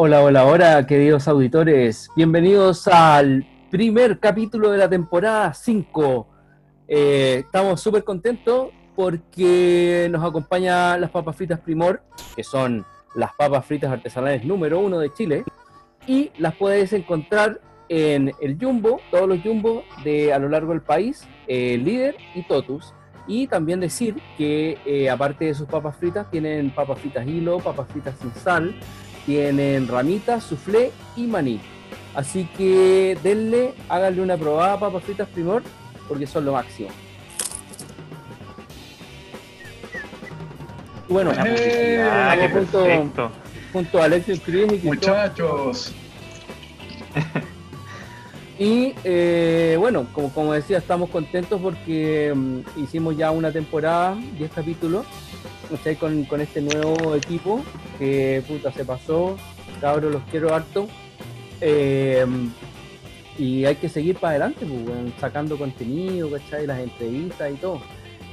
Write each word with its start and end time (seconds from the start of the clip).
Hola, 0.00 0.22
hola, 0.22 0.46
hola, 0.46 0.86
queridos 0.86 1.26
auditores. 1.26 2.08
Bienvenidos 2.14 2.86
al 2.86 3.44
primer 3.68 4.20
capítulo 4.20 4.70
de 4.70 4.78
la 4.78 4.88
temporada 4.88 5.52
5. 5.52 6.28
Eh, 6.86 7.42
estamos 7.44 7.80
súper 7.80 8.04
contentos 8.04 8.68
porque 8.94 10.06
nos 10.08 10.24
acompaña 10.24 10.96
las 10.98 11.10
papas 11.10 11.34
fritas 11.34 11.58
Primor, 11.58 12.00
que 12.36 12.44
son 12.44 12.86
las 13.16 13.34
papas 13.34 13.66
fritas 13.66 13.90
artesanales 13.90 14.44
número 14.44 14.78
uno 14.78 15.00
de 15.00 15.12
Chile. 15.12 15.42
Y 16.06 16.30
las 16.38 16.54
puedes 16.54 16.92
encontrar 16.92 17.60
en 17.88 18.32
el 18.40 18.56
Jumbo, 18.56 19.00
todos 19.10 19.28
los 19.28 19.40
Jumbo 19.42 19.82
de 20.04 20.32
a 20.32 20.38
lo 20.38 20.48
largo 20.48 20.70
del 20.70 20.82
país, 20.82 21.26
eh, 21.48 21.76
Líder 21.76 22.14
y 22.36 22.44
Totus. 22.44 22.94
Y 23.26 23.48
también 23.48 23.80
decir 23.80 24.14
que 24.36 24.78
eh, 24.86 25.10
aparte 25.10 25.46
de 25.46 25.54
sus 25.54 25.66
papas 25.66 25.96
fritas, 25.96 26.30
tienen 26.30 26.70
papas 26.70 27.00
fritas 27.00 27.26
hilo, 27.26 27.58
papas 27.58 27.88
fritas 27.88 28.14
sin 28.20 28.32
sal, 28.32 28.76
tienen 29.28 29.86
ramitas, 29.86 30.42
soufflé 30.42 30.90
y 31.14 31.26
maní. 31.26 31.60
Así 32.14 32.48
que 32.56 33.18
denle, 33.22 33.74
háganle 33.90 34.22
una 34.22 34.38
probada 34.38 34.72
a 34.72 34.80
papas 34.80 35.04
fritas 35.04 35.28
primor, 35.28 35.62
porque 36.08 36.26
son 36.26 36.46
lo 36.46 36.52
máximo. 36.54 36.88
Y 41.06 41.12
Bueno, 41.12 41.32
¡Eh! 41.44 42.08
Ah, 42.10 42.36
junto, 42.50 43.30
junto 43.70 44.00
a 44.00 44.04
Alexis 44.06 44.40
Cris 44.40 44.64
y 44.64 44.78
Cristóbal. 44.78 44.94
Muchachos, 44.94 45.92
Y 48.58 48.94
eh, 49.04 49.76
bueno, 49.78 50.06
como, 50.12 50.32
como 50.32 50.52
decía, 50.52 50.78
estamos 50.78 51.10
contentos 51.10 51.60
porque 51.60 52.32
mm, 52.34 52.80
hicimos 52.82 53.16
ya 53.16 53.30
una 53.30 53.52
temporada, 53.52 54.16
10 54.36 54.50
capítulos, 54.50 55.06
con, 56.00 56.24
con 56.24 56.40
este 56.40 56.60
nuevo 56.60 57.14
equipo 57.14 57.62
que 57.98 58.42
puta 58.48 58.72
se 58.72 58.84
pasó, 58.84 59.36
cabros, 59.80 60.12
los 60.12 60.22
quiero 60.30 60.54
harto. 60.54 60.88
Eh, 61.60 62.26
y 63.38 63.64
hay 63.64 63.76
que 63.76 63.88
seguir 63.88 64.16
para 64.16 64.30
adelante, 64.30 64.66
pues, 64.66 65.12
sacando 65.20 65.56
contenido, 65.56 66.30
¿cachai? 66.30 66.66
las 66.66 66.80
entrevistas 66.80 67.52
y 67.52 67.54
todo. 67.54 67.80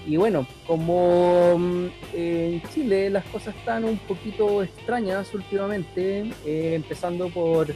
Y 0.07 0.17
bueno, 0.17 0.47
como 0.65 1.57
mm, 1.57 1.85
en 2.13 2.61
Chile 2.73 3.09
las 3.09 3.25
cosas 3.25 3.55
están 3.55 3.85
un 3.85 3.97
poquito 3.99 4.63
extrañas 4.63 5.33
últimamente, 5.33 6.31
eh, 6.45 6.73
empezando 6.75 7.29
por 7.29 7.67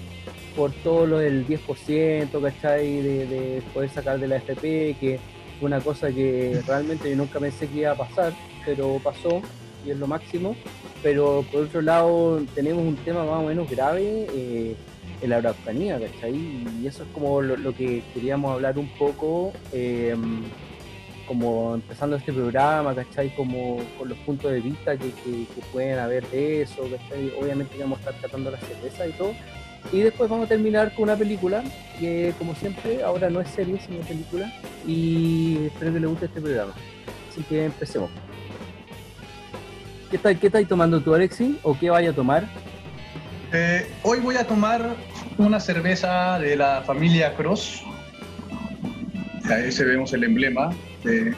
por 0.60 0.74
todo 0.84 1.06
lo 1.08 1.20
del 1.20 1.48
10%, 1.48 2.42
¿cachai? 2.42 3.02
De, 3.02 3.26
de 3.28 3.62
poder 3.74 3.90
sacar 3.90 4.20
de 4.20 4.28
la 4.28 4.36
FP, 4.36 4.98
que 5.00 5.18
fue 5.58 5.68
una 5.68 5.80
cosa 5.80 6.10
que 6.12 6.60
realmente 6.68 7.10
yo 7.10 7.16
nunca 7.16 7.40
pensé 7.40 7.66
que 7.70 7.80
iba 7.80 7.92
a 7.92 7.96
pasar, 7.96 8.34
pero 8.66 9.00
pasó 9.02 9.42
y 9.86 9.92
es 9.92 9.98
lo 9.98 10.06
máximo. 10.06 10.58
Pero 11.02 11.46
por 11.50 11.62
otro 11.64 11.82
lado, 11.82 12.42
tenemos 12.54 12.84
un 12.86 12.98
tema 12.98 13.24
más 13.24 13.40
o 13.42 13.44
menos 13.48 13.70
grave 13.72 14.28
eh, 14.36 14.76
en 15.22 15.30
la 15.30 15.38
Araucanía, 15.38 15.98
¿cachai? 15.98 16.36
Y 16.36 16.86
eso 16.86 17.04
es 17.04 17.10
como 17.14 17.42
lo, 17.42 17.74
que 17.74 18.04
queríamos 18.14 18.52
hablar 18.52 18.78
un 18.78 18.90
poco, 18.98 19.54
eh, 19.72 20.14
como 21.26 21.76
empezando 21.76 22.18
este 22.18 22.34
programa, 22.34 22.94
¿cachai? 22.94 23.34
Como 23.34 23.78
con 23.98 24.10
los 24.10 24.18
puntos 24.20 24.52
de 24.52 24.60
vista 24.60 24.98
que, 24.98 25.12
que- 25.12 25.46
pueden 25.72 26.00
haber 26.00 26.28
de 26.32 26.64
eso, 26.64 26.82
¿cachai? 26.82 27.32
Obviamente 27.42 27.78
vamos 27.80 28.00
a 28.00 28.02
estar 28.02 28.16
tratando 28.20 28.52
la 28.52 28.58
cerveza 28.60 29.08
y 29.08 29.12
todo. 29.14 29.32
Y 29.92 30.02
después 30.02 30.30
vamos 30.30 30.46
a 30.46 30.50
terminar 30.50 30.94
con 30.94 31.04
una 31.04 31.16
película 31.16 31.64
que, 32.00 32.34
como 32.38 32.54
siempre, 32.56 33.02
ahora 33.04 33.30
no 33.30 33.42
es 33.42 33.50
serie, 33.50 33.80
sino 33.86 34.00
película. 34.02 34.52
Y 34.88 35.66
espero 35.68 35.94
que 35.94 36.00
les 36.00 36.10
guste 36.10 36.26
este 36.26 36.42
programa. 36.42 36.74
Así 37.32 37.42
que 37.44 37.66
empecemos. 37.66 38.10
¿Qué 40.10 40.16
estáis 40.16 40.40
qué 40.40 40.48
estáis 40.48 40.68
tomando 40.68 41.02
tú, 41.02 41.14
Alexi? 41.14 41.60
¿O 41.64 41.78
qué 41.78 41.90
vaya 41.90 42.10
a 42.12 42.14
tomar? 42.14 42.48
eh, 43.52 43.90
hoy 44.04 44.20
voy 44.20 44.36
a 44.36 44.46
tomar 44.46 44.96
una 45.40 45.60
cerveza 45.60 46.38
de 46.40 46.56
la 46.56 46.84
familia 46.86 47.36
Cross. 47.36 47.82
Ahí 49.50 49.72
se 49.72 49.84
vemos 49.86 50.14
el 50.14 50.24
emblema 50.24 50.70
de- 51.04 51.34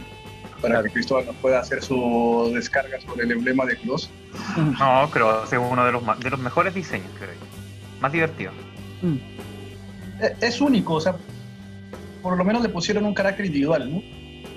para 0.62 0.84
que 0.84 0.90
Cristóbal 0.90 1.26
nos 1.26 1.36
pueda 1.38 1.60
hacer 1.60 1.82
su 1.82 2.52
descarga 2.54 3.00
sobre 3.00 3.24
el 3.24 3.32
emblema 3.32 3.66
de 3.66 3.78
Cross. 3.78 4.10
No, 4.58 5.10
creo 5.10 5.44
que 5.50 5.56
es 5.56 5.62
uno 5.62 5.86
de 5.86 5.92
los, 5.94 6.20
de 6.20 6.30
los 6.30 6.40
mejores 6.40 6.74
diseños, 6.76 7.08
creo 7.18 7.30
yo. 7.32 7.51
Más 8.02 8.12
divertido. 8.12 8.52
Mm. 9.02 9.16
Eh, 10.22 10.36
Es 10.42 10.60
único, 10.62 10.96
o 10.96 11.02
sea, 11.02 11.16
por 12.22 12.38
lo 12.38 12.44
menos 12.44 12.62
le 12.62 12.70
pusieron 12.70 13.06
un 13.06 13.14
carácter 13.14 13.46
individual, 13.46 13.92
¿no? 13.92 14.02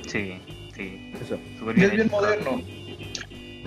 Sí, 0.06 0.34
sí. 0.75 1.12
Eso. 1.22 1.38
Y 1.77 1.82
es 1.84 1.91
bien 1.91 2.06
hecho. 2.06 2.10
moderno. 2.16 2.60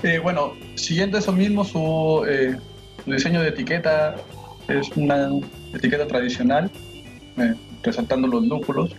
Eh, 0.04 0.20
bueno, 0.20 0.54
siguiendo 0.76 1.18
eso 1.18 1.32
mismo, 1.32 1.64
su, 1.66 2.24
eh, 2.28 2.56
su 3.04 3.12
diseño 3.12 3.42
de 3.42 3.50
etiqueta 3.50 4.16
es 4.68 4.90
una 4.96 5.30
etiqueta 5.74 6.06
tradicional, 6.06 6.70
eh, 7.38 7.56
resaltando 7.82 8.28
los 8.28 8.46
lúpulos, 8.46 8.92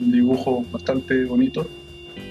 un 0.00 0.12
dibujo 0.12 0.64
bastante 0.70 1.24
bonito. 1.24 1.66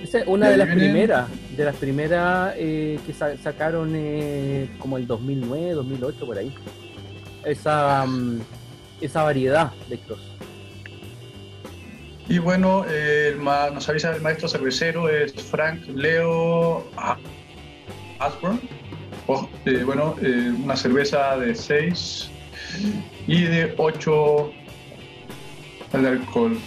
Esa 0.02 0.20
es 0.20 0.28
una 0.28 0.50
de 0.50 0.58
las 0.58 0.68
viene- 0.68 0.84
primeras, 0.84 1.28
de 1.58 1.66
las 1.66 1.76
primeras 1.76 2.54
eh, 2.58 3.00
que 3.06 3.12
sa- 3.14 3.36
sacaron 3.38 3.92
eh, 3.96 4.70
como 4.80 4.98
el 4.98 5.08
2009, 5.08 5.72
2008, 5.74 6.26
por 6.26 6.38
ahí. 6.38 6.54
Esa, 7.46 8.06
mm, 8.06 8.40
esa 9.02 9.24
variedad 9.24 9.72
de 9.90 9.98
cross. 10.00 10.20
Y 12.28 12.40
bueno, 12.40 12.86
eh, 12.90 13.38
nos 13.40 13.88
avisa 13.88 14.16
el 14.16 14.22
maestro 14.22 14.48
cervecero, 14.48 15.08
es 15.10 15.34
Frank 15.34 15.86
Leo 15.88 16.84
A- 16.98 17.18
Asborn. 18.20 18.60
Oh, 19.28 19.48
eh, 19.66 19.84
bueno, 19.86 20.16
eh, 20.22 20.52
una 20.64 20.76
cerveza 20.76 21.38
de 21.38 21.54
6 21.54 22.30
y 23.28 23.44
de 23.44 23.74
8 23.78 24.52
de 25.94 26.08
alcohol. 26.08 26.58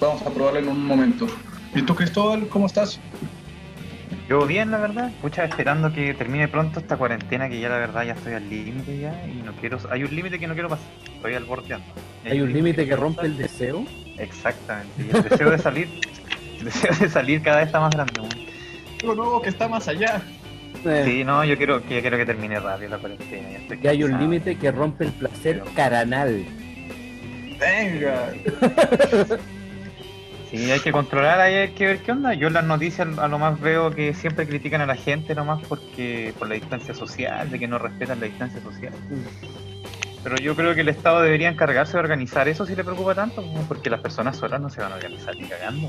Vamos 0.00 0.22
a 0.22 0.30
probarla 0.30 0.60
en 0.60 0.68
un 0.68 0.84
momento. 0.86 1.26
¿Y 1.74 1.82
tú, 1.82 1.94
Cristóbal, 1.94 2.48
cómo 2.48 2.66
estás? 2.66 3.00
Yo 4.30 4.46
bien, 4.46 4.70
la 4.70 4.78
verdad. 4.78 5.08
Escucha, 5.08 5.44
esperando 5.44 5.92
que 5.92 6.14
termine 6.14 6.46
pronto 6.46 6.78
esta 6.78 6.96
cuarentena, 6.96 7.48
que 7.48 7.58
ya 7.58 7.68
la 7.68 7.78
verdad 7.78 8.04
ya 8.04 8.12
estoy 8.12 8.34
al 8.34 8.48
límite 8.48 8.96
ya. 9.00 9.26
Y 9.26 9.42
no 9.44 9.50
quiero. 9.54 9.76
Hay 9.90 10.04
un 10.04 10.14
límite 10.14 10.38
que 10.38 10.46
no 10.46 10.54
quiero 10.54 10.68
pasar. 10.68 10.86
Estoy 11.16 11.34
al 11.34 11.44
bordeando. 11.46 11.84
Hay 12.24 12.40
un 12.40 12.52
límite 12.52 12.82
que 12.82 12.86
quiero 12.86 13.02
rompe 13.02 13.26
el 13.26 13.36
deseo. 13.36 13.84
Exactamente. 14.18 14.92
Y 15.02 15.16
el 15.16 15.22
deseo 15.24 15.50
de 15.50 15.58
salir. 15.58 15.88
El 16.60 16.64
deseo 16.64 16.94
de 16.94 17.08
salir 17.08 17.42
cada 17.42 17.56
vez 17.56 17.66
está 17.66 17.80
más 17.80 17.90
grande. 17.92 18.20
Algo 19.00 19.14
nuevo 19.16 19.42
que 19.42 19.48
está 19.48 19.66
más 19.66 19.88
allá. 19.88 20.22
Eh, 20.84 21.02
Sí, 21.04 21.24
no, 21.24 21.44
yo 21.44 21.56
quiero, 21.56 21.82
que- 21.82 21.96
yo 21.96 22.00
quiero 22.00 22.16
que 22.16 22.24
termine 22.26 22.60
rápido 22.60 22.90
la 22.90 22.98
cuarentena. 22.98 23.50
Ya 23.50 23.58
estoy 23.58 23.86
hay 23.88 24.04
un 24.04 24.16
límite 24.16 24.56
que 24.56 24.70
rompe 24.70 25.06
el 25.06 25.12
placer 25.12 25.60
caranal. 25.74 26.44
Venga. 27.58 28.32
Sí, 30.50 30.68
hay 30.68 30.80
que 30.80 30.90
controlar, 30.90 31.40
hay 31.40 31.68
que 31.74 31.86
ver 31.86 31.98
qué 32.00 32.10
onda. 32.10 32.34
Yo 32.34 32.48
en 32.48 32.54
las 32.54 32.64
noticias 32.64 33.06
a 33.18 33.28
lo 33.28 33.38
más 33.38 33.60
veo 33.60 33.92
que 33.92 34.14
siempre 34.14 34.48
critican 34.48 34.80
a 34.80 34.86
la 34.86 34.96
gente 34.96 35.34
nomás 35.34 35.64
porque 35.68 36.34
por 36.38 36.48
la 36.48 36.56
distancia 36.56 36.92
social, 36.92 37.48
de 37.50 37.58
que 37.58 37.68
no 37.68 37.78
respetan 37.78 38.18
la 38.18 38.26
distancia 38.26 38.60
social. 38.60 38.92
Pero 40.22 40.36
yo 40.36 40.54
creo 40.54 40.74
que 40.74 40.82
el 40.82 40.88
Estado 40.88 41.22
debería 41.22 41.48
encargarse 41.48 41.94
de 41.94 42.00
organizar 42.00 42.46
eso 42.46 42.66
si 42.66 42.76
le 42.76 42.84
preocupa 42.84 43.14
tanto, 43.14 43.42
porque 43.68 43.88
las 43.88 44.00
personas 44.00 44.36
solas 44.36 44.60
no 44.60 44.68
se 44.68 44.80
van 44.82 44.92
a 44.92 44.96
organizar 44.96 45.34
ni 45.34 45.48
cagando. 45.48 45.88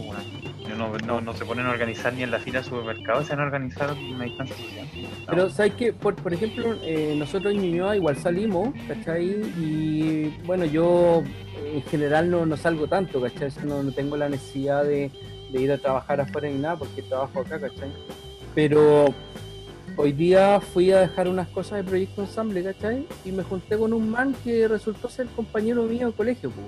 No, 1.06 1.20
no, 1.20 1.34
se 1.34 1.46
ponen 1.46 1.66
a 1.66 1.72
organizar 1.72 2.14
ni 2.14 2.24
en 2.24 2.32
la 2.32 2.40
fila 2.40 2.62
del 2.62 2.70
supermercado, 2.70 3.24
se 3.24 3.32
van 3.32 3.42
a 3.42 3.44
organizar 3.44 3.94
una 3.94 4.24
distancia 4.24 4.56
social. 4.56 4.88
Pero, 5.28 5.50
¿sabes 5.50 5.74
qué? 5.74 5.92
Por, 5.92 6.16
por 6.16 6.34
ejemplo, 6.34 6.78
eh, 6.82 7.14
nosotros 7.18 7.54
en 7.54 7.62
Ñuñoa 7.62 7.98
igual 7.98 8.16
salimos, 8.16 8.70
¿cachai? 8.88 9.26
Y 9.58 10.34
bueno, 10.46 10.64
yo 10.64 11.24
en 11.66 11.84
general 11.84 12.32
no, 12.32 12.46
no 12.46 12.56
salgo 12.56 12.88
tanto, 12.88 13.22
¿cachai? 13.22 13.52
No, 13.66 13.84
no 13.84 13.92
tengo 13.92 14.16
la 14.16 14.30
necesidad 14.30 14.86
de, 14.86 15.12
de 15.52 15.62
ir 15.62 15.72
a 15.74 15.78
trabajar 15.78 16.22
afuera 16.22 16.48
ni 16.48 16.58
nada 16.58 16.78
porque 16.78 17.02
trabajo 17.02 17.42
acá, 17.42 17.60
¿cachai? 17.60 17.92
Pero 18.56 19.14
hoy 19.98 20.12
día 20.12 20.60
fui 20.60 20.92
a 20.92 21.00
dejar 21.00 21.28
unas 21.28 21.48
cosas 21.50 21.78
de 21.78 21.84
Proyecto 21.84 22.22
Ensamble, 22.22 22.64
¿cachai? 22.64 23.08
Y 23.26 23.32
me 23.32 23.44
junté 23.44 23.78
con 23.78 23.94
un 23.94 24.10
man 24.10 24.36
que 24.44 24.68
resultó 24.68 25.10
ser 25.10 25.28
compañero 25.28 25.84
mío 25.84 26.08
de 26.08 26.14
colegio, 26.14 26.52
pues. 26.52 26.66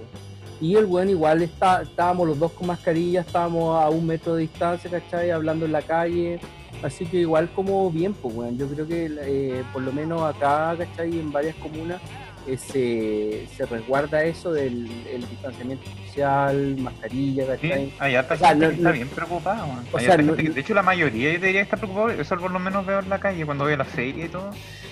Y 0.62 0.76
el 0.76 0.86
weón 0.86 1.10
igual 1.10 1.42
está, 1.42 1.82
estábamos 1.82 2.28
los 2.28 2.40
dos 2.40 2.52
con 2.54 2.68
mascarilla, 2.68 3.22
estábamos 3.22 3.82
a 3.82 3.90
un 3.90 4.06
metro 4.06 4.36
de 4.36 4.42
distancia, 4.42 4.90
¿cachai? 4.90 5.32
Hablando 5.32 5.66
en 5.66 5.72
la 5.72 5.82
calle. 5.82 6.40
Así 6.82 7.06
que 7.06 7.18
igual 7.18 7.50
como 7.54 7.90
bien, 7.92 8.14
pues 8.14 8.34
weón. 8.34 8.58
Yo 8.58 8.68
creo 8.68 8.88
que 8.88 9.12
eh, 9.22 9.64
por 9.74 9.82
lo 9.82 9.92
menos 9.92 10.22
acá, 10.22 10.76
¿cachai? 10.78 11.20
En 11.20 11.32
varias 11.32 11.56
comunas 11.56 12.02
ese, 12.48 13.48
se 13.56 13.66
resguarda 13.66 14.24
eso 14.24 14.52
del 14.52 14.90
el 15.12 15.28
distanciamiento 15.30 15.90
social, 16.08 16.76
mascarilla, 16.80 17.48
¿cachai? 17.48 17.86
Sí, 17.88 17.94
hay 18.00 18.16
harta 18.16 18.34
O 18.34 18.38
sea, 18.38 18.50
gente 18.50 18.66
no- 18.66 18.70
que 18.72 18.76
está 18.78 18.90
no- 18.90 18.94
bien 18.96 19.08
preocupada. 19.10 19.66
o 19.66 19.98
Hay 19.98 20.06
sea, 20.06 20.18
no- 20.18 20.36
que- 20.36 20.50
de 20.50 20.62
hecho, 20.62 20.74
la 20.74 20.84
mayoría 20.84 21.30
debería 21.30 21.62
estar 21.62 21.80
preocupada. 21.80 22.14
Eso 22.14 22.38
por 22.38 22.52
lo 22.52 22.60
menos 22.60 22.86
veo 22.86 23.00
en 23.00 23.10
la 23.10 23.20
calle 23.20 23.46
cuando 23.46 23.64
voy 23.64 23.74
a 23.74 23.78
la 23.78 23.86
feria 23.86 24.26
y 24.26 24.30
todo. 24.30 24.50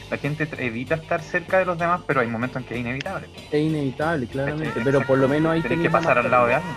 La 0.10 0.18
gente 0.18 0.48
evita 0.58 0.96
estar 0.96 1.22
cerca 1.22 1.60
de 1.60 1.66
los 1.66 1.78
demás, 1.78 2.02
pero 2.06 2.20
hay 2.22 2.28
momentos 2.28 2.62
en 2.62 2.68
que 2.68 2.74
es 2.76 2.80
inevitable. 2.82 3.28
Es 3.52 3.62
inevitable, 3.62 4.28
claramente, 4.28 4.68
¿cachai? 4.68 4.84
pero 4.84 5.02
por 5.06 5.18
lo 5.18 5.28
menos 5.30 5.54
ahí 5.54 5.62
Tenés 5.62 5.80
que 5.80 5.90
pasar 5.90 6.18
al 6.18 6.30
lado 6.30 6.48
de 6.48 6.56
alguien. 6.56 6.74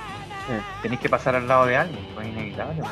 Eh. 0.50 0.60
Tenéis 0.82 1.00
que 1.00 1.08
pasar 1.08 1.34
al 1.36 1.48
lado 1.48 1.66
de 1.66 1.76
alguien, 1.76 1.98
pues 2.14 2.26
es 2.26 2.32
inevitable. 2.32 2.82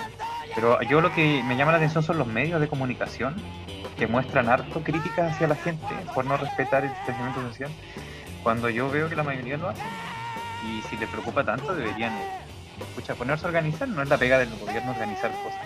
Pero 0.55 0.81
yo 0.83 1.01
lo 1.01 1.13
que 1.13 1.43
me 1.45 1.57
llama 1.57 1.73
la 1.73 1.79
atención 1.79 2.03
son 2.03 2.19
los 2.19 2.27
medios 2.27 2.61
de 2.61 2.69
comunicación 2.69 3.35
que 3.97 4.07
muestran 4.07 4.49
harto 4.49 4.83
críticas 4.83 5.33
hacia 5.33 5.49
la 5.49 5.55
gente 5.55 5.95
por 6.15 6.25
no 6.25 6.37
respetar 6.37 6.85
el 6.85 6.91
distanciamiento 6.91 7.43
social, 7.43 7.71
cuando 8.43 8.69
yo 8.69 8.91
veo 8.91 9.09
que 9.09 9.17
la 9.17 9.23
mayoría 9.23 9.57
lo 9.57 9.69
hace. 9.69 9.83
Y 10.67 10.83
si 10.83 10.97
les 10.97 11.09
preocupa 11.09 11.45
tanto, 11.45 11.75
deberían 11.75 12.13
escucha, 12.81 13.15
ponerse 13.15 13.47
a 13.47 13.49
organizar. 13.49 13.89
No 13.89 14.03
es 14.03 14.09
la 14.09 14.19
pega 14.19 14.39
del 14.39 14.51
gobierno 14.59 14.93
organizar 14.93 15.31
cosas. 15.43 15.61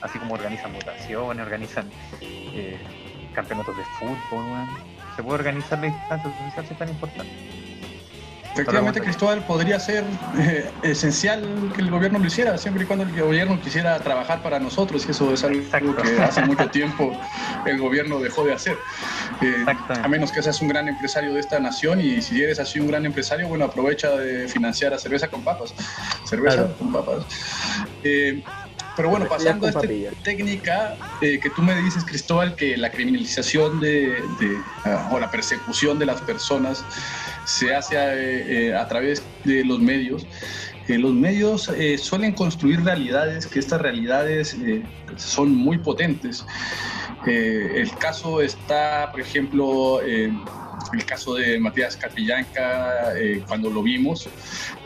Así 0.00 0.18
como 0.18 0.34
organizan 0.34 0.72
votaciones, 0.72 1.44
organizan 1.44 1.90
eh, 2.20 2.78
campeonatos 3.34 3.76
de 3.76 3.84
fútbol. 3.98 4.44
weón. 4.44 4.68
Se 5.16 5.22
puede 5.22 5.38
organizar 5.38 5.78
la 5.78 5.86
distancia 5.86 6.32
social 6.48 6.66
si 6.66 6.72
es 6.72 6.78
tan 6.78 6.88
importante. 6.88 7.63
Efectivamente, 8.54 9.00
Cristóbal, 9.00 9.44
podría 9.44 9.80
ser 9.80 10.04
eh, 10.38 10.70
esencial 10.82 11.42
que 11.74 11.82
el 11.82 11.90
gobierno 11.90 12.20
lo 12.20 12.26
hiciera, 12.26 12.56
siempre 12.56 12.84
y 12.84 12.86
cuando 12.86 13.04
el 13.04 13.20
gobierno 13.20 13.60
quisiera 13.60 13.98
trabajar 13.98 14.42
para 14.42 14.60
nosotros, 14.60 15.04
y 15.08 15.10
eso 15.10 15.32
es 15.32 15.42
algo 15.42 15.60
Exacto. 15.60 15.96
que 15.96 16.22
hace 16.22 16.40
mucho 16.42 16.70
tiempo 16.70 17.20
el 17.66 17.78
gobierno 17.80 18.20
dejó 18.20 18.44
de 18.44 18.52
hacer. 18.52 18.78
Eh, 19.42 19.64
a 19.88 20.06
menos 20.06 20.30
que 20.30 20.40
seas 20.40 20.60
un 20.62 20.68
gran 20.68 20.86
empresario 20.88 21.34
de 21.34 21.40
esta 21.40 21.58
nación, 21.58 22.00
y 22.00 22.22
si 22.22 22.42
eres 22.42 22.60
así 22.60 22.78
un 22.78 22.86
gran 22.86 23.04
empresario, 23.04 23.48
bueno, 23.48 23.64
aprovecha 23.64 24.10
de 24.10 24.46
financiar 24.46 24.94
a 24.94 24.98
cerveza 24.98 25.26
con 25.28 25.42
papas. 25.42 25.74
Cerveza 26.24 26.56
Claro. 26.56 26.76
con 26.78 26.92
papas. 26.92 27.24
Eh, 28.04 28.40
pero 28.96 29.08
bueno, 29.08 29.26
pasando 29.26 29.66
a 29.66 29.70
esta 29.70 29.82
técnica 30.22 30.94
eh, 31.20 31.40
que 31.42 31.50
tú 31.50 31.62
me 31.62 31.74
dices, 31.82 32.04
Cristóbal, 32.04 32.54
que 32.54 32.76
la 32.76 32.92
criminalización 32.92 33.80
de, 33.80 34.22
de, 34.38 34.56
ah, 34.84 35.08
o 35.10 35.18
la 35.18 35.28
persecución 35.32 35.98
de 35.98 36.06
las 36.06 36.20
personas 36.20 36.84
se 37.44 37.74
hace 37.74 37.96
eh, 37.96 38.68
eh, 38.68 38.74
a 38.74 38.86
través 38.88 39.22
de 39.44 39.64
los 39.64 39.80
medios. 39.80 40.26
Eh, 40.88 40.98
los 40.98 41.14
medios 41.14 41.68
eh, 41.70 41.96
suelen 41.96 42.32
construir 42.32 42.84
realidades 42.84 43.46
que 43.46 43.58
estas 43.58 43.80
realidades 43.80 44.54
eh, 44.54 44.82
son 45.16 45.54
muy 45.54 45.78
potentes. 45.78 46.44
Eh, 47.26 47.72
el 47.76 47.90
caso 47.96 48.42
está, 48.42 49.10
por 49.10 49.20
ejemplo, 49.20 50.00
el 50.02 51.04
caso 51.06 51.34
de 51.34 51.58
Matías 51.58 51.96
Catrillanca, 51.96 53.18
eh, 53.18 53.42
cuando 53.48 53.70
lo 53.70 53.82
vimos, 53.82 54.28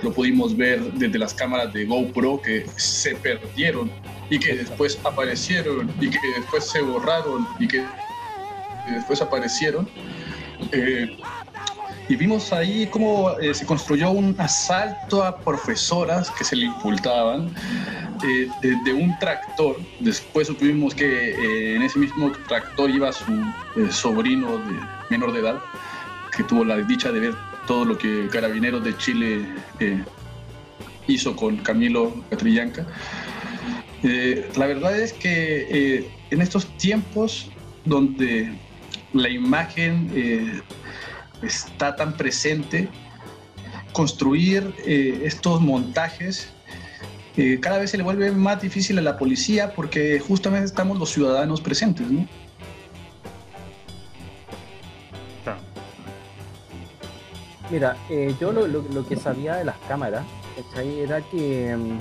lo 0.03 0.13
pudimos 0.13 0.57
ver 0.57 0.81
desde 0.93 1.19
las 1.19 1.35
cámaras 1.35 1.73
de 1.73 1.85
GoPro 1.85 2.41
que 2.41 2.67
se 2.77 3.15
perdieron 3.17 3.91
y 4.31 4.39
que 4.39 4.55
después 4.55 4.99
aparecieron 5.05 5.91
y 6.01 6.11
que 6.11 6.19
después 6.37 6.65
se 6.65 6.81
borraron 6.81 7.47
y 7.59 7.67
que 7.67 7.85
después 8.89 9.21
aparecieron. 9.21 9.89
Eh, 10.73 11.17
y 12.09 12.17
vimos 12.17 12.53
ahí 12.53 12.87
cómo 12.87 13.39
eh, 13.39 13.53
se 13.53 13.67
construyó 13.67 14.11
un 14.11 14.35
asalto 14.39 15.23
a 15.23 15.37
profesoras 15.37 16.31
que 16.31 16.45
se 16.45 16.57
le 16.57 16.67
impultaban 16.67 17.55
eh, 18.25 18.49
desde 18.63 18.93
un 18.95 19.17
tractor. 19.19 19.77
Después 20.01 20.49
supimos 20.49 20.95
que 20.95 21.31
eh, 21.31 21.77
en 21.77 21.83
ese 21.83 21.99
mismo 21.99 22.33
tractor 22.49 22.91
iba 22.91 23.13
su 23.13 23.33
eh, 23.77 23.91
sobrino 23.91 24.59
de 24.59 24.75
menor 25.11 25.33
de 25.33 25.41
edad, 25.41 25.61
que 26.37 26.43
tuvo 26.43 26.65
la 26.65 26.77
dicha 26.79 27.13
de 27.13 27.21
ver 27.21 27.35
todo 27.67 27.85
lo 27.85 27.99
que 27.99 28.29
Carabineros 28.29 28.83
de 28.83 28.97
Chile 28.97 29.47
hizo 31.07 31.37
con 31.37 31.59
Camilo 31.59 32.15
Catrillanca. 32.31 32.87
La 34.03 34.67
verdad 34.67 34.99
es 34.99 35.13
que 35.13 36.09
en 36.31 36.41
estos 36.41 36.67
tiempos 36.79 37.51
donde 37.85 38.51
la 39.13 39.29
imagen 39.29 40.63
está 41.43 41.97
tan 41.97 42.17
presente, 42.17 42.89
construir 43.93 44.75
eh, 44.87 45.23
estos 45.25 45.61
montajes 45.61 46.49
eh, 47.37 47.59
cada 47.61 47.79
vez 47.79 47.91
se 47.93 47.97
le 47.97 48.03
vuelve 48.03 48.33
más 48.33 48.61
difícil 48.61 48.99
a 48.99 49.03
la 49.03 49.17
policía 49.17 49.73
porque 49.75 50.19
justamente 50.19 50.67
estamos 50.67 50.99
los 50.99 51.11
ciudadanos 51.11 51.61
presentes, 51.61 52.11
¿no? 52.11 52.27
Mira, 57.71 57.97
eh, 58.09 58.35
yo 58.41 58.53
lo, 58.53 58.67
lo- 58.67 58.83
lo 58.83 59.07
que 59.07 59.17
sabía 59.17 59.57
de 59.57 59.65
las 59.65 59.77
cámaras, 59.89 60.25
¿cachai? 60.57 61.01
Era 61.01 61.21
que 61.21 61.77
mm, 61.77 61.99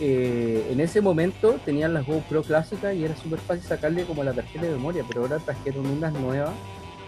eh, 0.00 0.68
en 0.70 0.80
ese 0.80 1.00
momento 1.00 1.58
tenían 1.64 1.92
las 1.94 2.06
GoPro 2.06 2.42
clásicas 2.42 2.94
y 2.94 3.04
era 3.04 3.14
súper 3.16 3.38
fácil 3.40 3.64
sacarle 3.64 4.04
como 4.04 4.24
la 4.24 4.32
tarjeta 4.32 4.64
de 4.66 4.72
memoria, 4.72 5.04
pero 5.06 5.22
ahora 5.22 5.38
trajeron 5.38 5.86
unas 5.86 6.12
nuevas 6.14 6.50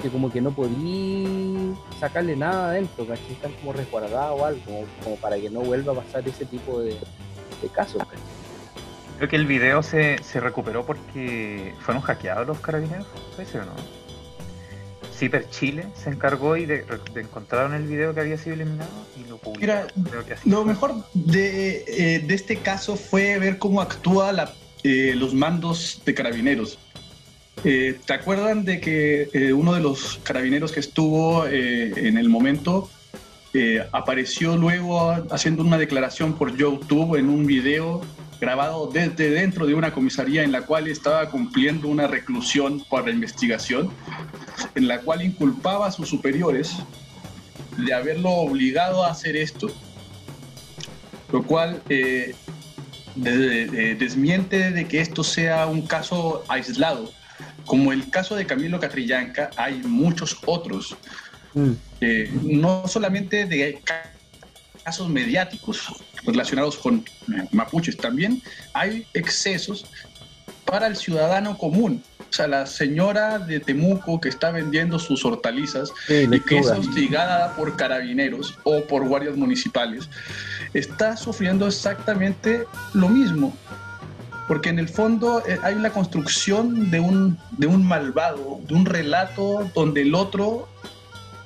que 0.02 0.10
como 0.10 0.30
que 0.30 0.40
no 0.40 0.50
podí 0.50 1.72
sacarle 1.98 2.36
nada 2.36 2.70
adentro, 2.70 3.06
¿cachai? 3.06 3.32
Están 3.32 3.52
como 3.54 3.72
resguardadas 3.72 4.32
o 4.36 4.44
algo, 4.44 4.60
como, 4.64 4.84
como 5.02 5.16
para 5.16 5.36
que 5.38 5.48
no 5.50 5.60
vuelva 5.60 5.92
a 5.92 5.96
pasar 5.96 6.26
ese 6.28 6.44
tipo 6.44 6.80
de, 6.80 6.90
de 6.90 7.68
casos, 7.72 7.98
¿cachai? 8.02 8.18
Creo 9.18 9.28
que 9.28 9.36
el 9.36 9.46
video 9.46 9.82
se, 9.82 10.22
se 10.22 10.40
recuperó 10.40 10.84
porque 10.84 11.72
fueron 11.80 12.02
hackeados 12.02 12.46
los 12.46 12.58
carabineros, 12.60 13.06
¿puede 13.36 13.48
ser 13.48 13.62
o 13.62 13.66
no? 13.66 13.72
Ciper 15.16 15.48
Chile 15.48 15.86
se 15.94 16.10
encargó 16.10 16.56
y 16.56 16.66
de, 16.66 16.84
de 17.14 17.20
encontraron 17.20 17.72
el 17.74 17.84
video 17.86 18.12
que 18.12 18.20
había 18.20 18.36
sido 18.36 18.54
eliminado 18.54 18.90
y 19.16 19.28
lo 19.28 19.36
publicaron. 19.38 19.86
Mira, 19.94 20.10
Creo 20.10 20.26
que 20.26 20.32
así 20.34 20.50
Lo 20.50 20.62
fue. 20.62 20.72
mejor 20.72 20.94
de, 21.14 21.84
eh, 21.86 22.18
de 22.18 22.34
este 22.34 22.56
caso 22.56 22.96
fue 22.96 23.38
ver 23.38 23.58
cómo 23.58 23.80
actúa 23.80 24.32
la- 24.32 24.52
eh, 24.82 25.14
los 25.16 25.32
mandos 25.32 26.02
de 26.04 26.12
carabineros. 26.14 26.78
Eh, 27.62 27.98
¿Te 28.04 28.12
acuerdan 28.12 28.64
de 28.64 28.80
que 28.80 29.28
eh, 29.32 29.52
uno 29.52 29.72
de 29.74 29.80
los 29.80 30.20
carabineros 30.22 30.72
que 30.72 30.80
estuvo 30.80 31.46
eh, 31.46 31.92
en 31.96 32.18
el 32.18 32.28
momento 32.28 32.90
eh, 33.54 33.86
apareció 33.92 34.56
luego 34.56 35.12
haciendo 35.30 35.62
una 35.62 35.78
declaración 35.78 36.34
por 36.36 36.56
YouTube 36.56 37.16
en 37.16 37.28
un 37.28 37.46
video 37.46 38.02
grabado 38.40 38.90
desde 38.92 39.30
dentro 39.30 39.64
de 39.64 39.74
una 39.74 39.92
comisaría 39.92 40.42
en 40.42 40.52
la 40.52 40.62
cual 40.62 40.88
estaba 40.88 41.30
cumpliendo 41.30 41.88
una 41.88 42.06
reclusión 42.06 42.84
por 42.90 43.04
la 43.06 43.12
investigación, 43.12 43.90
en 44.74 44.88
la 44.88 45.00
cual 45.00 45.22
inculpaba 45.22 45.86
a 45.86 45.92
sus 45.92 46.08
superiores 46.08 46.74
de 47.78 47.94
haberlo 47.94 48.30
obligado 48.30 49.04
a 49.04 49.10
hacer 49.10 49.36
esto, 49.36 49.68
lo 51.32 51.42
cual 51.44 51.80
eh, 51.88 52.34
de- 53.14 53.66
de- 53.66 53.94
desmiente 53.94 54.70
de 54.72 54.86
que 54.86 55.00
esto 55.00 55.24
sea 55.24 55.66
un 55.66 55.82
caso 55.86 56.44
aislado. 56.48 57.10
Como 57.66 57.92
el 57.92 58.10
caso 58.10 58.34
de 58.36 58.46
Camilo 58.46 58.78
Catrillanca, 58.78 59.50
hay 59.56 59.82
muchos 59.82 60.36
otros, 60.46 60.96
eh, 62.00 62.30
no 62.42 62.86
solamente 62.88 63.46
de 63.46 63.80
ca- 63.84 64.10
casos 64.84 65.08
mediáticos 65.08 65.80
relacionados 66.26 66.76
con 66.76 66.96
eh, 67.34 67.48
mapuches, 67.52 67.96
también 67.96 68.42
hay 68.72 69.06
excesos 69.14 69.86
para 70.64 70.86
el 70.86 70.96
ciudadano 70.96 71.56
común. 71.56 72.02
O 72.20 72.32
sea, 72.36 72.48
la 72.48 72.66
señora 72.66 73.38
de 73.38 73.60
Temuco 73.60 74.20
que 74.20 74.28
está 74.28 74.50
vendiendo 74.50 74.98
sus 74.98 75.24
hortalizas 75.24 75.90
Sí, 76.08 76.26
y 76.30 76.40
que 76.40 76.58
es 76.58 76.66
hostigada 76.66 77.54
por 77.54 77.76
carabineros 77.76 78.58
o 78.64 78.80
por 78.82 79.06
guardias 79.06 79.36
municipales, 79.36 80.08
está 80.72 81.16
sufriendo 81.16 81.66
exactamente 81.68 82.64
lo 82.92 83.08
mismo. 83.08 83.56
Porque 84.46 84.68
en 84.68 84.78
el 84.78 84.88
fondo 84.88 85.42
eh, 85.46 85.58
hay 85.62 85.74
una 85.74 85.90
construcción 85.90 86.90
de 86.90 87.00
un, 87.00 87.38
de 87.52 87.66
un 87.66 87.86
malvado, 87.86 88.60
de 88.66 88.74
un 88.74 88.84
relato 88.84 89.70
donde 89.74 90.02
el 90.02 90.14
otro 90.14 90.68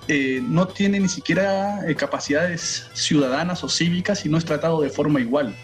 eh, 0.09 0.40
no 0.43 0.67
tiene 0.67 0.99
ni 0.99 1.09
siquiera 1.09 1.87
eh, 1.87 1.95
capacidades 1.95 2.88
ciudadanas 2.95 3.62
o 3.62 3.69
cívicas 3.69 4.25
y 4.25 4.31
no 4.31 4.38
es 4.38 4.45
tratado 4.45 4.81
de 4.81 4.88
forma 4.88 5.21
igual. 5.21 5.55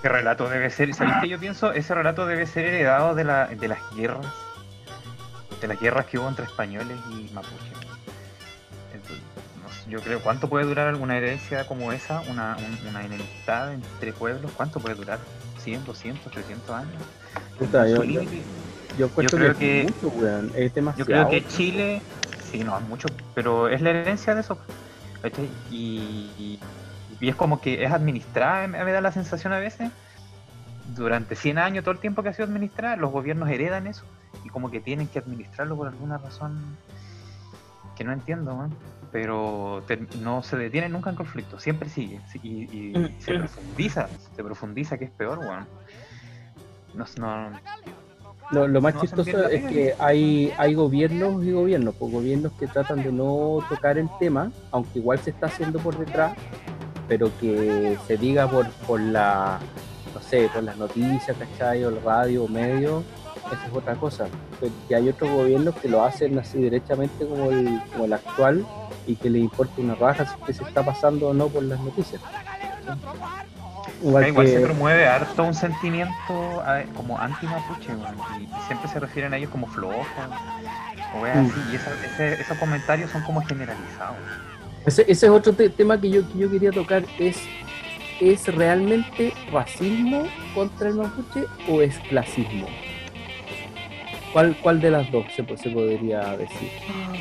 Ese 0.00 0.08
relato 0.08 0.48
debe 0.48 0.68
ser, 0.70 0.92
¿sabéis 0.92 1.16
qué 1.22 1.28
yo 1.28 1.38
pienso? 1.38 1.72
Ese 1.72 1.94
relato 1.94 2.26
debe 2.26 2.46
ser 2.46 2.66
heredado 2.66 3.14
de, 3.14 3.24
la, 3.24 3.46
de 3.46 3.68
las 3.68 3.78
guerras, 3.94 4.26
de 5.60 5.68
las 5.68 5.80
guerras 5.80 6.06
que 6.06 6.18
hubo 6.18 6.28
entre 6.28 6.44
españoles 6.44 6.96
y 7.10 7.32
mapuches. 7.32 7.65
Yo 9.88 10.00
creo, 10.00 10.20
¿cuánto 10.20 10.48
puede 10.48 10.64
durar 10.64 10.88
alguna 10.88 11.16
herencia 11.16 11.64
como 11.66 11.92
esa? 11.92 12.20
Una, 12.22 12.56
un- 12.56 12.88
una 12.88 13.04
enemistad 13.04 13.72
entre 13.72 14.12
pueblos, 14.12 14.50
¿cuánto 14.56 14.80
puede 14.80 14.96
durar? 14.96 15.20
¿100, 15.58 15.84
200, 15.84 16.32
300 16.32 16.70
años? 16.74 17.02
Puta, 17.56 17.86
yo, 17.88 18.02
yo, 18.02 18.20
yo 19.22 19.30
creo 19.30 19.56
que, 19.56 19.84
mucho, 19.84 20.08
weón. 20.08 20.52
Es 20.56 20.74
Yo 20.96 21.04
creo 21.04 21.30
que 21.30 21.46
Chile, 21.46 22.02
sí, 22.50 22.58
no, 22.64 22.80
mucho, 22.80 23.08
pero 23.34 23.68
es 23.68 23.80
la 23.80 23.90
herencia 23.90 24.34
de 24.34 24.40
eso. 24.40 24.58
Y, 25.70 26.32
y- 26.38 26.60
y 27.20 27.28
es 27.28 27.36
como 27.36 27.60
que 27.60 27.84
es 27.84 27.92
administrada, 27.92 28.66
me 28.66 28.84
me 28.84 28.92
da 28.92 29.00
la 29.00 29.12
sensación 29.12 29.52
a 29.52 29.58
veces. 29.58 29.90
Durante 30.94 31.34
100 31.34 31.58
años, 31.58 31.84
todo 31.84 31.92
el 31.92 32.00
tiempo 32.00 32.22
que 32.22 32.28
ha 32.30 32.32
sido 32.32 32.46
administrada, 32.46 32.96
los 32.96 33.10
gobiernos 33.12 33.48
heredan 33.48 33.86
eso 33.86 34.04
y 34.44 34.48
como 34.48 34.70
que 34.70 34.80
tienen 34.80 35.08
que 35.08 35.18
administrarlo 35.18 35.76
por 35.76 35.88
alguna 35.88 36.18
razón 36.18 36.76
que 37.96 38.04
no 38.04 38.12
entiendo, 38.12 38.54
man. 38.54 38.70
Pero 39.12 39.82
te- 39.86 40.06
no 40.20 40.42
se 40.42 40.56
detiene 40.56 40.88
nunca 40.88 41.10
en 41.10 41.16
conflicto, 41.16 41.58
siempre 41.58 41.88
sigue. 41.88 42.20
sí, 42.30 42.40
Y, 42.42 42.78
y 42.78 43.16
se 43.20 43.34
profundiza, 43.34 44.08
se 44.34 44.44
profundiza, 44.44 44.98
que 44.98 45.04
es 45.06 45.10
peor, 45.10 45.38
weón. 45.38 45.66
No, 46.94 47.04
no, 47.18 47.50
Lo, 48.50 48.66
lo 48.68 48.80
más 48.80 48.94
No 48.94 49.00
chistoso 49.00 49.48
es 49.48 49.64
que 49.66 49.94
hay, 49.98 50.52
hay 50.56 50.74
gobiernos 50.74 51.44
y 51.44 51.52
gobiernos, 51.52 51.94
pues 51.98 52.12
gobiernos 52.12 52.52
que 52.52 52.66
tratan 52.66 53.02
de 53.02 53.12
no 53.12 53.58
tocar 53.68 53.98
el 53.98 54.08
tema, 54.18 54.50
aunque 54.70 54.98
igual 54.98 55.18
se 55.18 55.30
está 55.30 55.46
haciendo 55.46 55.78
por 55.78 55.96
detrás, 55.98 56.36
pero 57.08 57.30
que 57.40 57.96
se 58.06 58.16
diga 58.16 58.48
por, 58.48 58.68
por 58.86 59.00
la, 59.00 59.58
no 60.14 60.20
sé, 60.20 60.48
por 60.52 60.62
las 60.62 60.76
noticias, 60.76 61.36
¿cachai? 61.36 61.84
O 61.84 61.88
el 61.90 62.00
radio 62.02 62.44
o 62.44 62.48
medio, 62.48 63.02
esa 63.52 63.66
es 63.66 63.72
otra 63.72 63.94
cosa. 63.94 64.26
Pero 64.60 64.72
que 64.88 64.94
hay 64.94 65.08
otros 65.08 65.30
gobiernos 65.30 65.74
que 65.76 65.88
lo 65.88 66.04
hacen 66.04 66.38
así 66.38 66.58
derechamente 66.60 67.26
como 67.26 67.50
el, 67.50 67.80
como 67.92 68.04
el 68.06 68.12
actual 68.12 68.66
y 69.06 69.16
que 69.16 69.30
le 69.30 69.38
importa 69.38 69.72
una 69.78 69.94
raja 69.94 70.26
si 70.26 70.34
que 70.44 70.52
se 70.52 70.62
está 70.64 70.84
pasando 70.84 71.28
o 71.28 71.34
no 71.34 71.48
por 71.48 71.62
las 71.62 71.78
noticias. 71.80 72.20
Igual, 74.02 74.28
igual 74.28 74.46
se 74.46 74.54
que- 74.56 74.60
promueve 74.60 75.06
harto 75.06 75.42
un 75.44 75.54
sentimiento 75.54 76.12
como 76.94 77.18
anti-mapuche, 77.18 77.92
y, 77.92 78.66
siempre 78.66 78.88
se 78.88 79.00
refieren 79.00 79.32
a 79.32 79.36
ellos 79.38 79.50
como 79.50 79.66
flojos, 79.68 80.06
o 81.16 81.22
weas 81.22 81.36
Mm. 81.38 81.46
así, 81.46 81.60
y 81.72 81.76
esa- 81.76 82.04
ese- 82.04 82.40
esos 82.42 82.58
comentarios 82.58 83.10
son 83.10 83.22
como 83.22 83.40
generalizados. 83.42 84.16
Ese, 84.84 85.02
ese 85.08 85.26
es 85.26 85.32
otro 85.32 85.52
te- 85.52 85.70
tema 85.70 85.98
que 86.00 86.10
yo, 86.10 86.28
que 86.30 86.38
yo 86.38 86.50
quería 86.50 86.70
tocar, 86.72 87.04
es 87.18 87.38
¿es 88.20 88.46
realmente 88.54 89.32
racismo 89.52 90.26
contra 90.54 90.88
el 90.88 90.94
mapuche 90.96 91.44
o 91.68 91.80
es 91.82 91.98
clasismo? 92.00 92.66
¿Cuál, 94.36 94.54
cuál 94.60 94.82
de 94.82 94.90
las 94.90 95.10
dos 95.10 95.24
se, 95.32 95.42
se 95.56 95.70
podría 95.70 96.36
decir? 96.36 96.70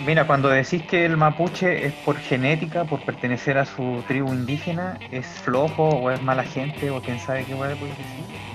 Mira, 0.05 0.27
cuando 0.27 0.49
decís 0.49 0.83
que 0.83 1.05
el 1.05 1.15
mapuche 1.15 1.85
es 1.85 1.93
por 1.93 2.17
genética, 2.17 2.83
por 2.83 2.99
pertenecer 3.05 3.57
a 3.57 3.63
su 3.63 4.03
tribu 4.05 4.33
indígena, 4.33 4.99
es 5.11 5.25
flojo 5.25 5.87
o 5.87 6.11
es 6.11 6.21
mala 6.21 6.43
gente 6.43 6.91
o 6.91 7.01
quién 7.01 7.17
sabe 7.17 7.45
qué 7.45 7.55
puede 7.55 7.69
decir, 7.75 7.95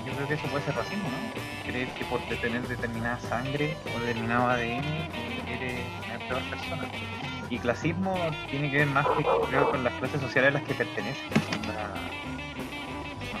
yo 0.05 0.13
creo 0.13 0.27
que 0.27 0.35
eso 0.35 0.45
puede 0.45 0.63
ser 0.63 0.75
racismo, 0.75 1.09
¿no? 1.09 1.71
Creer 1.71 1.87
que 1.87 2.05
por 2.05 2.19
tener 2.39 2.61
determinada 2.67 3.17
sangre 3.21 3.75
o 3.95 3.99
determinado 4.05 4.49
ADN 4.51 4.85
eres 5.47 5.79
una 6.05 6.27
peor 6.27 6.43
persona. 6.43 6.83
Y 7.49 7.57
clasismo 7.57 8.15
tiene 8.51 8.69
que 8.69 8.77
ver 8.77 8.87
más 8.89 9.07
que 9.07 9.23
con 9.23 9.83
las 9.83 9.93
clases 9.93 10.21
sociales 10.21 10.49
a 10.49 10.59
las 10.59 10.63
que 10.67 10.75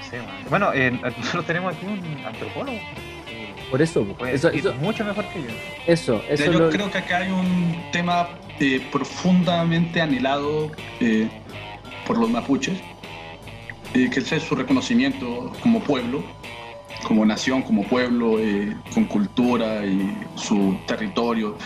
sé, 0.09 0.17
man. 0.17 0.35
Bueno, 0.49 0.73
eh, 0.73 0.89
nosotros 1.17 1.45
tenemos 1.45 1.75
aquí 1.75 1.85
un 1.85 2.25
antropólogo. 2.25 2.79
Por 3.71 3.81
eso, 3.81 4.03
puede 4.03 4.35
eso, 4.35 4.49
eso, 4.49 4.73
mucho 4.75 5.03
mejor 5.05 5.25
que 5.29 5.41
yo. 5.41 5.47
eso, 5.87 6.21
eso 6.29 6.45
yo 6.51 6.59
lo- 6.59 6.69
creo 6.69 6.91
que 6.91 6.97
acá 6.99 7.17
hay 7.17 7.31
un 7.31 7.75
tema 7.91 8.29
eh, 8.59 8.85
profundamente 8.91 9.99
anhelado 10.01 10.71
eh, 10.99 11.27
por 12.05 12.17
los 12.19 12.29
mapuches, 12.29 12.77
eh, 13.95 14.09
que 14.13 14.19
es 14.19 14.43
su 14.43 14.55
reconocimiento 14.55 15.51
como 15.63 15.79
pueblo, 15.79 16.21
como 17.07 17.25
nación, 17.25 17.61
como 17.63 17.83
pueblo, 17.87 18.37
eh, 18.39 18.75
con 18.93 19.05
cultura 19.05 19.85
y 19.85 20.15
su 20.35 20.77
territorio. 20.85 21.57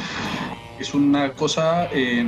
Es 0.79 0.93
una 0.93 1.33
cosa, 1.33 1.89
eh, 1.91 2.25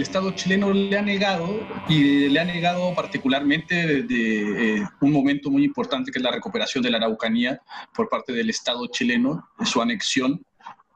el 0.00 0.04
Estado 0.04 0.30
chileno 0.30 0.72
le 0.72 0.96
ha 0.96 1.02
negado 1.02 1.60
y 1.86 2.30
le 2.30 2.40
ha 2.40 2.44
negado 2.46 2.94
particularmente 2.94 4.02
desde 4.02 4.78
eh, 4.78 4.88
un 5.02 5.12
momento 5.12 5.50
muy 5.50 5.62
importante 5.62 6.10
que 6.10 6.18
es 6.18 6.22
la 6.22 6.30
recuperación 6.30 6.82
de 6.82 6.90
la 6.90 6.96
Araucanía 6.96 7.60
por 7.94 8.08
parte 8.08 8.32
del 8.32 8.48
Estado 8.48 8.86
chileno, 8.86 9.46
su 9.62 9.82
anexión 9.82 10.42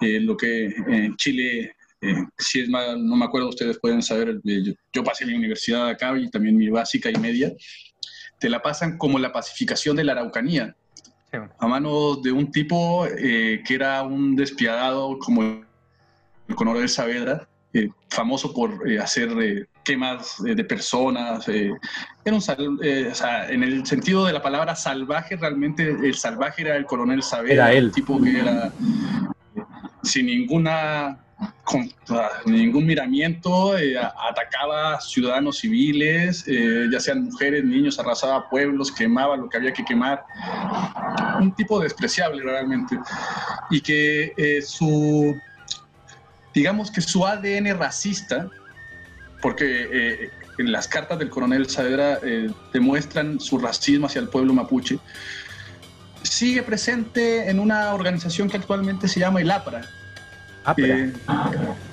eh, 0.01 0.21
lo 0.21 0.39
que 0.39 0.69
en 0.87 1.15
Chile, 1.17 1.77
eh, 2.01 2.15
si 2.39 2.61
es 2.61 2.69
mal, 2.71 3.07
no 3.07 3.15
me 3.15 3.27
acuerdo, 3.27 3.51
ustedes 3.51 3.79
pueden 3.79 4.01
saber, 4.03 4.41
eh, 4.43 4.63
yo, 4.65 4.73
yo 4.91 5.05
pasé 5.05 5.27
mi 5.27 5.35
universidad 5.35 5.87
acá 5.87 6.17
y 6.19 6.31
también 6.31 6.57
mi 6.57 6.71
básica 6.71 7.11
y 7.11 7.19
media, 7.19 7.53
te 8.41 8.49
la 8.49 8.63
pasan 8.63 8.97
como 8.97 9.19
la 9.19 9.35
pacificación 9.35 9.97
de 9.97 10.05
la 10.05 10.13
Araucanía, 10.13 10.75
Sí. 11.31 11.39
a 11.59 11.67
manos 11.67 12.23
de 12.23 12.33
un 12.33 12.51
tipo 12.51 13.07
eh, 13.07 13.61
que 13.67 13.75
era 13.75 14.03
un 14.03 14.35
despiadado 14.35 15.19
como 15.19 15.43
el 15.43 16.55
Coronel 16.55 16.89
Saavedra, 16.89 17.49
eh, 17.75 17.89
famoso 18.09 18.55
por 18.55 18.89
eh, 18.89 18.99
hacer 18.99 19.29
eh, 19.41 19.67
quemas 19.85 20.37
eh, 20.47 20.55
de 20.55 20.65
personas. 20.65 21.47
eh, 21.49 21.71
era 22.25 22.35
un 22.37 22.41
sal- 22.41 22.79
eh, 22.83 23.09
o 23.11 23.15
sea, 23.15 23.51
en 23.51 23.63
el 23.63 23.85
sentido 23.85 24.25
de 24.25 24.33
la 24.33 24.41
palabra 24.43 24.75
salvaje, 24.75 25.37
realmente 25.37 25.83
el 25.91 26.15
salvaje 26.15 26.63
era 26.63 26.77
el 26.77 26.87
Coronel 26.87 27.23
Saavedra, 27.23 27.53
Era 27.55 27.73
él. 27.73 27.85
el 27.87 27.93
tipo 27.93 28.21
que 28.23 28.39
era 28.41 28.73
sin 30.03 30.27
ninguna 30.27 31.19
con 31.65 31.91
ningún 32.47 32.87
miramiento, 32.87 33.77
eh, 33.77 33.97
atacaba 33.99 35.01
ciudadanos 35.01 35.59
civiles, 35.59 36.45
eh, 36.47 36.87
ya 36.93 37.01
sean 37.01 37.25
mujeres, 37.25 37.65
niños, 37.65 37.99
arrasaba 37.99 38.49
pueblos, 38.49 38.93
quemaba 38.93 39.37
lo 39.37 39.49
que 39.49 39.57
había 39.57 39.73
que 39.73 39.85
quemar. 39.85 40.23
Un 41.41 41.53
tipo 41.55 41.81
despreciable 41.81 42.43
realmente. 42.43 42.97
Y 43.71 43.81
que 43.81 44.33
eh, 44.37 44.63
su, 44.63 45.35
digamos 46.55 46.91
que 46.91 47.01
su 47.01 47.27
ADN 47.27 47.77
racista, 47.77 48.49
porque 49.43 49.89
eh, 49.93 50.31
en 50.57 50.73
las 50.73 50.89
cartas 50.89 51.19
del 51.19 51.29
coronel 51.29 51.69
Saavedra 51.69 52.21
eh, 52.23 52.49
demuestran 52.73 53.41
su 53.41 53.59
racismo 53.59 54.07
hacia 54.07 54.21
el 54.21 54.29
pueblo 54.29 54.55
mapuche, 54.55 54.99
sigue 56.23 56.63
presente 56.63 57.51
en 57.51 57.59
una 57.59 57.93
organización 57.93 58.49
que 58.49 58.57
actualmente 58.57 59.09
se 59.09 59.21
llama 59.21 59.41
el 59.41 59.51
APRA, 59.51 59.83
pero- 60.77 60.95
eh, 60.95 61.13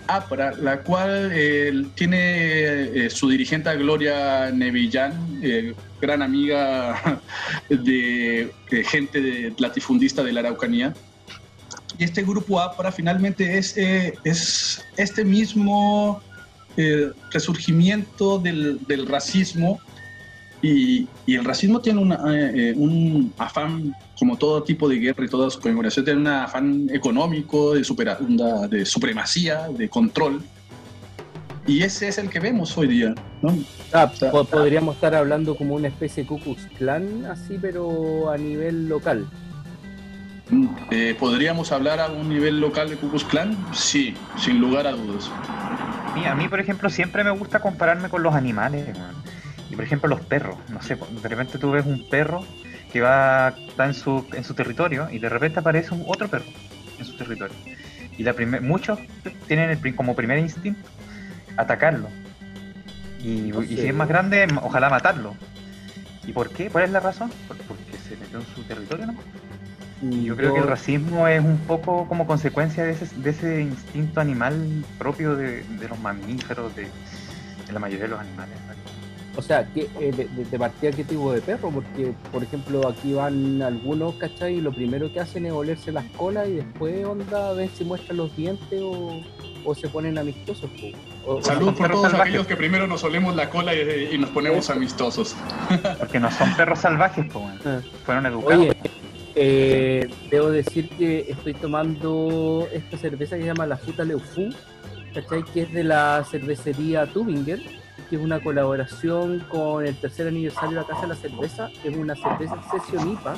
APRA, 0.08 0.53
la 0.53 0.82
cual 0.82 1.91
tiene 1.96 3.10
su 3.10 3.30
dirigente 3.30 3.74
Gloria 3.77 4.51
Nevillán, 4.51 5.41
gran 6.01 6.22
amiga 6.22 7.22
de, 7.70 8.53
de 8.70 8.84
gente 8.84 9.22
de 9.22 9.53
latifundista 9.58 10.22
de 10.24 10.34
la 10.34 10.41
Araucanía. 10.41 10.94
Y 11.98 12.03
este 12.03 12.24
grupo 12.24 12.60
APRA 12.60 12.91
finalmente 12.91 13.57
es, 13.57 13.77
eh, 13.77 14.13
es 14.24 14.83
este 14.98 15.24
mismo 15.25 16.21
eh, 16.77 17.12
resurgimiento 17.31 18.39
del, 18.39 18.79
del 18.88 19.05
racismo 19.07 19.79
y, 20.62 21.07
y 21.25 21.36
el 21.36 21.43
racismo 21.43 21.81
tiene 21.81 22.00
una, 22.00 22.15
eh, 22.36 22.51
eh, 22.69 22.74
un 22.75 23.33
afán, 23.38 23.93
como 24.17 24.38
todo 24.38 24.62
tipo 24.63 24.88
de 24.88 24.98
guerra 24.98 25.25
y 25.25 25.27
toda 25.27 25.50
su 25.50 25.60
conmemoración, 25.60 26.05
tiene 26.05 26.21
un 26.21 26.27
afán 26.27 26.88
económico, 26.93 27.74
de, 27.74 27.81
supera- 27.83 28.17
de 28.69 28.86
supremacía, 28.86 29.67
de 29.69 29.89
control. 29.89 30.41
Y 31.67 31.83
ese 31.83 32.07
es 32.07 32.17
el 32.17 32.29
que 32.29 32.39
vemos 32.39 32.75
hoy 32.77 32.88
día. 32.88 33.13
¿no? 33.41 33.57
Ah, 33.93 34.12
podríamos 34.50 34.95
estar 34.95 35.13
hablando 35.13 35.55
como 35.55 35.75
una 35.75 35.88
especie 35.89 36.24
de 36.24 36.29
Ku 36.29 36.39
Klux 36.39 36.62
Klan, 36.77 37.25
así, 37.25 37.57
pero 37.62 38.29
a 38.31 38.38
nivel 38.38 38.88
local. 38.88 39.27
Eh, 40.91 41.15
¿Podríamos 41.20 41.72
hablar 41.72 42.00
a 42.00 42.08
un 42.08 42.27
nivel 42.29 42.60
local 42.60 42.89
de 42.89 42.98
Ku 42.98 43.10
Klux 43.10 43.24
Klan? 43.25 43.58
Sí, 43.74 44.15
sin 44.38 44.60
lugar 44.60 44.88
a 44.88 44.91
dudas. 44.91 45.29
A 46.27 46.36
mí, 46.36 46.48
por 46.50 46.60
ejemplo, 46.60 46.89
siempre 46.89 47.24
me 47.24 47.31
gusta 47.31 47.60
compararme 47.62 48.10
con 48.10 48.22
los 48.24 48.36
animales. 48.36 48.86
Y 49.70 49.75
por 49.75 49.86
ejemplo, 49.86 50.10
los 50.10 50.22
perros. 50.22 50.58
No 50.70 50.81
sé, 50.81 50.96
de 50.96 51.29
repente 51.29 51.58
tú 51.58 51.72
ves 51.72 51.86
un 51.86 52.08
perro 52.10 52.46
que 52.91 53.00
va, 53.00 53.55
está 53.70 53.86
en 53.86 53.93
su, 53.93 54.25
en 54.34 54.43
su 54.43 54.53
territorio 54.53 55.08
y 55.10 55.20
de 55.20 55.29
repente 55.29 55.60
aparece 55.60 55.93
un 55.93 56.03
otro 56.08 56.27
perro 56.27 56.46
en 57.00 57.05
su 57.05 57.15
territorio. 57.15 57.55
Y 58.17 58.24
la 58.24 58.34
primer, 58.34 58.62
muchos 58.62 59.00
tienen 59.48 59.70
el 59.70 59.96
como 59.96 60.13
primer 60.15 60.39
instinto 60.39 60.81
atacarlo. 61.55 62.10
Y, 63.24 63.51
No 63.53 63.63
y 63.63 63.67
si 63.67 63.88
es 63.88 63.93
más 63.93 64.10
grande, 64.10 64.46
ojalá 64.62 64.89
matarlo. 64.89 65.36
¿Y 66.27 66.34
por 66.34 66.50
qué? 66.50 66.70
¿Cuál 66.70 66.84
es 66.84 66.91
la 66.91 67.00
razón? 67.00 67.31
Por- 67.48 67.58
Porque 67.58 67.98
se 68.08 68.17
metió 68.17 68.39
en 68.39 68.46
su 68.53 68.63
territorio, 68.63 69.05
¿no? 69.08 69.13
Y 70.01 70.25
Yo 70.25 70.36
creo 70.36 70.53
que 70.53 70.60
el 70.62 70.67
racismo 70.67 71.27
es 71.27 71.41
un 71.43 71.58
poco 71.60 72.08
como 72.08 72.25
consecuencia 72.25 72.84
de 72.84 72.91
ese, 72.93 73.08
de 73.17 73.29
ese 73.29 73.62
instinto 73.62 74.20
animal 74.20 74.84
propio 74.98 75.36
de, 75.36 75.63
de 75.63 75.88
los 75.88 76.00
mamíferos, 76.00 76.75
de, 76.75 76.84
de 77.67 77.74
la 77.74 77.79
mayoría 77.79 78.05
de 78.05 78.12
los 78.12 78.20
animales. 78.20 78.55
O 79.38 79.41
sea, 79.41 79.65
¿qué, 79.74 79.88
eh, 80.01 80.12
de, 80.12 80.27
de- 80.27 80.43
de 80.43 80.60
partida 80.60 80.91
qué 80.91 81.05
tipo 81.05 81.31
de 81.31 81.39
perro? 81.39 81.70
Porque, 81.70 82.12
por 82.34 82.43
ejemplo, 82.43 82.86
aquí 82.89 83.13
van 83.13 83.62
algunos, 83.62 84.15
¿cachai? 84.15 84.55
Y 84.55 84.62
lo 84.62 84.74
primero 84.74 85.12
que 85.13 85.22
hacen 85.22 85.46
es 85.46 85.53
olerse 85.53 85.91
las 85.93 86.03
colas 86.17 86.50
y 86.50 86.55
después, 86.55 87.05
onda, 87.05 87.50
a 87.50 87.53
ver 87.53 87.70
si 87.70 87.86
muestran 87.86 88.17
los 88.17 88.36
dientes 88.36 88.81
o, 88.81 89.22
o 89.63 89.74
se 89.75 89.88
ponen 89.88 90.17
amistosos. 90.17 90.70
O- 91.25 91.41
Salud 91.41 91.67
por 91.67 91.75
perros 91.77 91.91
todos 92.00 92.12
salvajes. 92.12 92.29
aquellos 92.34 92.48
que 92.48 92.58
primero 92.58 92.88
nos 92.88 93.03
olemos 93.05 93.34
la 93.36 93.50
cola 93.50 93.74
y, 93.74 94.10
y 94.13 94.17
nos 94.17 94.31
ponemos 94.31 94.70
amistosos. 94.70 95.34
Porque 95.98 96.20
no 96.20 96.29
son 96.31 96.53
perros 96.58 96.79
salvajes, 96.79 97.25
pues, 97.31 97.46
bueno. 97.46 97.60
Ah. 97.65 97.79
fueron 98.05 98.25
educados. 98.25 98.60
Oye, 98.65 98.75
eh, 99.43 100.07
debo 100.29 100.51
decir 100.51 100.88
que 100.89 101.25
estoy 101.27 101.55
tomando 101.55 102.67
esta 102.71 102.95
cerveza 102.95 103.36
que 103.36 103.41
se 103.41 103.48
llama 103.48 103.65
la 103.65 103.75
Futa 103.75 104.03
Leufu, 104.03 104.50
¿cachai? 105.15 105.43
Que 105.51 105.63
es 105.63 105.74
de 105.74 105.83
la 105.83 106.24
cervecería 106.29 107.07
Tubinger, 107.07 107.60
que 108.07 108.17
es 108.17 108.21
una 108.21 108.39
colaboración 108.39 109.39
con 109.50 109.88
el 109.88 109.95
tercer 109.95 110.27
aniversario 110.27 110.69
de 110.69 110.75
la 110.75 110.83
Casa 110.83 111.01
de 111.01 111.07
la 111.07 111.15
Cerveza. 111.15 111.71
Es 111.83 111.98
una 111.98 112.13
cerveza 112.15 112.62
Session 112.69 113.13
IPA 113.13 113.33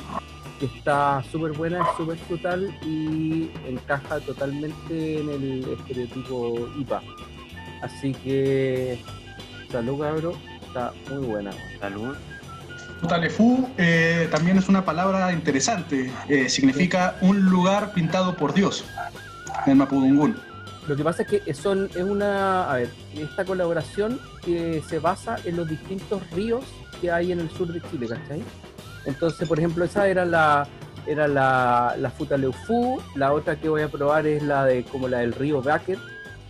que 0.60 0.66
está 0.66 1.22
súper 1.32 1.52
buena, 1.52 1.80
es 1.80 1.96
súper 1.96 2.18
frutal 2.18 2.78
y 2.82 3.50
encaja 3.66 4.20
totalmente 4.20 5.20
en 5.20 5.30
el 5.30 5.66
estereotipo 5.78 6.68
IPA. 6.80 7.02
Así 7.80 8.12
que 8.12 8.98
salud 9.70 10.00
cabrón, 10.00 10.34
está 10.66 10.92
muy 11.08 11.26
buena. 11.28 11.50
Salud. 11.80 12.14
Talefú 13.06 13.68
eh, 13.78 14.28
también 14.30 14.58
es 14.58 14.68
una 14.68 14.84
palabra 14.84 15.32
interesante. 15.32 16.10
Eh, 16.28 16.48
significa 16.48 17.16
un 17.20 17.46
lugar 17.46 17.92
pintado 17.92 18.36
por 18.36 18.54
Dios 18.54 18.84
en 19.66 19.78
Mapudungún. 19.78 20.36
Lo 20.86 20.96
que 20.96 21.02
pasa 21.02 21.22
es 21.22 21.42
que 21.42 21.54
son, 21.54 21.88
es 21.94 22.02
una, 22.02 22.70
a 22.70 22.76
ver, 22.76 22.90
esta 23.16 23.44
colaboración 23.44 24.20
que 24.44 24.82
se 24.86 24.98
basa 24.98 25.36
en 25.44 25.56
los 25.56 25.68
distintos 25.68 26.22
ríos 26.30 26.64
que 27.00 27.10
hay 27.10 27.32
en 27.32 27.40
el 27.40 27.50
sur 27.50 27.72
de 27.72 27.80
Chile, 27.90 28.06
¿cachai? 28.08 28.42
Entonces, 29.06 29.48
por 29.48 29.58
ejemplo, 29.58 29.84
esa 29.84 30.08
era 30.08 30.24
la, 30.26 30.66
era 31.06 31.26
la, 31.26 31.96
la 31.98 32.10
Futaleufú, 32.10 33.00
la 33.16 33.32
otra 33.32 33.56
que 33.56 33.68
voy 33.68 33.82
a 33.82 33.88
probar 33.88 34.26
es 34.26 34.42
la 34.42 34.66
de 34.66 34.84
como 34.84 35.08
la 35.08 35.18
del 35.18 35.32
río 35.32 35.62
Baker, 35.62 35.98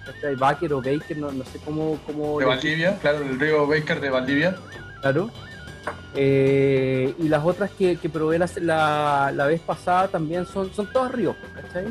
¿cachai? 0.04 0.34
Baker 0.34 0.73
o 0.73 0.82
Baker, 0.82 1.16
no, 1.16 1.30
no 1.30 1.44
sé 1.44 1.61
cómo... 1.64 1.99
cómo 2.04 2.40
De 2.40 2.46
Valdivia, 2.46 2.99
claro, 2.99 3.18
el 3.23 3.38
río 3.38 3.66
Baker 3.68 4.00
de 4.00 4.11
Valdivia. 4.11 4.56
Claro. 5.00 5.30
Eh, 6.14 7.14
y 7.18 7.28
las 7.28 7.44
otras 7.44 7.70
que, 7.72 7.96
que 7.96 8.08
probé 8.08 8.38
la, 8.38 8.48
la, 8.60 9.32
la 9.34 9.46
vez 9.46 9.60
pasada 9.60 10.08
también 10.08 10.46
son, 10.46 10.72
son 10.72 10.90
todas 10.92 11.10
ríos, 11.12 11.36
¿cachai? 11.54 11.86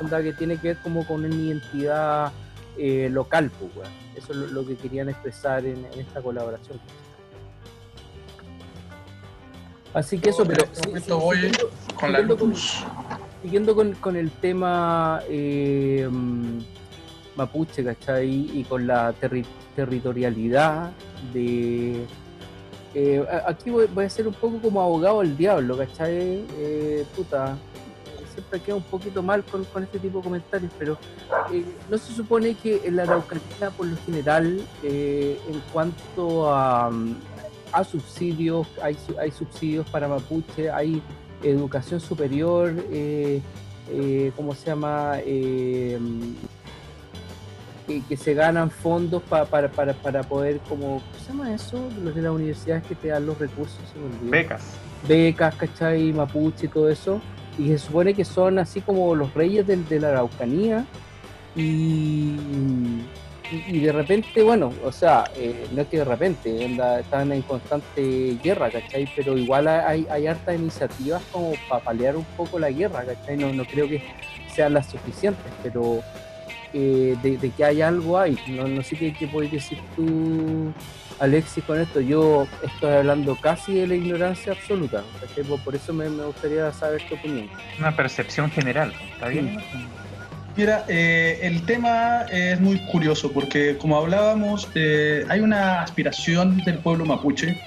Onda 0.00 0.22
que 0.22 0.32
tiene 0.32 0.56
que 0.58 0.68
ver 0.68 0.78
como 0.78 1.06
con 1.06 1.24
una 1.24 1.34
identidad 1.34 2.32
eh, 2.78 3.08
local, 3.10 3.50
pues. 3.58 3.88
Eso 4.16 4.32
es 4.32 4.38
lo, 4.38 4.46
lo 4.46 4.66
que 4.66 4.76
querían 4.76 5.08
expresar 5.08 5.64
en, 5.66 5.84
en 5.92 6.00
esta 6.00 6.22
colaboración. 6.22 6.78
Así 9.92 10.18
que 10.18 10.30
eso, 10.30 10.42
En 10.42 10.48
pero 10.48 10.64
este 10.64 10.98
sí, 10.98 11.04
sí, 11.04 11.12
voy 11.12 11.36
siguiendo, 11.36 11.70
Con 12.00 12.12
la 12.12 12.18
siguiendo 12.18 12.38
con- 12.38 12.50
luz. 12.50 12.84
siguiendo 13.42 13.74
con, 13.76 13.92
con 13.94 14.16
el 14.16 14.30
tema 14.30 15.20
eh, 15.28 16.08
mapuche, 17.36 17.84
¿cachai? 17.84 18.50
Y 18.58 18.64
con 18.64 18.86
la 18.86 19.12
terri- 19.20 19.44
territorialidad 19.76 20.90
de... 21.32 22.04
eh, 22.94 23.24
aquí 23.46 23.70
voy, 23.70 23.86
voy 23.86 24.04
a 24.04 24.10
ser 24.10 24.28
un 24.28 24.34
poco 24.34 24.58
como 24.60 24.80
abogado 24.80 25.20
del 25.20 25.36
diablo, 25.36 25.76
¿cachai? 25.76 26.44
Eh, 26.58 27.04
puta, 27.16 27.56
siempre 28.34 28.60
queda 28.60 28.76
un 28.76 28.82
poquito 28.82 29.22
mal 29.22 29.44
con, 29.44 29.64
este 29.82 29.98
tipo 29.98 30.18
de 30.18 30.24
comentarios, 30.24 30.72
pero 30.78 30.98
eh, 31.52 31.64
no 31.88 31.96
se 31.96 32.12
supone 32.12 32.54
que 32.54 32.82
en 32.84 32.96
la 32.96 33.04
Araucanía, 33.04 33.70
por 33.76 33.86
lo 33.86 33.96
general, 34.04 34.60
eh, 34.82 35.38
en 35.48 35.60
cuanto 35.72 36.52
a, 36.52 36.90
subsidios, 37.90 38.68
hay, 38.80 38.96
hay 39.18 39.32
subsidios 39.32 39.88
para 39.90 40.06
mapuche, 40.06 40.70
hay 40.70 41.02
educación 41.42 41.98
superior, 42.00 42.72
eh, 42.90 43.40
eh, 43.90 44.32
¿cómo 44.36 44.54
se 44.54 44.66
llama? 44.66 45.18
Que, 47.86 48.00
que 48.02 48.16
se 48.16 48.32
ganan 48.32 48.70
fondos 48.70 49.22
pa- 49.22 49.44
para, 49.44 49.70
para, 49.70 49.92
para 49.92 50.22
poder, 50.22 50.58
como, 50.68 51.02
¿cómo 51.02 51.02
se 51.22 51.28
llama 51.32 51.54
eso? 51.54 51.78
Los 52.02 52.14
de 52.14 52.22
las 52.22 52.32
universidades 52.32 52.82
que 52.86 52.94
te 52.94 53.08
dan 53.08 53.26
los 53.26 53.38
recursos, 53.38 53.78
se. 53.92 54.30
Becas. 54.30 54.62
becas, 55.06 55.54
¿cachai? 55.54 56.12
Mapuche 56.12 56.64
y 56.66 56.68
todo 56.68 56.88
eso. 56.88 57.20
Y 57.58 57.68
se 57.68 57.78
supone 57.78 58.14
que 58.14 58.24
son 58.24 58.58
así 58.58 58.80
como 58.80 59.14
los 59.14 59.34
reyes 59.34 59.66
del- 59.66 59.86
de 59.88 60.00
la 60.00 60.08
Araucanía. 60.08 60.86
Y, 61.54 62.36
y, 63.52 63.76
y 63.76 63.80
de 63.80 63.92
repente, 63.92 64.42
bueno, 64.42 64.72
o 64.84 64.90
sea, 64.90 65.24
eh, 65.36 65.66
no 65.72 65.82
es 65.82 65.88
que 65.88 65.98
de 65.98 66.04
repente, 66.04 66.64
onda, 66.64 67.00
están 67.00 67.30
en 67.32 67.42
constante 67.42 68.38
guerra, 68.42 68.70
¿cachai? 68.70 69.06
Pero 69.14 69.36
igual 69.36 69.68
hay, 69.68 70.06
hay 70.10 70.26
hartas 70.26 70.56
iniciativas 70.56 71.22
como 71.30 71.52
para 71.68 71.84
paliar 71.84 72.16
un 72.16 72.24
poco 72.36 72.58
la 72.58 72.70
guerra, 72.70 73.04
¿cachai? 73.04 73.36
No, 73.36 73.52
no 73.52 73.64
creo 73.64 73.86
que 73.88 74.02
sean 74.54 74.72
las 74.74 74.86
suficientes, 74.90 75.44
pero 75.62 76.00
eh, 76.74 77.16
de, 77.22 77.38
de 77.38 77.50
que 77.50 77.64
hay 77.64 77.80
algo 77.80 78.18
hay. 78.18 78.36
No, 78.48 78.66
no 78.68 78.82
sé 78.82 78.96
qué, 78.96 79.12
qué 79.14 79.26
podéis 79.28 79.52
decir 79.52 79.78
tú, 79.96 80.72
Alexis, 81.20 81.64
con 81.64 81.80
esto. 81.80 82.00
Yo 82.00 82.46
estoy 82.62 82.92
hablando 82.92 83.36
casi 83.36 83.74
de 83.74 83.86
la 83.86 83.94
ignorancia 83.94 84.52
absoluta. 84.52 85.02
Por- 85.64 85.74
eso 85.74 85.92
me, 85.92 86.10
me 86.10 86.24
gustaría 86.24 86.70
saber 86.72 87.00
tu 87.08 87.14
opinión. 87.14 87.48
Una 87.78 87.94
percepción 87.96 88.50
general. 88.50 88.92
¿Está 89.14 89.28
bien? 89.28 89.56
Mira, 90.56 90.84
eh, 90.88 91.38
el 91.42 91.62
tema 91.66 92.22
es 92.30 92.60
muy 92.60 92.78
curioso 92.86 93.32
porque, 93.32 93.76
como 93.76 93.96
hablábamos, 93.96 94.68
eh, 94.74 95.24
hay 95.28 95.40
una 95.40 95.82
aspiración 95.82 96.58
del 96.58 96.78
pueblo 96.78 97.04
mapuche 97.04 97.60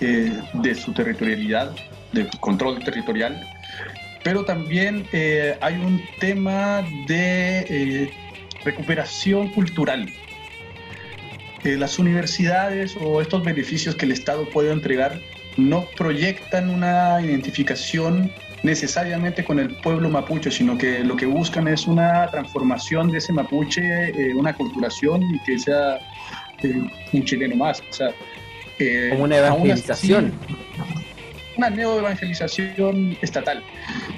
eh, 0.00 0.32
de 0.54 0.74
su 0.74 0.92
territorialidad, 0.92 1.70
de 2.12 2.28
control 2.40 2.82
territorial, 2.84 3.40
pero 4.24 4.44
también 4.44 5.06
eh, 5.12 5.56
hay 5.60 5.74
un 5.76 6.00
tema 6.18 6.82
de 7.06 7.66
eh, 7.70 8.10
recuperación 8.64 9.48
cultural. 9.48 10.12
Eh, 11.64 11.76
las 11.76 11.98
universidades 11.98 12.96
o 13.00 13.20
estos 13.20 13.44
beneficios 13.44 13.94
que 13.94 14.06
el 14.06 14.12
Estado 14.12 14.48
puede 14.50 14.72
entregar 14.72 15.20
no 15.56 15.86
proyectan 15.96 16.70
una 16.70 17.20
identificación 17.22 18.32
necesariamente 18.62 19.44
con 19.44 19.58
el 19.58 19.74
pueblo 19.76 20.08
mapuche, 20.08 20.50
sino 20.50 20.78
que 20.78 21.00
lo 21.00 21.16
que 21.16 21.26
buscan 21.26 21.68
es 21.68 21.86
una 21.86 22.28
transformación 22.30 23.10
de 23.10 23.18
ese 23.18 23.32
mapuche, 23.32 24.10
eh, 24.10 24.34
una 24.34 24.54
culturación 24.54 25.22
y 25.22 25.38
que 25.40 25.58
sea 25.58 25.98
eh, 26.62 26.82
un 27.12 27.24
chileno 27.24 27.56
más. 27.56 27.80
O 27.80 27.92
sea, 27.92 28.10
eh, 28.78 29.08
Como 29.10 29.24
una 29.24 29.36
aún 29.48 29.70
así, 29.70 30.12
evangelización. 30.12 30.32
Una 31.56 31.70
neoevangelización 31.70 33.16
estatal. 33.20 33.62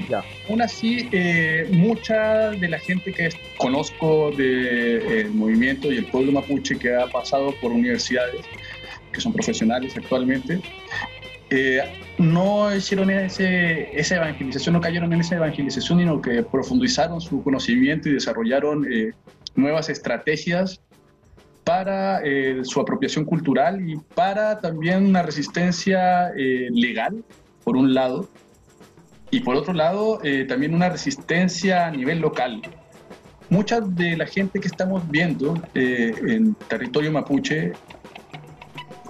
Ya. 0.08 0.22
Aún 0.48 0.62
así, 0.62 1.08
eh, 1.12 1.68
mucha 1.70 2.50
de 2.50 2.68
la 2.68 2.78
gente 2.78 3.12
que 3.12 3.30
conozco 3.56 4.30
del 4.32 5.30
movimiento 5.30 5.92
y 5.92 5.98
el 5.98 6.06
pueblo 6.06 6.32
mapuche 6.32 6.78
que 6.78 6.94
ha 6.94 7.06
pasado 7.06 7.54
por 7.60 7.72
universidades, 7.72 8.42
que 9.12 9.20
son 9.20 9.32
profesionales 9.32 9.96
actualmente, 9.96 10.60
eh, 11.50 11.82
no 12.18 12.74
hicieron 12.74 13.10
ese, 13.10 13.88
esa 13.98 14.16
evangelización, 14.16 14.72
no 14.72 14.80
cayeron 14.80 15.12
en 15.12 15.20
esa 15.20 15.36
evangelización, 15.36 15.98
sino 15.98 16.20
que 16.20 16.42
profundizaron 16.42 17.20
su 17.20 17.42
conocimiento 17.42 18.08
y 18.08 18.14
desarrollaron 18.14 18.86
eh, 18.90 19.12
nuevas 19.54 19.88
estrategias 19.88 20.80
para 21.74 22.20
eh, 22.22 22.60
su 22.62 22.80
apropiación 22.80 23.24
cultural 23.24 23.80
y 23.88 23.96
para 24.14 24.60
también 24.60 25.04
una 25.04 25.22
resistencia 25.22 26.28
eh, 26.36 26.68
legal, 26.70 27.24
por 27.64 27.76
un 27.76 27.92
lado, 27.92 28.28
y 29.32 29.40
por 29.40 29.56
otro 29.56 29.74
lado 29.74 30.20
eh, 30.22 30.44
también 30.44 30.72
una 30.72 30.88
resistencia 30.88 31.86
a 31.86 31.90
nivel 31.90 32.20
local. 32.20 32.62
Mucha 33.48 33.80
de 33.80 34.16
la 34.16 34.24
gente 34.24 34.60
que 34.60 34.68
estamos 34.68 35.02
viendo 35.10 35.60
en 35.74 36.54
territorio 36.68 37.10
mapuche 37.10 37.72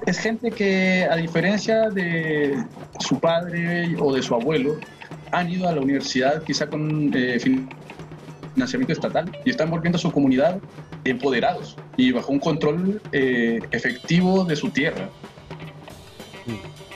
es 0.07 0.19
gente 0.19 0.51
que, 0.51 1.07
a 1.11 1.17
diferencia 1.17 1.91
de 1.91 2.57
su 2.99 3.21
padre 3.21 3.95
o 3.99 4.15
de 4.15 4.23
su 4.23 4.35
abuelo, 4.35 4.77
han 5.33 5.51
ido 5.51 5.69
a 5.69 5.73
la 5.73 5.83
universidad 5.83 6.43
quizá 6.43 6.67
con 6.67 7.13
financiamiento 7.13 8.93
estatal 8.93 9.31
y 9.45 9.51
están 9.51 9.71
volviendo 9.71 9.97
a 9.99 10.01
su 10.01 10.11
comunidad 10.11 10.59
empoderados 11.05 11.77
y 11.97 12.13
bajo 12.13 12.33
un 12.33 12.41
control 12.41 13.01
eh, 13.13 13.61
efectivo 13.71 14.45
de 14.45 14.57
su 14.57 14.71
tierra. 14.71 15.09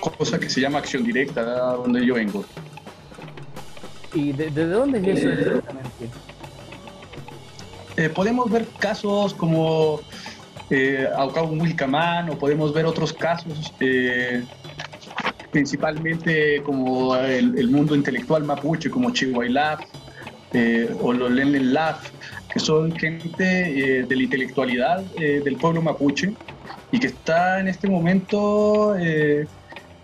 Cosa 0.01 0.39
que 0.39 0.49
se 0.49 0.61
llama 0.61 0.79
acción 0.79 1.05
directa, 1.05 1.43
donde 1.43 2.05
yo 2.05 2.15
vengo. 2.15 2.45
¿Y 4.15 4.33
de, 4.33 4.51
de 4.51 4.67
dónde 4.67 4.99
es 4.99 5.19
eso 5.19 5.29
exactamente? 5.29 6.09
Eh, 7.97 8.09
podemos 8.09 8.51
ver 8.51 8.67
casos 8.79 9.35
como 9.35 10.01
eh, 10.71 11.09
Aucau 11.17 11.49
Wilcamán 11.49 12.31
o 12.31 12.39
podemos 12.39 12.73
ver 12.73 12.87
otros 12.87 13.13
casos, 13.13 13.73
eh, 13.81 14.45
principalmente 15.51 16.63
como 16.63 17.17
el, 17.17 17.59
el 17.59 17.69
mundo 17.71 17.95
intelectual 17.95 18.45
mapuche, 18.45 18.89
como 18.89 19.11
Chihuahilaf 19.11 19.81
eh, 20.53 20.95
o 21.03 21.13
los 21.13 21.31
Laf, 21.33 22.11
que 22.59 22.65
son 22.65 22.91
gente 22.97 23.45
eh, 23.45 24.03
de 24.03 24.17
la 24.17 24.23
intelectualidad 24.23 25.05
eh, 25.17 25.41
del 25.45 25.57
pueblo 25.57 25.81
mapuche 25.81 26.33
y 26.91 26.99
que 26.99 27.07
está 27.07 27.61
en 27.61 27.69
este 27.69 27.89
momento 27.89 28.97
eh, 28.99 29.47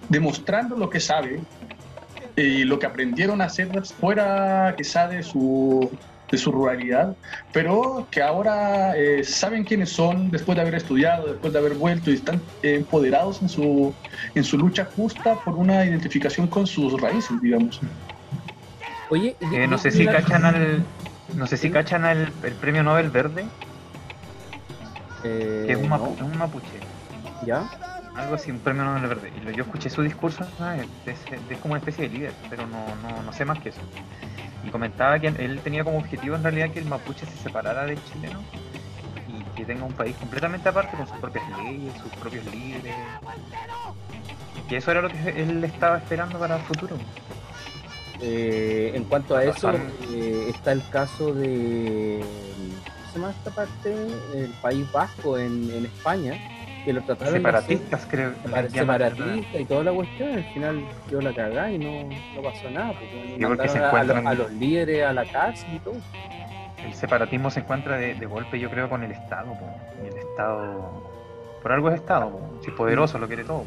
demostrando 0.09 0.77
lo 0.77 0.89
que 0.89 1.01
sabe 1.01 1.41
y 2.37 2.63
lo 2.63 2.79
que 2.79 2.87
aprendieron 2.87 3.41
a 3.41 3.47
hacer 3.47 3.69
fuera 4.01 4.73
quizá 4.77 5.09
de 5.09 5.25
su, 5.25 5.91
de 6.31 6.39
su 6.39 6.53
ruralidad, 6.53 7.17
pero 7.53 8.07
que 8.11 8.23
ahora 8.23 8.97
eh, 8.97 9.25
saben 9.25 9.65
quiénes 9.65 9.91
son 9.91 10.31
después 10.31 10.55
de 10.55 10.63
haber 10.63 10.77
estudiado, 10.77 11.27
después 11.27 11.53
de 11.53 11.59
haber 11.59 11.75
vuelto 11.75 12.13
y 12.13 12.15
están 12.15 12.41
eh, 12.63 12.77
empoderados 12.77 13.43
en 13.43 13.49
su, 13.49 13.93
en 14.37 14.45
su 14.45 14.59
lucha 14.59 14.89
justa 14.95 15.41
por 15.45 15.55
una 15.57 15.85
identificación 15.85 16.47
con 16.47 16.69
sus 16.69 17.01
raíces, 17.01 17.41
digamos. 17.43 17.81
Oye, 19.11 19.35
Eh, 19.53 19.67
no 19.67 19.77
sé 19.77 19.91
si 19.91 20.07
cachan 20.07 20.45
al. 20.45 20.85
No 21.37 21.47
sé 21.47 21.57
si 21.57 21.71
cachan 21.71 22.05
el 22.07 22.31
premio 22.61 22.83
Nobel 22.83 23.11
Verde, 23.11 23.45
Eh, 25.25 25.65
que 25.67 25.73
es 25.73 25.79
un, 25.79 25.89
no, 25.89 25.99
mapu- 25.99 26.23
un 26.23 26.39
mapuche. 26.39 26.79
¿Ya? 27.45 27.65
Algo 28.15 28.35
así, 28.35 28.51
un 28.51 28.61
premio 28.61 28.85
Nobel 28.85 29.09
Verde. 29.09 29.33
Y 29.37 29.57
yo 29.57 29.65
escuché 29.65 29.91
su 29.91 30.03
discurso, 30.03 30.47
es, 31.07 31.19
como 31.61 31.75
una 31.75 31.79
especie 31.79 32.09
de 32.09 32.15
líder, 32.17 32.33
pero 32.49 32.67
no, 32.67 32.85
no, 33.03 33.23
no 33.23 33.33
sé 33.33 33.45
más 33.45 33.59
que 33.59 33.71
eso. 33.71 33.81
Y 34.63 34.71
comentaba 34.71 35.19
que 35.19 35.29
él 35.29 35.61
tenía 35.63 35.85
como 35.85 35.99
objetivo 35.99 36.37
en 36.37 36.43
realidad 36.43 36.71
que 36.71 36.79
el 36.79 36.87
mapuche 36.87 37.27
se 37.27 37.37
separara 37.37 37.85
del 37.87 38.03
chileno 38.05 38.43
y 39.29 39.43
que 39.57 39.65
tenga 39.65 39.85
un 39.85 39.93
país 39.93 40.17
completamente 40.17 40.69
aparte 40.69 40.97
con 40.97 41.07
sus 41.07 41.19
propias 41.19 41.47
leyes, 41.59 41.93
sus 41.99 42.13
propios 42.13 42.45
líderes. 42.47 42.95
Y 44.69 44.75
eso 44.77 44.91
era 44.91 45.03
lo 45.03 45.11
que 45.11 45.19
él 45.31 45.63
estaba 45.65 45.99
esperando 45.99 46.39
para 46.39 46.57
el 46.57 46.63
futuro. 46.63 46.97
Eh, 48.21 48.93
en 48.95 49.05
cuanto 49.05 49.37
a 49.37 49.45
eso, 49.45 49.73
eh, 50.11 50.47
está 50.49 50.73
el 50.73 50.83
caso 50.91 51.35
de. 51.35 52.21
¿Cómo 52.23 53.13
se 53.13 53.19
llama 53.19 53.31
esta 53.31 53.51
parte? 53.51 53.95
El 54.35 54.51
País 54.63 54.91
Vasco 54.93 55.39
en, 55.39 55.71
en 55.71 55.85
España, 55.87 56.35
que 56.85 56.93
lo 56.93 57.03
trataron 57.03 57.35
Separatistas, 57.35 58.07
creo. 58.11 58.31
separ- 58.45 58.63
les 58.63 58.73
llaman, 58.73 58.99
separatista 59.01 59.59
y 59.61 59.65
toda 59.65 59.85
la 59.85 59.93
cuestión. 59.93 60.33
Al 60.33 60.45
final 60.53 60.85
quedó 61.09 61.21
la 61.21 61.35
cagada 61.35 61.71
y 61.71 61.79
no, 61.79 62.09
no 62.37 62.43
pasó 62.43 62.71
nada. 62.71 62.93
Porque 62.93 63.69
se 63.69 63.81
mandaron 63.81 63.85
a- 63.85 64.01
a, 64.01 64.05
los- 64.05 64.17
encuentran- 64.17 64.29
a 64.29 64.35
los 64.35 64.53
líderes 64.53 65.05
a 65.07 65.13
la 65.13 65.25
cárcel 65.27 65.75
y 65.75 65.79
todo. 65.81 65.95
El 66.85 66.95
separatismo 66.95 67.51
se 67.51 67.61
encuentra 67.61 67.97
de, 67.97 68.15
de 68.15 68.27
golpe, 68.27 68.59
yo 68.61 68.71
creo, 68.71 68.89
con 68.89 69.03
el 69.03 69.11
Estado. 69.13 69.47
po. 69.53 69.67
Y 70.05 70.09
el 70.09 70.17
Estado. 70.19 71.03
Por 71.63 71.73
algo 71.73 71.89
es 71.91 71.97
Estado. 71.97 72.31
po. 72.31 72.41
Si 72.63 72.71
es 72.71 72.77
poderoso, 72.77 73.19
lo 73.19 73.27
quiere 73.27 73.43
todo. 73.45 73.61
po. 73.61 73.67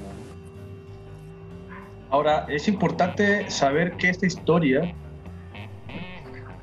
Ahora, 2.09 2.45
es 2.49 2.67
importante 2.67 3.49
saber 3.49 3.97
que 3.97 4.09
esta 4.09 4.25
historia 4.25 4.93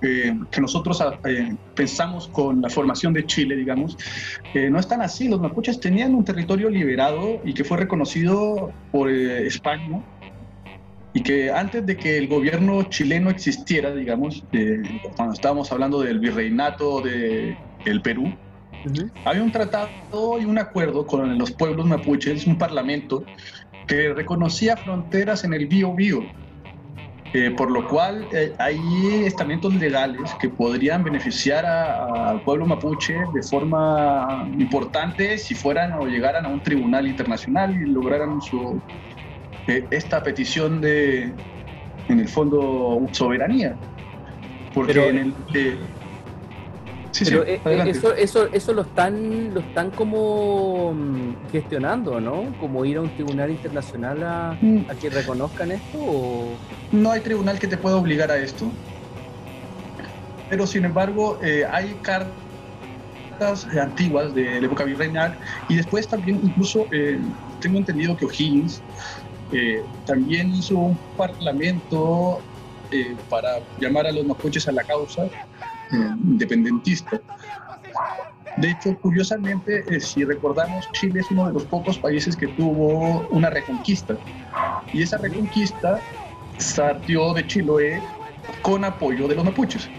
eh, 0.05 0.39
que 0.51 0.61
nosotros 0.61 1.01
ah, 1.01 1.19
eh, 1.25 1.55
pensamos 1.75 2.29
con 2.29 2.61
la 2.61 2.69
formación 2.69 3.15
de 3.15 3.25
Chile, 3.25 3.57
digamos, 3.57 3.97
eh, 4.53 4.69
no 4.69 4.79
es 4.79 4.87
tan 4.87 5.01
así. 5.01 5.29
Los 5.29 5.41
mapuches 5.41 5.81
tenían 5.81 6.15
un 6.15 6.25
territorio 6.25 6.69
liberado 6.69 7.41
y 7.43 7.55
que 7.55 7.65
fue 7.65 7.79
reconocido 7.79 8.71
por 8.93 9.11
eh, 9.11 9.47
España 9.47 10.03
y 11.15 11.23
que 11.23 11.51
antes 11.51 11.87
de 11.87 11.97
que 11.97 12.19
el 12.19 12.29
gobierno 12.29 12.83
chileno 12.85 13.31
existiera, 13.31 13.95
digamos, 13.95 14.43
cuando 15.17 15.33
estábamos 15.33 15.71
hablando 15.71 16.03
del 16.03 16.19
virreinato 16.19 17.01
de 17.01 17.57
el 17.85 18.03
Perú, 18.03 18.35
había 19.25 19.43
un 19.43 19.53
tratado 19.53 20.41
y 20.41 20.45
un 20.45 20.59
acuerdo 20.59 21.07
con 21.07 21.39
los 21.39 21.53
pueblos 21.53 21.87
mapuches, 21.87 22.47
un 22.49 22.59
parlamento 22.59 23.25
que 23.87 24.13
reconocía 24.15 24.77
fronteras 24.77 25.45
en 25.45 25.55
el 25.55 25.67
Bío 25.67 25.95
Bío, 25.95 26.23
eh, 27.33 27.51
por 27.57 27.71
lo 27.71 27.87
cual 27.89 28.27
eh, 28.33 28.53
hay 28.59 28.79
estamentos 29.25 29.75
legales 29.75 30.35
que 30.41 30.49
podrían 30.49 31.03
beneficiar 31.03 31.67
al 31.67 32.41
pueblo 32.43 32.65
mapuche 32.67 33.15
de 33.35 33.43
forma 33.43 34.49
importante 34.59 35.37
si 35.39 35.55
fueran 35.55 35.93
o 35.95 36.07
llegaran 36.07 36.47
a 36.47 36.49
un 36.49 36.61
tribunal 36.61 37.09
internacional 37.09 37.75
y 37.75 37.91
lograran 37.91 38.41
su, 38.41 38.81
eh, 39.67 39.85
esta 39.91 40.23
petición 40.23 40.81
de, 40.81 41.33
en 42.09 42.21
el 42.21 42.29
fondo, 42.29 43.05
soberanía. 43.13 43.77
Porque 44.73 44.93
Pero- 44.93 45.09
en 45.11 45.19
el... 45.19 45.35
sí, 47.15 47.25
Pero 47.25 47.47
eh, 47.47 47.61
eh, 47.65 47.85
eso, 47.87 48.15
eso, 48.15 48.51
eso 48.53 48.73
lo 48.73 48.83
están, 48.83 49.55
lo 49.55 49.61
están 49.61 49.93
como 49.93 50.93
mm, 50.95 51.47
gestionando, 51.51 52.21
¿no? 52.21 52.57
Como 52.59 52.85
ir 52.85 52.97
a 52.97 53.03
un 53.03 53.11
tribunal 53.11 53.51
internacional 53.51 54.23
a, 54.23 54.59
Mm. 54.61 54.81
a 54.89 54.95
que 54.97 55.11
reconozcan 55.11 55.71
esto 55.71 55.99
o 56.01 56.59
No 56.91 57.11
hay 57.13 57.21
tribunal 57.21 57.59
que 57.59 57.69
te 57.69 57.77
pueda 57.79 57.97
obligar 57.97 58.31
a 58.31 58.37
esto. 58.39 58.73
Pero 60.49 60.67
sin 60.67 60.85
embargo, 60.85 61.39
eh, 61.43 61.65
hay 61.71 62.01
cartas 62.01 63.67
antiguas 63.81 64.35
de 64.35 64.61
la 64.61 64.67
época 64.67 64.85
virreinal 64.85 65.39
y 65.69 65.77
después 65.77 66.09
también 66.09 66.41
incluso 66.43 66.87
eh, 66.93 67.21
tengo 67.61 67.79
entendido 67.79 68.17
que 68.17 68.25
O'Higgins 68.27 68.83
eh, 69.51 69.85
también 70.05 70.49
hizo 70.51 70.79
un 70.79 71.01
parlamento 71.17 72.45
eh, 72.91 73.17
para 73.29 73.49
llamar 73.77 74.07
a 74.07 74.13
los 74.13 74.25
mapuches 74.27 74.67
a 74.69 74.73
la 74.73 74.85
causa 74.85 75.23
eh, 75.93 76.15
independentista. 76.25 77.21
De 78.57 78.71
hecho, 78.71 78.97
curiosamente, 79.01 79.85
eh, 79.89 80.01
si 80.01 80.25
recordamos, 80.25 80.89
Chile 80.93 81.21
es 81.21 81.31
uno 81.31 81.47
de 81.47 81.53
los 81.53 81.65
pocos 81.65 81.99
países 81.99 82.37
que 82.37 82.47
tuvo 82.49 83.27
una 83.31 83.51
reconquista. 83.51 84.17
Y 84.93 85.03
esa 85.03 85.19
reconquista 85.19 86.01
partió 86.77 87.35
de 87.35 87.47
Chiloé 87.47 88.03
con 88.63 88.85
apoyo 88.85 89.27
de 89.27 89.35
los 89.35 89.45
mapuches, 89.45 89.91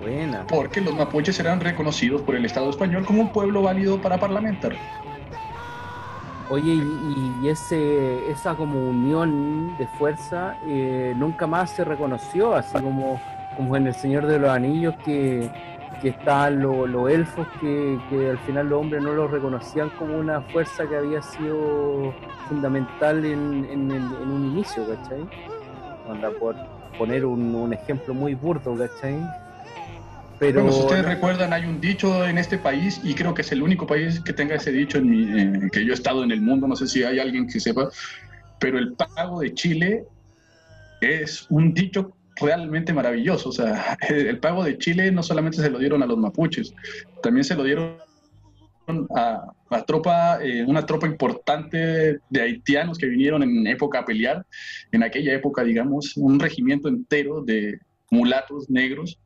buena. 0.00 0.46
porque 0.46 0.80
los 0.80 0.94
mapuches 0.94 1.38
eran 1.38 1.60
reconocidos 1.60 2.22
por 2.22 2.34
el 2.34 2.44
Estado 2.44 2.70
español 2.70 3.04
como 3.04 3.22
un 3.22 3.32
pueblo 3.32 3.62
válido 3.62 4.00
para 4.00 4.18
parlamentar. 4.18 4.76
Oye, 6.50 6.74
y, 6.74 7.48
ese, 7.48 8.28
esa 8.30 8.56
como 8.56 8.90
unión 8.90 9.76
de 9.78 9.86
fuerza 9.86 10.56
eh, 10.66 11.14
nunca 11.16 11.46
más 11.46 11.70
se 11.70 11.84
reconoció, 11.84 12.54
así 12.54 12.76
como, 12.82 13.20
como 13.56 13.76
en 13.76 13.86
El 13.86 13.94
Señor 13.94 14.26
de 14.26 14.38
los 14.40 14.50
Anillos, 14.50 14.94
que, 15.04 15.48
que 16.02 16.08
están 16.08 16.60
lo- 16.60 16.88
los 16.88 17.08
elfos 17.08 17.46
que, 17.60 17.98
que 18.10 18.30
al 18.30 18.38
final 18.38 18.68
los 18.68 18.80
hombres 18.80 19.00
no 19.02 19.12
los 19.12 19.30
reconocían 19.30 19.90
como 19.90 20.16
una 20.18 20.40
fuerza 20.40 20.88
que 20.88 20.96
había 20.96 21.22
sido 21.22 22.12
fundamental 22.48 23.24
en, 23.24 23.64
en 23.70 23.92
un 23.92 24.50
inicio, 24.52 24.82
¿cachai? 24.88 25.20
Onda, 26.08 26.30
por 26.32 26.56
poner 26.98 27.24
un, 27.26 27.54
un 27.54 27.72
ejemplo 27.72 28.12
muy 28.12 28.34
burdo, 28.34 28.74
¿cachai? 28.76 29.16
Pero 30.40 30.62
Bueno, 30.62 30.74
si 30.74 30.80
ustedes 30.80 31.04
recuerdan, 31.04 31.52
hay 31.52 31.66
un 31.66 31.82
dicho 31.82 32.26
en 32.26 32.38
este 32.38 32.56
país, 32.56 32.98
y 33.04 33.14
creo 33.14 33.34
que 33.34 33.42
es 33.42 33.52
el 33.52 33.62
único 33.62 33.86
país 33.86 34.20
que 34.20 34.32
tenga 34.32 34.54
ese 34.54 34.72
dicho 34.72 34.96
en 34.96 35.10
mi, 35.10 35.22
eh, 35.38 35.68
que 35.70 35.84
yo 35.84 35.92
he 35.92 35.94
estado 35.94 36.24
en 36.24 36.30
el 36.30 36.40
mundo, 36.40 36.66
no 36.66 36.74
sé 36.76 36.86
si 36.88 37.04
hay 37.04 37.18
alguien 37.18 37.46
que 37.46 37.60
sepa, 37.60 37.90
pero 38.58 38.78
el 38.78 38.94
pago 38.94 39.40
de 39.40 39.52
Chile 39.52 40.06
es 41.02 41.46
un 41.50 41.74
dicho 41.74 42.16
realmente 42.36 42.94
maravilloso. 42.94 43.50
O 43.50 43.52
sea, 43.52 43.98
el 44.08 44.38
pago 44.38 44.64
de 44.64 44.78
Chile 44.78 45.12
no 45.12 45.22
solamente 45.22 45.58
se 45.58 45.68
lo 45.68 45.78
dieron 45.78 46.02
a 46.02 46.06
los 46.06 46.16
mapuches, 46.16 46.72
también 47.22 47.44
se 47.44 47.54
lo 47.54 47.62
dieron 47.62 47.98
a, 49.14 49.44
a 49.68 49.82
tropa, 49.84 50.42
eh, 50.42 50.64
una 50.66 50.86
tropa 50.86 51.06
importante 51.06 52.18
de 52.30 52.40
haitianos 52.40 52.96
que 52.96 53.06
vinieron 53.08 53.42
en 53.42 53.66
época 53.66 53.98
a 53.98 54.04
pelear, 54.06 54.46
en 54.90 55.02
aquella 55.02 55.34
época, 55.34 55.64
digamos, 55.64 56.16
un 56.16 56.40
regimiento 56.40 56.88
entero 56.88 57.42
de 57.42 57.78
mulatos 58.10 58.70
negros 58.70 59.20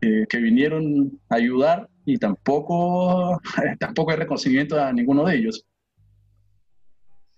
eh, 0.00 0.26
que 0.28 0.38
vinieron 0.38 1.20
a 1.28 1.36
ayudar 1.36 1.88
y 2.04 2.18
tampoco, 2.18 3.40
tampoco 3.80 4.10
hay 4.10 4.16
reconocimiento 4.18 4.80
a 4.80 4.92
ninguno 4.92 5.24
de 5.24 5.36
ellos. 5.36 5.66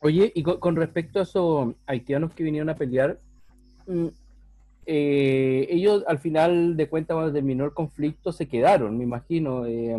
Oye, 0.00 0.30
y 0.34 0.42
con, 0.42 0.76
respecto 0.76 1.18
a 1.18 1.22
esos 1.22 1.74
haitianos 1.86 2.32
que 2.32 2.44
vinieron 2.44 2.68
a 2.68 2.76
pelear, 2.76 3.20
mm, 3.86 4.06
eh, 4.86 5.66
ellos 5.70 6.04
al 6.06 6.18
final 6.18 6.76
de 6.76 6.88
cuentas 6.88 7.14
cuando 7.14 7.32
terminó 7.32 7.64
el 7.64 7.74
conflicto 7.74 8.32
se 8.32 8.48
quedaron, 8.48 8.96
me 8.96 9.04
imagino, 9.04 9.66
eh, 9.66 9.96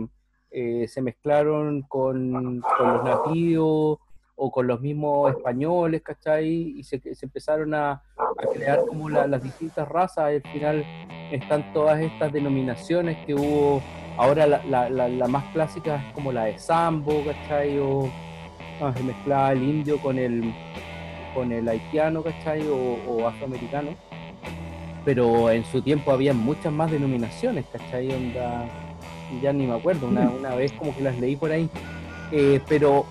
eh, 0.52 0.88
se 0.88 1.02
mezclaron 1.02 1.82
con, 1.84 2.62
con 2.62 2.94
los 2.94 3.04
nativos 3.04 4.00
o 4.42 4.50
con 4.52 4.68
los 4.68 4.80
mismos 4.80 5.32
españoles, 5.36 6.02
¿cachai? 6.02 6.48
Y 6.80 6.84
se, 6.84 7.00
se 7.14 7.26
empezaron 7.26 7.74
a, 7.74 7.92
a 8.18 8.46
crear 8.54 8.80
como 8.88 9.10
la- 9.10 9.28
las 9.28 9.44
distintas 9.44 9.88
razas, 9.88 10.32
y 10.32 10.36
al 10.36 10.42
final 10.54 10.86
están 11.32 11.74
todas 11.74 12.00
estas 12.00 12.32
denominaciones 12.32 13.18
que 13.26 13.36
hubo, 13.36 13.82
ahora 14.18 14.48
la, 14.48 14.64
la- 14.66 14.90
la- 14.90 15.10
la 15.10 15.28
más 15.28 15.44
clásica 15.54 15.98
es 16.08 16.14
como 16.14 16.32
la 16.32 16.46
de 16.46 16.58
Sambo, 16.58 17.24
¿cachai? 17.26 17.78
O, 17.80 18.10
Ah, 18.82 18.94
se 18.96 19.04
mezclaba 19.04 19.52
el 19.52 19.62
indio 19.62 19.98
con 20.02 20.18
el 20.18 20.54
con 21.36 21.52
el 21.52 21.68
haitiano, 21.68 22.24
¿cachai? 22.24 22.66
O, 22.70 22.98
o 23.12 23.28
afroamericano. 23.28 23.90
Pero 25.06 25.50
en 25.52 25.66
su 25.66 25.82
tiempo 25.82 26.12
había 26.12 26.34
muchas 26.34 26.72
más 26.72 26.90
denominaciones, 26.90 27.66
¿cachai? 27.74 28.10
Onda, 28.14 28.66
ya 29.42 29.52
ni 29.52 29.68
me 29.68 29.74
acuerdo, 29.76 30.08
una, 30.08 30.30
una 30.30 30.56
vez 30.56 30.72
como 30.74 30.96
que 30.96 31.02
las 31.02 31.18
leí 31.20 31.36
por 31.36 31.52
ahí. 31.52 31.70
Eh, 32.32 32.62
pero 32.70 33.06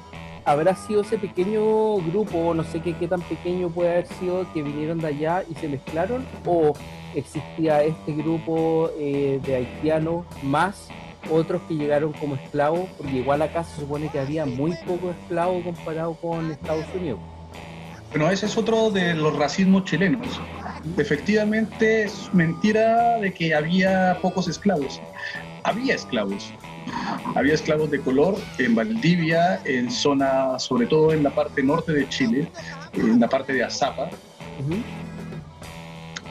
habrá 0.49 0.75
sido 0.75 1.03
ese 1.03 1.19
pequeño 1.19 1.97
grupo, 1.97 2.55
no 2.55 2.65
sé 2.65 2.81
qué, 2.81 2.95
tan 3.07 3.21
pequeño 3.21 3.69
puede 3.69 3.91
haber 3.91 4.07
sido, 4.07 4.51
que 4.55 4.63
vinieron 4.63 4.99
de 4.99 5.09
allá 5.09 5.45
y 5.49 5.55
se 5.55 5.69
mezclaron, 5.69 6.25
o 6.47 6.73
existía 7.15 7.83
este 7.83 8.13
grupo 8.13 8.91
eh, 8.99 9.41
de 9.45 9.57
haitianos 9.57 10.25
más 10.43 10.89
otros 11.31 11.61
que 11.69 11.75
llegaron 11.75 12.15
como 12.15 12.37
esclavos, 12.37 12.89
porque 12.97 13.17
igual 13.17 13.43
acá 13.43 13.63
se 13.63 13.83
supone 13.83 14.09
que 14.09 14.21
había 14.21 14.47
muy 14.47 14.73
pocos 14.87 15.15
esclavos 15.23 15.63
comparado 15.65 16.15
con 16.15 16.51
Estados 16.51 16.87
Unidos. 16.99 17.21
Bueno, 18.11 18.31
ese 18.31 18.47
es 18.47 18.57
otro 18.57 18.91
de 18.91 19.15
los 19.15 19.37
racismos 19.37 19.85
chilenos. 19.85 20.41
Efectivamente, 20.97 22.05
es 22.05 22.33
mentira 22.33 23.19
de 23.19 23.35
que 23.35 23.55
había 23.55 24.17
pocos 24.23 24.49
esclavos. 24.49 24.99
Había 25.65 25.95
esclavos. 25.95 26.51
Había 27.35 27.55
esclavos 27.55 27.91
de 27.91 28.01
color 28.01 28.37
en 28.59 28.75
Valdivia, 28.75 29.61
en 29.65 29.91
zona, 29.91 30.59
sobre 30.59 30.87
todo 30.87 31.13
en 31.13 31.23
la 31.23 31.31
parte 31.31 31.63
norte 31.63 31.93
de 31.93 32.09
Chile, 32.09 32.51
en 32.95 33.21
la 33.21 33.29
parte 33.29 33.53
de 33.53 33.65
Azapa. 33.65 34.11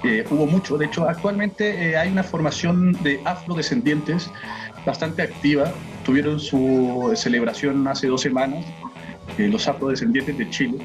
Eh, 0.03 0.25
hubo 0.29 0.45
mucho. 0.45 0.77
De 0.77 0.85
hecho, 0.85 1.07
actualmente 1.07 1.89
eh, 1.89 1.97
hay 1.97 2.09
una 2.09 2.23
formación 2.23 2.93
de 3.03 3.19
afrodescendientes 3.25 4.29
bastante 4.85 5.21
activa. 5.21 5.71
Tuvieron 6.05 6.39
su 6.39 7.11
celebración 7.15 7.87
hace 7.87 8.07
dos 8.07 8.21
semanas, 8.21 8.65
eh, 9.37 9.47
los 9.47 9.67
afrodescendientes 9.67 10.37
de 10.37 10.49
Chile. 10.49 10.77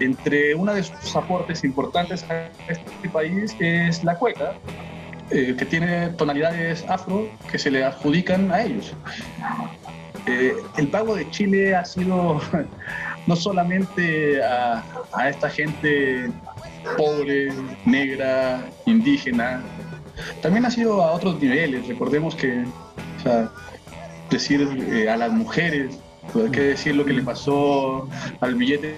Entre 0.00 0.54
una 0.54 0.74
de 0.74 0.82
sus 0.82 1.14
aportes 1.14 1.62
importantes 1.62 2.24
a 2.30 2.48
este 2.68 3.08
país 3.10 3.54
es 3.58 4.02
la 4.02 4.16
cueca, 4.16 4.54
eh, 5.30 5.54
que 5.56 5.64
tiene 5.64 6.08
tonalidades 6.10 6.84
afro 6.88 7.28
que 7.50 7.58
se 7.58 7.70
le 7.70 7.84
adjudican 7.84 8.50
a 8.50 8.62
ellos. 8.62 8.92
Eh, 10.26 10.54
el 10.76 10.88
pago 10.88 11.14
de 11.14 11.30
Chile 11.30 11.74
ha 11.74 11.84
sido 11.84 12.40
no 13.26 13.36
solamente 13.36 14.42
a, 14.42 14.82
esta 15.28 15.48
gente 15.48 16.30
pobre, 16.96 17.52
negra, 17.84 18.64
indígena, 18.86 19.62
también 20.42 20.66
ha 20.66 20.70
sido 20.70 21.02
a 21.02 21.12
otros 21.12 21.40
niveles. 21.40 21.86
Recordemos 21.86 22.34
que, 22.34 22.64
decir 24.30 24.68
eh, 24.90 25.08
a 25.08 25.16
las 25.16 25.32
mujeres, 25.32 25.98
pues, 26.32 26.46
hay 26.46 26.50
que 26.50 26.60
decir 26.60 26.96
lo 26.96 27.04
que 27.04 27.12
le 27.12 27.22
pasó 27.22 28.08
al 28.40 28.54
billete 28.54 28.96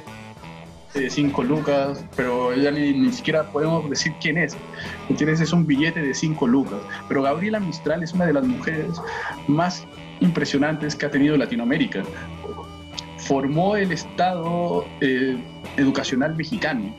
de 0.94 1.08
5 1.08 1.42
lucas, 1.44 2.04
pero 2.16 2.54
ya 2.54 2.70
ni, 2.70 2.92
ni 2.92 3.12
siquiera 3.12 3.44
podemos 3.44 3.88
decir 3.88 4.12
quién 4.20 4.38
es. 4.38 4.56
¿Entiendes? 5.08 5.40
Es 5.40 5.52
un 5.52 5.66
billete 5.66 6.02
de 6.02 6.14
5 6.14 6.46
lucas. 6.46 6.78
Pero 7.08 7.22
Gabriela 7.22 7.60
Mistral 7.60 8.02
es 8.02 8.12
una 8.12 8.26
de 8.26 8.34
las 8.34 8.44
mujeres 8.44 9.00
más 9.48 9.86
impresionantes 10.20 10.94
que 10.94 11.06
ha 11.06 11.10
tenido 11.10 11.36
Latinoamérica. 11.36 12.02
Formó 13.18 13.76
el 13.76 13.92
Estado 13.92 14.84
eh, 15.00 15.36
educacional 15.76 16.34
mexicano. 16.36 16.94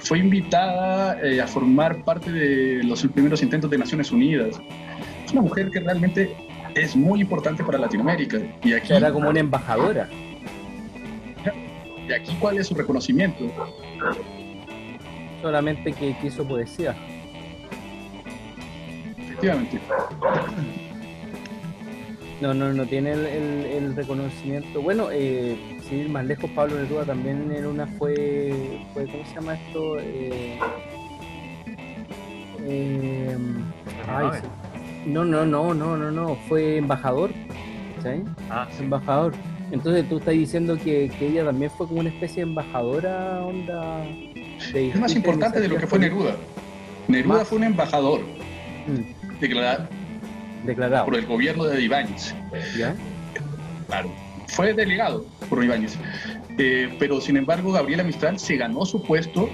Fue 0.00 0.18
invitada 0.18 1.18
eh, 1.22 1.40
a 1.40 1.46
formar 1.46 2.04
parte 2.04 2.30
de 2.30 2.82
los 2.84 3.02
primeros 3.06 3.42
intentos 3.42 3.70
de 3.70 3.78
Naciones 3.78 4.12
Unidas. 4.12 4.60
Es 5.24 5.32
una 5.32 5.40
mujer 5.40 5.70
que 5.70 5.80
realmente 5.80 6.36
es 6.74 6.94
muy 6.94 7.20
importante 7.20 7.64
para 7.64 7.78
Latinoamérica. 7.78 8.38
Y 8.62 8.74
aquí, 8.74 8.92
Era 8.92 9.12
como 9.12 9.30
una 9.30 9.40
embajadora. 9.40 10.08
Y 12.08 12.12
aquí 12.12 12.36
¿cuál 12.40 12.58
es 12.58 12.66
su 12.68 12.74
reconocimiento? 12.74 13.44
Solamente 15.42 15.92
que, 15.92 16.16
que 16.18 16.26
hizo 16.26 16.46
poesía. 16.46 16.94
Efectivamente. 19.18 19.78
No, 22.40 22.52
no, 22.52 22.72
no 22.72 22.84
tiene 22.86 23.12
el, 23.12 23.26
el- 23.26 23.66
el 23.66 23.96
reconocimiento. 23.96 24.82
Bueno, 24.82 25.08
eh, 25.12 25.56
sin 25.88 26.00
ir 26.00 26.08
más 26.08 26.24
lejos, 26.26 26.50
Pablo 26.50 26.76
Neruda 26.76 27.04
también 27.04 27.50
en 27.52 27.66
una 27.66 27.86
fue, 27.86 28.78
fue 28.92 29.06
¿cómo 29.06 29.24
se 29.26 29.34
llama 29.34 29.54
esto? 29.54 29.98
Eh, 30.00 30.58
eh, 32.66 33.36
ay, 34.08 34.26
Nobel. 34.26 34.40
sí. 34.40 34.46
no, 35.10 35.24
no, 35.24 35.44
no, 35.46 35.74
no, 35.74 35.96
no, 35.96 36.10
no, 36.10 36.34
fue 36.48 36.78
embajador, 36.78 37.30
¿sí? 38.02 38.22
Ah, 38.50 38.66
sí. 38.70 38.82
Embajador. 38.84 39.32
Entonces 39.70 40.08
tú 40.08 40.18
estás 40.18 40.34
diciendo 40.34 40.76
que, 40.76 41.10
que 41.18 41.28
ella 41.28 41.44
también 41.44 41.70
fue 41.70 41.86
como 41.88 42.00
una 42.00 42.10
especie 42.10 42.36
de 42.44 42.50
embajadora, 42.50 43.42
onda. 43.44 44.04
de 44.72 44.90
Es 44.90 44.96
más 45.00 45.14
importante 45.14 45.60
de 45.60 45.68
lo 45.68 45.76
que 45.76 45.86
fue 45.86 45.98
Neruda. 45.98 46.36
Neruda 47.08 47.38
Más. 47.38 47.48
fue 47.48 47.58
un 47.58 47.64
embajador 47.64 48.20
políticas. 48.86 49.40
declarado 49.40 49.88
Mm, 50.62 50.66
declarado. 50.66 51.04
por 51.06 51.16
el 51.16 51.26
gobierno 51.26 51.64
de 51.64 51.82
Ibáñez. 51.82 52.34
¿Ya? 52.76 52.94
Claro. 53.88 54.10
Fue 54.48 54.72
delegado 54.74 55.24
por 55.48 55.62
Ibáñez. 55.64 55.96
Eh, 56.58 56.94
pero 56.98 57.20
sin 57.20 57.36
embargo, 57.36 57.72
Gabriela 57.72 58.04
Mistral 58.04 58.38
se 58.38 58.56
ganó 58.56 58.84
su 58.86 59.02
puesto 59.02 59.48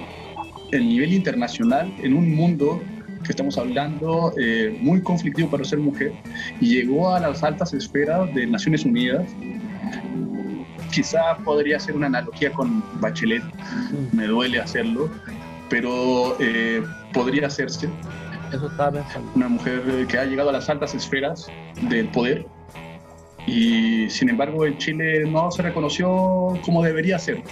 en 0.73 0.89
nivel 0.89 1.13
internacional 1.13 1.93
en 2.03 2.15
un 2.15 2.35
mundo 2.35 2.81
que 3.25 3.33
estamos 3.33 3.59
hablando 3.59 4.33
eh, 4.39 4.77
muy 4.81 5.03
conflictivo 5.03 5.51
para 5.51 5.65
ser 5.65 5.79
mujer 5.79 6.13
y 6.61 6.75
llegó 6.77 7.15
a 7.15 7.21
las 7.21 7.43
altas 7.43 7.73
esferas 7.75 8.33
de 8.35 8.47
Naciones 8.47 8.85
Unidas. 8.85 9.25
Quizá 10.91 11.37
podría 11.45 11.79
ser 11.79 11.95
una 11.97 12.07
analogía 12.07 12.53
con 12.53 12.83
Bachelet, 13.01 13.43
me 14.13 14.27
duele 14.27 14.61
hacerlo, 14.61 15.09
pero 15.69 16.37
eh, 16.41 16.83
podría 17.13 17.47
hacerse 17.47 17.89
Eso 18.53 18.69
pensando. 18.69 19.31
una 19.35 19.49
mujer 19.49 20.07
que 20.09 20.19
ha 20.19 20.25
llegado 20.25 20.51
a 20.51 20.53
las 20.53 20.69
altas 20.69 20.95
esferas 20.95 21.47
del 21.83 22.09
poder 22.09 22.45
y 23.47 24.11
sin 24.11 24.29
embargo 24.31 24.67
en 24.67 24.77
Chile 24.79 25.25
no 25.27 25.51
se 25.51 25.63
reconoció 25.63 26.09
como 26.65 26.83
debería 26.83 27.19
ser. 27.19 27.43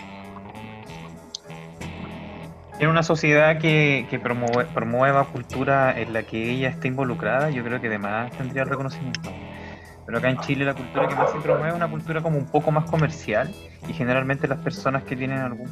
En 2.80 2.88
una 2.88 3.02
sociedad 3.02 3.58
que, 3.58 4.06
que 4.08 4.20
promueve- 4.20 4.66
promueva 4.72 5.24
cultura 5.24 5.98
en 5.98 6.12
la 6.12 6.22
que 6.22 6.50
ella 6.52 6.68
esté 6.68 6.86
involucrada, 6.88 7.50
yo 7.50 7.64
creo 7.64 7.80
que 7.80 7.88
además 7.88 8.30
tendría 8.32 8.62
el 8.62 8.68
reconocimiento. 8.68 9.30
Pero 10.08 10.18
acá 10.20 10.30
en 10.30 10.38
Chile 10.38 10.64
la 10.64 10.72
cultura 10.72 11.06
que 11.06 11.14
más 11.14 11.30
se 11.30 11.38
promueve 11.38 11.68
es 11.68 11.74
una 11.74 11.86
cultura 11.86 12.22
como 12.22 12.38
un 12.38 12.46
poco 12.46 12.70
más 12.70 12.86
comercial 12.90 13.52
y 13.86 13.92
generalmente 13.92 14.48
las 14.48 14.58
personas 14.60 15.02
que 15.02 15.14
tienen 15.14 15.36
algún 15.36 15.68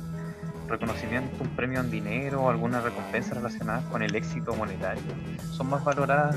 reconocimiento, 0.69 1.43
un 1.43 1.49
premio 1.57 1.81
en 1.81 1.91
dinero 1.91 2.43
o 2.43 2.51
alguna 2.51 2.83
recompensa 2.83 3.35
relacionada 3.35 3.81
con 3.91 4.03
el 4.03 4.15
éxito 4.15 4.55
monetario 4.55 5.01
son 5.53 5.71
más 5.71 5.83
valoradas, 5.83 6.37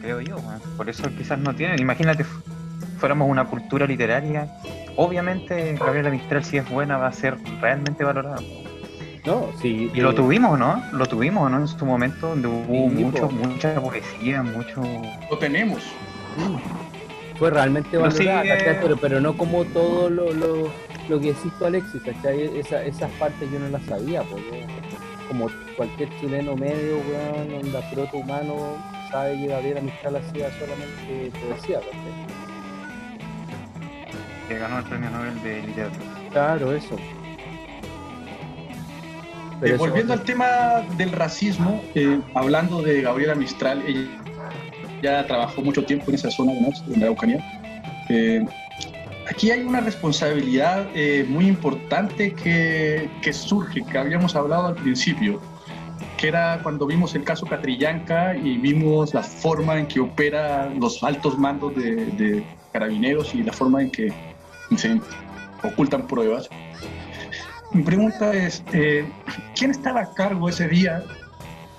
creo 0.00 0.20
yo. 0.20 0.36
Por 0.76 0.88
eso 0.88 1.08
quizás 1.16 1.40
no 1.40 1.52
tienen. 1.56 1.80
Imagínate, 1.80 2.22
fu- 2.22 2.40
fuéramos 3.00 3.28
una 3.28 3.46
cultura 3.46 3.84
literaria, 3.84 4.48
obviamente 4.94 5.74
Gabriela 5.74 6.10
Mistral 6.10 6.44
si 6.44 6.58
es 6.58 6.70
buena 6.70 6.98
va 6.98 7.08
a 7.08 7.12
ser 7.12 7.36
realmente 7.60 8.04
valorada. 8.04 8.38
No, 9.26 9.48
sí. 9.60 9.90
Y 9.92 10.00
lo 10.00 10.12
eh, 10.12 10.14
tuvimos, 10.14 10.56
¿no? 10.56 10.80
Lo 10.92 11.06
tuvimos, 11.06 11.50
¿no? 11.50 11.58
En 11.58 11.66
su 11.66 11.84
momento 11.84 12.28
donde 12.28 12.46
hubo 12.46 12.64
Sí, 12.90 12.94
mucho, 12.94 13.28
mucha 13.28 13.74
poesía, 13.80 14.40
mucho... 14.44 14.82
Lo 15.28 15.36
tenemos. 15.38 15.82
Mm. 16.36 16.87
Fue 17.38 17.50
realmente 17.50 17.96
valorada, 17.96 18.42
¿cachai? 18.42 18.80
Pero, 18.80 18.96
pero 18.96 19.20
no 19.20 19.36
como 19.36 19.64
todo 19.66 20.10
lo, 20.10 20.32
lo, 20.32 20.72
lo 21.08 21.20
que 21.20 21.34
tú, 21.58 21.64
Alexis, 21.64 22.02
¿cachai? 22.02 22.58
Esa, 22.58 22.84
esas 22.84 23.10
partes 23.12 23.50
yo 23.50 23.58
no 23.58 23.68
las 23.68 23.82
sabía, 23.84 24.22
porque 24.22 24.66
como 25.28 25.48
cualquier 25.76 26.08
chileno 26.18 26.56
medio, 26.56 26.98
weón, 26.98 27.64
onda 27.64 27.80
proto 27.90 28.16
humano, 28.16 28.76
sabe 29.10 29.38
que 29.38 29.46
Gabriela 29.46 29.80
Mistral 29.80 30.16
hacía 30.16 30.50
solamente 30.58 31.30
poesía, 31.40 31.78
¿cachai? 31.80 32.48
que 34.48 34.58
ganó 34.58 34.78
el 34.78 34.84
premio 34.84 35.10
Nobel 35.10 35.42
de 35.42 35.62
literatura. 35.62 36.06
Claro, 36.32 36.72
eso. 36.72 36.96
Eh, 39.60 39.74
volviendo 39.76 40.12
al 40.12 40.22
tema 40.22 40.46
del 40.96 41.12
racismo, 41.12 41.82
eh, 41.94 42.20
hablando 42.34 42.80
de 42.80 43.02
Gabriela 43.02 43.34
Mistral, 43.34 43.82
ella 43.86 44.17
ya 45.02 45.26
trabajó 45.26 45.62
mucho 45.62 45.84
tiempo 45.84 46.06
en 46.08 46.14
esa 46.14 46.30
zona 46.30 46.52
Nox, 46.60 46.82
en 46.92 47.00
la 47.00 47.06
Araucanía. 47.06 47.38
Eh, 48.08 48.44
aquí 49.30 49.50
hay 49.50 49.62
una 49.62 49.80
responsabilidad 49.80 50.86
eh, 50.94 51.24
muy 51.28 51.46
importante 51.46 52.32
que, 52.32 53.08
que 53.22 53.32
surge, 53.32 53.82
que 53.84 53.98
habíamos 53.98 54.34
hablado 54.36 54.68
al 54.68 54.74
principio, 54.74 55.40
que 56.16 56.28
era 56.28 56.60
cuando 56.62 56.86
vimos 56.86 57.14
el 57.14 57.24
caso 57.24 57.46
Catrillanca 57.46 58.36
y 58.36 58.58
vimos 58.58 59.14
la 59.14 59.22
forma 59.22 59.78
en 59.78 59.86
que 59.86 60.00
operan 60.00 60.80
los 60.80 61.02
altos 61.02 61.38
mandos 61.38 61.74
de, 61.76 62.06
de 62.06 62.44
carabineros 62.72 63.34
y 63.34 63.42
la 63.42 63.52
forma 63.52 63.82
en 63.82 63.90
que 63.90 64.12
se 64.76 65.00
ocultan 65.62 66.06
pruebas. 66.06 66.48
Mi 67.72 67.82
pregunta 67.82 68.32
es, 68.32 68.62
eh, 68.72 69.06
¿quién 69.54 69.70
estaba 69.70 70.00
a 70.00 70.14
cargo 70.14 70.48
ese 70.48 70.68
día, 70.68 71.02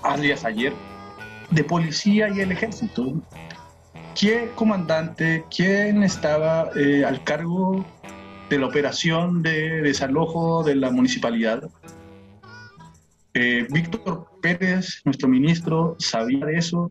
alias 0.02 0.44
ayer, 0.44 0.72
de 1.50 1.64
policía 1.64 2.28
y 2.28 2.40
el 2.40 2.52
ejército? 2.52 3.14
¿Qué 4.18 4.50
comandante, 4.54 5.44
quién 5.54 6.02
estaba 6.02 6.70
eh, 6.76 7.04
al 7.04 7.22
cargo 7.24 7.84
de 8.48 8.58
la 8.58 8.66
operación 8.66 9.42
de 9.42 9.82
desalojo 9.82 10.62
de 10.64 10.74
la 10.74 10.90
municipalidad? 10.90 11.62
Eh, 13.34 13.66
Víctor 13.70 14.26
Pérez, 14.42 15.00
nuestro 15.04 15.28
ministro, 15.28 15.96
sabía 15.98 16.44
de 16.44 16.56
eso. 16.58 16.90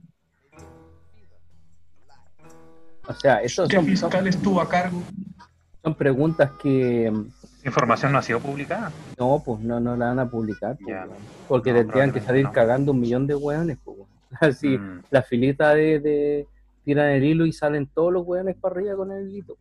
o 3.07 3.13
sea, 3.15 3.41
eso 3.41 3.67
¿Qué 3.67 3.75
son, 3.75 3.85
son, 3.85 3.91
fiscal 3.91 4.27
estuvo 4.27 4.61
a 4.61 4.69
cargo? 4.69 5.01
son 5.83 5.95
preguntas 5.95 6.51
que 6.61 7.11
información 7.65 8.11
no 8.11 8.17
ha 8.19 8.21
sido 8.21 8.39
publicada. 8.39 8.91
no, 9.17 9.41
pues 9.45 9.59
no, 9.61 9.79
no 9.79 9.95
la 9.97 10.07
van 10.07 10.19
a 10.19 10.29
publicar, 10.29 10.77
pues, 10.81 10.95
porque 11.47 11.71
No, 11.73 11.79
tendrían 11.79 12.11
que 12.13 12.21
salir 12.21 12.45
no. 12.45 12.51
cagando 12.53 12.91
un 12.93 12.99
millón 13.01 13.27
de 13.27 13.35
hueones, 13.35 13.77
pues. 13.83 13.98
Así, 14.41 14.77
Mm. 14.77 15.03
la 15.09 15.21
filita 15.23 15.73
de, 15.73 15.99
de 15.99 16.47
tiran 16.85 17.09
el 17.09 17.23
hilo 17.23 17.45
y 17.45 17.51
salen 17.53 17.87
todos 17.87 18.11
los 18.13 18.25
hueones 18.25 18.55
para 18.57 18.75
arriba 18.75 18.95
con 18.95 19.11
el 19.11 19.27
hilito. 19.29 19.57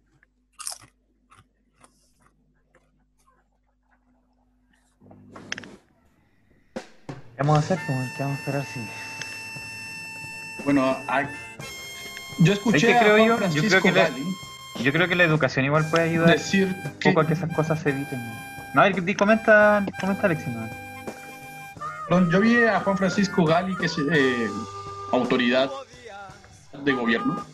¿Qué 7.37 7.45
vamos 7.45 7.57
a 7.57 7.59
hacer? 7.61 7.79
¿Qué 8.17 8.23
vamos 8.23 8.37
a 8.37 8.41
esperar? 8.41 8.65
Sí. 8.65 8.81
Bueno, 10.65 10.97
hay- 11.07 11.27
yo 12.41 12.53
escuché 12.53 12.81
¿Sabes 12.81 12.95
qué 12.95 12.99
a 12.99 13.01
creo 13.01 13.17
Juan 13.17 13.29
yo? 13.29 13.33
Yo 13.35 13.39
Francisco 13.39 13.81
creo 13.81 13.95
que 13.95 14.01
Gali 14.01 14.25
Yo 14.85 14.93
creo 14.93 15.09
que 15.09 15.17
la 15.17 15.25
educación 15.25 15.65
igual 15.65 15.85
puede 15.91 16.05
ayudar 16.11 16.31
decir 16.31 16.67
un 16.67 16.99
que 16.99 17.09
poco 17.11 17.21
a 17.21 17.27
que 17.27 17.33
esas 17.35 17.53
cosas 17.55 17.81
se 17.81 17.91
eviten. 17.91 18.21
No, 18.75 18.81
a 18.83 18.85
ver, 18.85 19.03
di- 19.03 19.15
comenta, 19.15 19.85
comenta 20.01 20.27
Alexis. 20.27 20.49
¿no? 20.49 20.88
Yo 22.11 22.41
vi 22.41 22.65
a 22.65 22.81
Juan 22.81 22.97
Francisco 22.97 23.45
Gali, 23.45 23.77
que 23.77 23.87
es 23.87 23.97
eh, 23.99 24.49
autoridad 25.13 25.71
de 26.85 26.93
gobierno, 26.93 27.45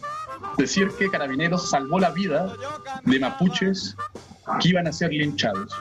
decir 0.57 0.91
que 0.99 1.11
Carabineros 1.11 1.71
salvó 1.71 1.99
la 1.99 2.11
vida 2.11 2.53
de 3.05 3.19
mapuches 3.19 3.97
que 4.61 4.69
iban 4.69 4.87
a 4.87 4.93
ser 4.93 5.11
linchados. 5.11 5.73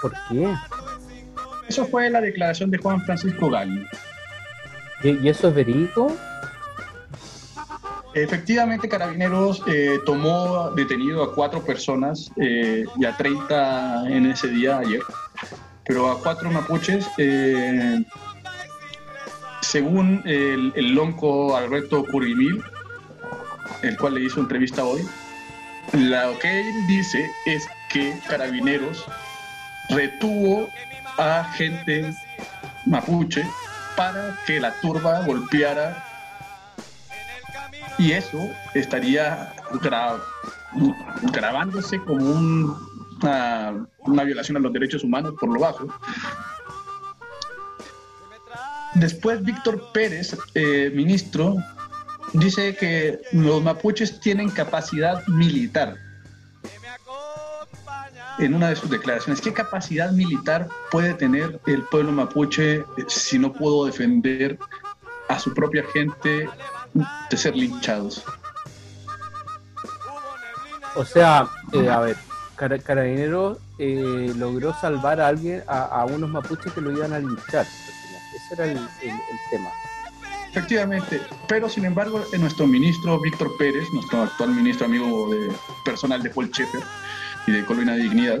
¿Por 0.00 0.12
qué? 0.28 0.54
Eso 1.68 1.84
fue 1.86 2.08
la 2.10 2.20
declaración 2.20 2.70
de 2.70 2.78
Juan 2.78 3.02
Francisco 3.02 3.50
Gali. 3.50 3.86
¿Y, 5.02 5.10
y 5.18 5.28
eso 5.28 5.48
es 5.48 5.54
verídico? 5.54 6.16
Efectivamente, 8.16 8.88
Carabineros 8.88 9.62
eh, 9.66 9.98
tomó 10.06 10.70
detenido 10.70 11.22
a 11.22 11.34
cuatro 11.34 11.62
personas 11.62 12.30
eh, 12.36 12.86
y 12.96 13.04
a 13.04 13.14
30 13.14 14.08
en 14.08 14.24
ese 14.24 14.48
día, 14.48 14.78
ayer, 14.78 15.02
pero 15.86 16.10
a 16.10 16.20
cuatro 16.20 16.50
mapuches, 16.50 17.06
eh, 17.18 18.02
según 19.62 20.22
el, 20.24 20.72
lonco 20.94 21.56
Alberto 21.56 22.04
Currimil, 22.04 22.62
el 23.82 23.96
cual 23.96 24.14
le 24.14 24.22
hizo 24.22 24.40
entrevista 24.40 24.84
hoy, 24.84 25.02
lo 25.92 26.38
que 26.38 26.68
él 26.68 26.86
dice 26.88 27.30
es 27.46 27.66
que 27.90 28.18
Carabineros 28.28 29.04
retuvo 29.90 30.68
a 31.18 31.44
gente 31.54 32.12
mapuche 32.86 33.44
para 33.96 34.36
que 34.46 34.60
la 34.60 34.72
turba 34.80 35.20
golpeara 35.24 36.02
y 37.98 38.12
eso 38.12 38.38
estaría 38.74 39.54
gra- 39.74 40.20
grabándose 41.32 41.98
como 42.00 42.24
un- 42.24 42.85
una, 43.22 43.86
una 43.98 44.24
violación 44.24 44.56
a 44.56 44.60
los 44.60 44.72
derechos 44.72 45.04
humanos 45.04 45.34
por 45.38 45.52
lo 45.52 45.60
bajo. 45.60 45.88
Después 48.96 49.42
Víctor 49.44 49.92
Pérez, 49.92 50.36
eh, 50.54 50.90
ministro, 50.94 51.56
dice 52.32 52.74
que 52.74 53.20
los 53.32 53.62
mapuches 53.62 54.20
tienen 54.20 54.48
capacidad 54.48 55.26
militar. 55.26 55.96
En 58.38 58.54
una 58.54 58.70
de 58.70 58.76
sus 58.76 58.88
declaraciones, 58.88 59.40
¿qué 59.40 59.52
capacidad 59.52 60.12
militar 60.12 60.68
puede 60.90 61.12
tener 61.14 61.60
el 61.66 61.82
pueblo 61.84 62.12
mapuche 62.12 62.76
eh, 62.76 62.84
si 63.08 63.38
no 63.38 63.52
pudo 63.52 63.86
defender 63.86 64.58
a 65.28 65.38
su 65.38 65.52
propia 65.52 65.84
gente 65.92 66.48
de 67.30 67.36
ser 67.36 67.54
linchados? 67.54 68.24
O 70.94 71.04
sea, 71.04 71.46
eh, 71.72 71.88
a 71.88 72.00
ver, 72.00 72.16
Cara- 72.56 72.78
Carabineros 72.78 73.58
eh, 73.78 74.32
logró 74.36 74.74
salvar 74.74 75.20
a 75.20 75.28
alguien, 75.28 75.62
a, 75.66 76.04
unos 76.06 76.30
mapuches 76.30 76.72
que 76.72 76.80
lo 76.80 76.90
iban 76.90 77.12
a 77.12 77.18
linchar. 77.18 77.66
Ese 78.34 78.54
era 78.54 78.64
el, 78.64 78.78
tema. 79.50 79.70
Efectivamente, 80.50 81.20
pero 81.48 81.68
sin 81.68 81.84
embargo, 81.84 82.24
en 82.32 82.40
nuestro 82.40 82.66
ministro 82.66 83.20
Víctor 83.20 83.50
Pérez, 83.58 83.84
nuestro 83.92 84.22
actual 84.22 84.50
ministro 84.50 84.86
amigo 84.86 85.30
de 85.30 85.52
personal 85.84 86.22
de 86.22 86.30
Paul 86.30 86.50
Sheffer 86.50 86.82
y 87.46 87.52
de 87.52 87.64
Colina 87.66 87.94
de 87.94 88.02
Dignidad, 88.02 88.40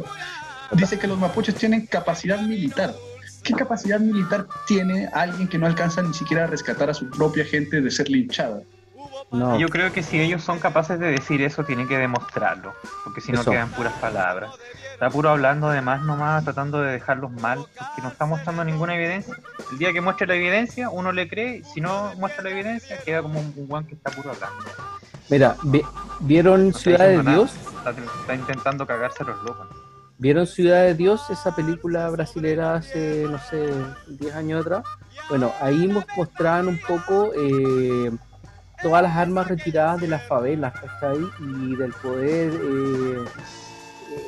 dice 0.72 0.98
que 0.98 1.06
los 1.06 1.18
mapuches 1.18 1.54
tienen 1.54 1.86
capacidad 1.86 2.40
militar. 2.40 2.94
¿Qué 3.42 3.52
capacidad 3.52 4.00
militar 4.00 4.46
tiene 4.66 5.08
alguien 5.12 5.46
que 5.46 5.58
no 5.58 5.66
alcanza 5.66 6.02
ni 6.02 6.12
siquiera 6.14 6.44
a 6.44 6.46
rescatar 6.46 6.90
a 6.90 6.94
su 6.94 7.08
propia 7.10 7.44
gente 7.44 7.80
de 7.80 7.90
ser 7.90 8.08
linchada? 8.08 8.62
No, 9.32 9.58
Yo 9.58 9.68
creo 9.68 9.92
que 9.92 10.02
si 10.04 10.20
ellos 10.20 10.42
son 10.42 10.60
capaces 10.60 11.00
de 11.00 11.08
decir 11.10 11.42
eso, 11.42 11.64
tienen 11.64 11.88
que 11.88 11.98
demostrarlo, 11.98 12.74
porque 13.04 13.20
si 13.20 13.32
no 13.32 13.40
Eso. 13.40 13.50
quedan 13.50 13.70
puras 13.70 13.92
palabras. 13.94 14.52
Está 14.92 15.10
puro 15.10 15.30
hablando 15.30 15.68
además 15.68 16.02
nomás, 16.02 16.44
tratando 16.44 16.80
de 16.80 16.92
dejarlos 16.92 17.32
mal, 17.32 17.58
porque 17.58 18.02
no 18.02 18.08
está 18.08 18.24
mostrando 18.24 18.64
ninguna 18.64 18.94
evidencia. 18.94 19.34
El 19.72 19.78
día 19.78 19.92
que 19.92 20.00
muestre 20.00 20.26
la 20.28 20.36
evidencia, 20.36 20.88
uno 20.90 21.10
le 21.12 21.28
cree, 21.28 21.64
si 21.64 21.80
no 21.80 22.14
muestra 22.16 22.44
la 22.44 22.50
evidencia, 22.50 22.98
queda 23.04 23.20
como 23.22 23.40
un 23.40 23.52
un 23.56 23.66
guan 23.66 23.84
que 23.84 23.94
está 23.96 24.10
puro 24.12 24.30
hablando. 24.30 24.64
mira, 25.28 25.56
vi- 25.64 25.82
¿vieron 26.20 26.68
No 26.68 26.78
Ciudad 26.78 27.06
de 27.08 27.16
nada, 27.18 27.30
Dios? 27.32 27.52
Está, 27.78 27.90
está 27.90 28.34
intentando 28.34 28.86
cagarse 28.86 29.24
a 29.24 29.26
los 29.26 29.42
locos. 29.42 29.66
¿Vieron 30.18 30.46
Ciudad 30.46 30.82
de 30.84 30.94
Dios, 30.94 31.28
esa 31.30 31.54
película 31.54 32.08
brasilera 32.10 32.76
hace, 32.76 33.26
no 33.28 33.38
sé, 33.38 33.70
10 34.06 34.34
años 34.34 34.64
atrás? 34.64 34.84
Bueno, 35.28 35.52
ahí 35.60 35.88
mos- 35.88 36.06
mostraban 36.16 36.68
un 36.68 36.80
poco 36.86 37.32
eh, 37.36 38.10
todas 38.82 39.02
las 39.02 39.16
armas 39.16 39.48
retiradas 39.48 40.00
de 40.00 40.08
las 40.08 40.22
favelas, 40.22 40.72
¿cachai? 40.72 41.18
Y 41.40 41.76
del 41.76 41.92
poder 41.94 42.52
eh, 42.52 43.24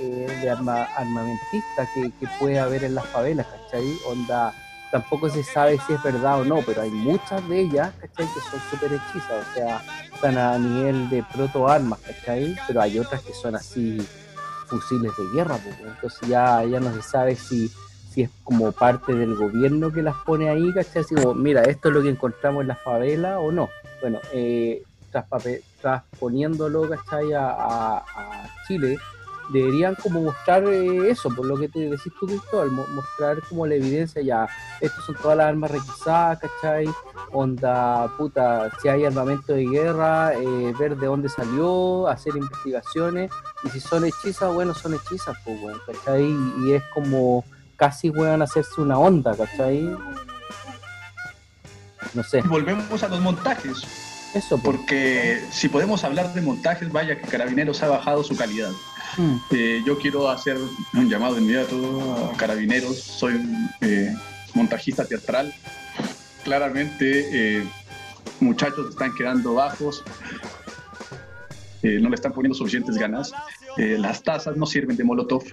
eh, 0.01 0.39
de 0.43 0.51
arma, 0.51 0.85
armamentista 0.97 1.89
que, 1.95 2.13
puede 2.39 2.59
haber 2.59 2.85
en 2.85 2.95
las 2.95 3.07
favelas, 3.07 3.47
¿cachai? 3.47 3.87
Onda, 4.07 4.53
tampoco 4.91 5.29
se 5.29 5.43
sabe 5.43 5.79
si 5.87 5.93
es 5.93 6.03
verdad 6.03 6.41
o 6.41 6.45
no, 6.45 6.63
pero 6.65 6.83
hay 6.83 6.91
muchas 6.91 7.47
de 7.49 7.61
ellas, 7.61 7.93
¿cachai? 8.01 8.27
Que 8.27 8.41
son 8.51 8.61
súper 8.71 8.93
hechizas, 8.93 9.47
o 9.51 9.55
sea, 9.55 9.83
están 10.13 10.39
a 10.39 10.59
nivel 10.59 11.09
de 11.11 11.23
proto-armas, 11.23 11.99
¿cachai? 12.01 12.57
Pero 12.67 12.81
hay 12.81 12.99
otras 12.99 13.23
que 13.23 13.33
son 13.33 13.57
así 13.57 13.99
fusiles 14.67 15.13
de 15.17 15.25
guerra, 15.35 15.57
pues, 15.63 15.77
entonces 15.81 16.29
ya, 16.29 16.63
ya 16.65 16.81
no 16.81 16.93
se 16.93 17.03
sabe 17.03 17.37
si, 17.37 17.71
si 18.11 18.23
es 18.23 18.31
como 18.45 18.71
parte 18.73 19.15
del 19.15 19.35
gobierno 19.35 19.91
que 19.91 20.03
las 20.03 20.17
pone 20.27 20.49
ahí, 20.49 20.73
¿cachai? 20.73 21.05
Como, 21.05 21.35
mira, 21.35 21.63
esto 21.63 21.89
es 21.89 21.95
lo 21.95 22.03
que 22.03 22.11
encontramos 22.11 22.63
en 22.63 22.69
la 22.69 22.77
favela 22.77 23.41
o 23.41 23.53
no. 23.53 23.69
Bueno, 24.01 24.19
eh, 24.33 24.83
transponiéndolo, 25.81 26.89
¿cachai? 26.89 27.33
A, 27.33 27.49
a- 27.51 27.99
a 27.99 28.49
Chile, 28.67 28.99
deberían 29.51 29.95
como 29.95 30.21
mostrar 30.21 30.63
eh, 30.69 31.11
eso, 31.11 31.31
por 31.31 31.47
lo 31.47 31.57
que 31.57 31.69
te 31.69 31.79
decís 31.91 32.13
tú, 32.21 32.27
Cristóbal, 32.27 32.71
mo- 32.71 32.87
mostrar 32.89 33.41
como 33.49 33.67
la 33.67 33.75
evidencia 33.77 34.21
ya, 34.23 34.47
estos 34.81 35.05
son 35.07 35.15
todas 35.17 35.39
las 35.39 35.47
armas 35.49 35.71
requisadas, 35.71 36.39
¿cachai? 36.41 36.87
Onda, 37.33 38.09
puta, 38.19 38.71
si 38.81 38.89
hay 38.89 39.05
armamento 39.05 39.53
de 39.55 39.65
guerra, 39.67 40.35
eh, 40.35 40.75
ver 40.79 40.97
de 40.97 41.07
dónde 41.07 41.29
salió, 41.29 42.07
hacer 42.09 42.37
investigaciones, 42.37 43.31
y 43.65 43.69
si 43.71 43.81
son 43.81 44.05
hechizas, 44.05 44.53
bueno, 44.53 44.75
son 44.75 44.95
hechizas, 44.95 45.37
pues, 45.45 45.61
weón, 45.63 45.81
¿cachai? 45.87 46.25
Y, 46.25 46.67
y 46.67 46.73
es 46.75 46.83
como 46.93 47.45
casi, 47.77 48.11
weón, 48.11 48.43
hacerse 48.43 48.81
una 48.81 48.99
onda, 48.99 49.35
¿cachai? 49.37 49.97
No 52.15 52.23
sé, 52.23 52.39
Y 52.39 52.49
volvemos 52.49 53.03
a 53.03 53.09
los 53.09 53.21
montajes, 53.21 53.79
eso, 54.35 54.59
pues. 54.59 54.63
porque 54.63 55.43
si 55.51 55.69
podemos 55.69 56.05
hablar 56.05 56.33
de 56.35 56.41
montajes, 56.41 56.91
vaya 56.91 57.21
que 57.21 57.29
Carabineros 57.29 57.83
ha 57.83 57.89
bajado 57.89 58.23
su 58.25 58.37
calidad. 58.37 58.71
Mm, 59.17 59.37
Eh, 59.53 59.83
yo 59.87 59.99
quiero 59.99 60.29
hacer 60.31 60.57
un 60.95 61.09
llamado 61.09 61.39
inmediato 61.39 62.31
a 62.33 62.37
Carabineros, 62.37 62.97
soy 62.99 63.35
un 63.35 63.71
eh, 63.81 64.15
montajista 64.55 65.05
teatral. 65.05 65.53
Claramente, 66.45 67.59
eh, 67.59 67.67
muchachos 68.41 68.91
están 68.91 69.15
quedando 69.15 69.55
bajos, 69.55 70.03
no 71.83 72.09
le 72.09 72.15
están 72.15 72.33
poniendo 72.33 72.57
suficientes 72.57 72.97
ganas. 72.97 73.33
Las 73.77 74.23
tazas 74.23 74.57
no 74.57 74.67
sirven 74.67 74.97
de 74.97 75.05
molotov. 75.05 75.45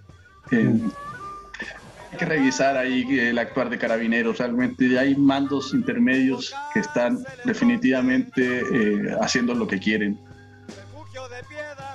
Mm. 0.52 0.90
Que 2.18 2.26
revisar 2.26 2.78
ahí 2.78 3.06
el 3.20 3.38
actuar 3.38 3.70
de 3.70 3.78
Carabineros. 3.78 4.38
Realmente 4.38 4.98
hay 4.98 5.16
mandos 5.16 5.74
intermedios 5.74 6.54
que 6.74 6.80
están 6.80 7.24
definitivamente 7.46 8.62
eh, 8.62 9.16
haciendo 9.22 9.54
lo 9.54 9.68
que 9.68 9.80
quieren. 9.80 10.20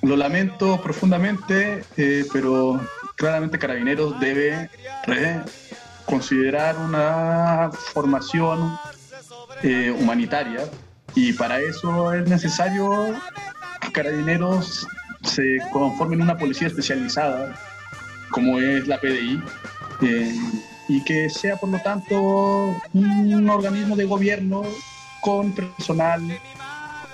Lo 0.03 0.17
lamento 0.17 0.81
profundamente, 0.83 1.85
eh, 1.97 2.25
pero 2.33 2.81
claramente 3.17 3.59
Carabineros 3.59 4.19
debe 4.19 4.71
considerar 6.07 6.77
una 6.77 7.71
formación 7.73 8.79
eh, 9.63 9.95
humanitaria 9.99 10.61
y 11.15 11.33
para 11.35 11.61
eso 11.61 12.13
es 12.15 12.29
necesario 12.29 13.15
que 13.81 13.93
Carabineros 13.93 14.87
se 15.23 15.59
conforme 15.73 16.15
en 16.15 16.23
una 16.23 16.39
policía 16.39 16.69
especializada 16.69 17.55
como 18.31 18.59
es 18.59 18.87
la 18.87 18.99
PDI 18.99 19.43
eh, 20.03 20.35
y 20.89 21.01
que 21.05 21.29
sea 21.29 21.57
por 21.57 21.71
lo 21.71 21.79
tanto 21.79 22.75
un 22.93 23.49
organismo 23.49 23.97
de 23.97 24.05
gobierno 24.05 24.63
con 25.21 25.53
personal 25.53 26.21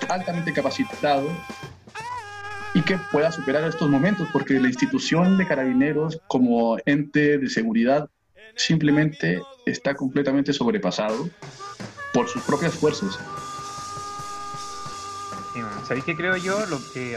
altamente 0.09 0.53
capacitado 0.53 1.29
y 2.73 2.81
que 2.81 2.97
pueda 3.11 3.31
superar 3.31 3.63
estos 3.63 3.89
momentos, 3.89 4.27
porque 4.31 4.59
la 4.59 4.67
institución 4.67 5.37
de 5.37 5.47
carabineros 5.47 6.21
como 6.27 6.77
ente 6.85 7.37
de 7.37 7.49
seguridad 7.49 8.09
simplemente 8.55 9.41
está 9.65 9.95
completamente 9.95 10.53
sobrepasado 10.53 11.29
por 12.13 12.27
sus 12.27 12.41
propias 12.43 12.75
fuerzas. 12.75 13.17
¿Sabéis 15.87 16.05
qué 16.05 16.15
creo 16.15 16.35
yo? 16.37 16.57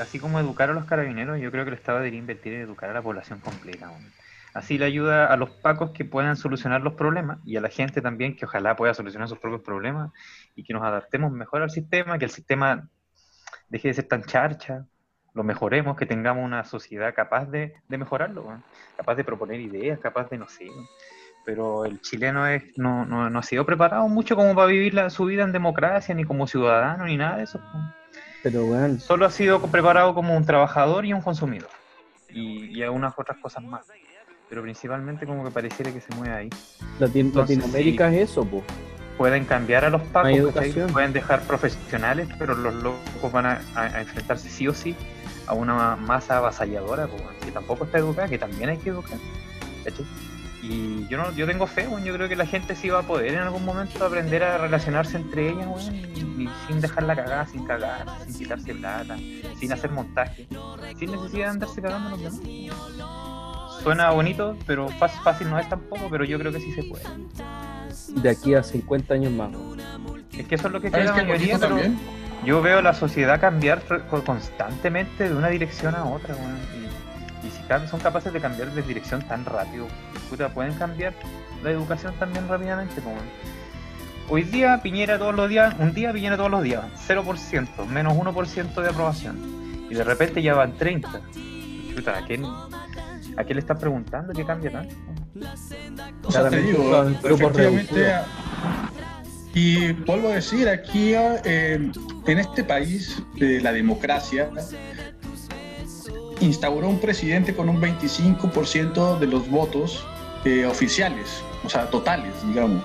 Así 0.00 0.18
como 0.18 0.40
educar 0.40 0.70
a 0.70 0.72
los 0.72 0.84
carabineros, 0.84 1.40
yo 1.40 1.50
creo 1.50 1.64
que 1.64 1.70
el 1.70 1.76
Estado 1.76 1.98
debería 1.98 2.20
invertir 2.20 2.54
en 2.54 2.60
educar 2.62 2.90
a 2.90 2.94
la 2.94 3.02
población 3.02 3.40
completa. 3.40 3.90
Así 4.54 4.78
le 4.78 4.86
ayuda 4.86 5.26
a 5.26 5.36
los 5.36 5.50
pacos 5.50 5.90
que 5.90 6.04
puedan 6.04 6.36
solucionar 6.36 6.80
los 6.80 6.94
problemas 6.94 7.38
y 7.44 7.56
a 7.56 7.60
la 7.60 7.68
gente 7.68 8.02
también 8.02 8.36
que 8.36 8.46
ojalá 8.46 8.74
pueda 8.76 8.94
solucionar 8.94 9.28
sus 9.28 9.38
propios 9.38 9.62
problemas 9.62 10.10
y 10.56 10.64
que 10.64 10.72
nos 10.72 10.82
adaptemos 10.82 11.30
mejor 11.30 11.62
al 11.62 11.70
sistema, 11.70 12.18
que 12.18 12.24
el 12.24 12.30
sistema 12.30 12.88
deje 13.68 13.88
de 13.88 13.94
ser 13.94 14.08
tan 14.08 14.24
charcha, 14.24 14.86
lo 15.34 15.44
mejoremos, 15.44 15.96
que 15.96 16.06
tengamos 16.06 16.44
una 16.44 16.64
sociedad 16.64 17.14
capaz 17.14 17.46
de, 17.46 17.74
de 17.88 17.98
mejorarlo, 17.98 18.60
capaz 18.96 19.14
de 19.14 19.24
proponer 19.24 19.60
ideas, 19.60 19.98
capaz 20.00 20.28
de 20.28 20.38
no 20.38 20.48
sé. 20.48 20.66
Pero 21.44 21.84
el 21.84 22.00
chileno 22.00 22.46
es, 22.46 22.76
no, 22.76 23.06
no, 23.06 23.30
no 23.30 23.38
ha 23.38 23.42
sido 23.42 23.64
preparado 23.64 24.08
mucho 24.08 24.36
como 24.36 24.54
para 24.54 24.66
vivir 24.66 24.94
la, 24.94 25.08
su 25.08 25.24
vida 25.24 25.44
en 25.44 25.52
democracia, 25.52 26.14
ni 26.14 26.24
como 26.24 26.46
ciudadano, 26.46 27.06
ni 27.06 27.16
nada 27.16 27.38
de 27.38 27.44
eso. 27.44 27.60
Pero, 28.42 28.64
weón, 28.64 29.00
solo 29.00 29.26
ha 29.26 29.30
sido 29.30 29.60
preparado 29.62 30.14
como 30.14 30.36
un 30.36 30.44
trabajador 30.44 31.06
y 31.06 31.12
un 31.12 31.22
consumidor. 31.22 31.70
Y, 32.28 32.78
y 32.78 32.82
algunas 32.82 33.18
otras 33.18 33.38
cosas 33.38 33.62
más. 33.64 33.86
Pero 34.50 34.60
principalmente 34.62 35.24
como 35.24 35.44
que 35.44 35.50
pareciera 35.50 35.90
que 35.92 36.00
se 36.00 36.14
mueve 36.16 36.34
ahí. 36.34 36.50
Latin- 36.98 37.26
Entonces, 37.28 37.56
Latinoamérica 37.56 38.12
es 38.12 38.30
eso, 38.30 38.44
pues. 38.44 38.62
pueden 39.16 39.44
cambiar 39.44 39.84
a 39.84 39.90
los 39.90 40.00
pacos, 40.02 40.30
pueden 40.92 41.12
dejar 41.12 41.42
profesionales, 41.42 42.26
pero 42.38 42.54
los 42.54 42.74
locos 42.74 43.30
van 43.32 43.44
a, 43.46 43.60
a- 43.74 43.82
a 43.82 44.00
enfrentarse 44.00 44.48
sí 44.50 44.66
o 44.66 44.72
sí 44.74 44.94
a 45.46 45.52
una 45.54 45.94
masa 45.96 46.38
avasalladora, 46.38 47.06
pues, 47.06 47.22
que 47.44 47.50
tampoco 47.52 47.84
está 47.84 47.98
educada, 47.98 48.28
que 48.28 48.38
también 48.38 48.70
hay 48.70 48.78
que 48.78 48.88
educar. 48.90 49.18
¿cachai? 49.84 50.04
Y 50.62 51.06
yo 51.08 51.16
no, 51.18 51.32
yo 51.32 51.46
tengo 51.46 51.66
fe, 51.66 51.86
weón, 51.88 52.04
yo 52.04 52.12
creo 52.14 52.28
que 52.28 52.36
la 52.36 52.44
gente 52.46 52.74
sí 52.76 52.88
va 52.90 52.98
a 53.00 53.02
poder 53.02 53.32
en 53.34 53.40
algún 53.40 53.64
momento 53.64 54.04
aprender 54.04 54.42
a 54.42 54.58
relacionarse 54.58 55.16
entre 55.18 55.50
ellas, 55.50 55.66
weón, 55.66 55.94
y, 55.94 56.44
y 56.44 56.50
sin 56.66 56.80
dejarla 56.80 57.14
cagada, 57.16 57.46
sin 57.46 57.64
cagar, 57.66 58.06
sin 58.26 58.34
quitarse 58.38 58.74
plata, 58.74 59.16
sin 59.58 59.72
hacer 59.72 59.90
montaje, 59.90 60.46
sin 60.98 61.12
necesidad 61.12 61.44
de 61.44 61.50
andarse 61.50 61.80
cagando 61.82 62.10
los 62.10 62.20
demás. 62.22 62.40
Suena 63.82 64.10
bonito, 64.10 64.56
pero 64.66 64.88
fácil, 64.88 65.20
fácil 65.22 65.50
no 65.50 65.58
es 65.58 65.68
tampoco, 65.68 66.08
pero 66.10 66.24
yo 66.24 66.38
creo 66.38 66.52
que 66.52 66.60
sí 66.60 66.72
se 66.72 66.82
puede. 66.82 67.04
De 68.20 68.28
aquí 68.30 68.54
a 68.54 68.62
50 68.62 69.14
años 69.14 69.32
más. 69.32 69.50
Es 70.36 70.46
que 70.46 70.54
eso 70.54 70.66
es 70.66 70.72
lo 70.72 70.80
que 70.80 70.90
¿Sabes 70.90 71.10
cree 71.10 71.22
la 71.22 71.28
mayoría, 71.28 71.58
pero 71.58 71.76
también? 71.76 71.98
yo 72.44 72.60
veo 72.62 72.82
la 72.82 72.94
sociedad 72.94 73.40
cambiar 73.40 73.82
constantemente 74.24 75.28
de 75.28 75.34
una 75.34 75.48
dirección 75.48 75.94
a 75.94 76.04
otra, 76.04 76.34
weón. 76.34 76.58
Y, 77.42 77.46
y 77.46 77.50
si 77.50 77.88
son 77.88 78.00
capaces 78.00 78.32
de 78.32 78.40
cambiar 78.40 78.70
de 78.72 78.82
dirección 78.82 79.22
tan 79.22 79.44
rápido, 79.44 79.86
puta, 80.28 80.48
pueden 80.50 80.74
cambiar 80.74 81.14
la 81.62 81.70
educación 81.70 82.14
también 82.18 82.48
rápidamente. 82.48 83.00
Hoy 84.28 84.44
día 84.44 84.80
Piñera 84.82 85.18
todos 85.18 85.34
los 85.34 85.48
días, 85.48 85.74
un 85.78 85.92
día 85.92 86.12
Piñera 86.12 86.36
todos 86.36 86.50
los 86.50 86.62
días, 86.62 86.84
0%, 87.08 87.86
menos 87.86 88.14
1% 88.14 88.82
de 88.82 88.88
aprobación. 88.88 89.86
Y 89.90 89.94
de 89.94 90.04
repente 90.04 90.40
ya 90.42 90.54
van 90.54 90.76
30. 90.76 91.20
Chuta, 92.00 92.16
¿a 92.16 92.24
quién, 92.24 92.46
¿a 92.46 93.44
quién 93.44 93.56
le 93.56 93.60
estás 93.60 93.78
preguntando 93.78 94.32
qué 94.32 94.42
cambia 94.42 94.72
tanto? 94.72 94.94
O 96.24 96.32
sea, 96.32 96.48
te 96.48 96.62
digo, 96.62 97.10
efectivamente, 97.24 98.14
y 99.52 99.92
vuelvo 99.92 100.28
a 100.28 100.36
decir, 100.36 100.66
aquí 100.66 101.12
eh, 101.14 101.90
en 102.26 102.38
este 102.38 102.64
país, 102.64 103.22
eh, 103.38 103.60
la 103.62 103.72
democracia 103.72 104.48
instauró 106.40 106.88
un 106.88 107.00
presidente 107.00 107.54
con 107.54 107.68
un 107.68 107.82
25% 107.82 109.18
de 109.18 109.26
los 109.26 109.46
votos 109.50 110.06
eh, 110.46 110.64
oficiales, 110.64 111.42
o 111.62 111.68
sea, 111.68 111.90
totales, 111.90 112.32
digamos. 112.46 112.82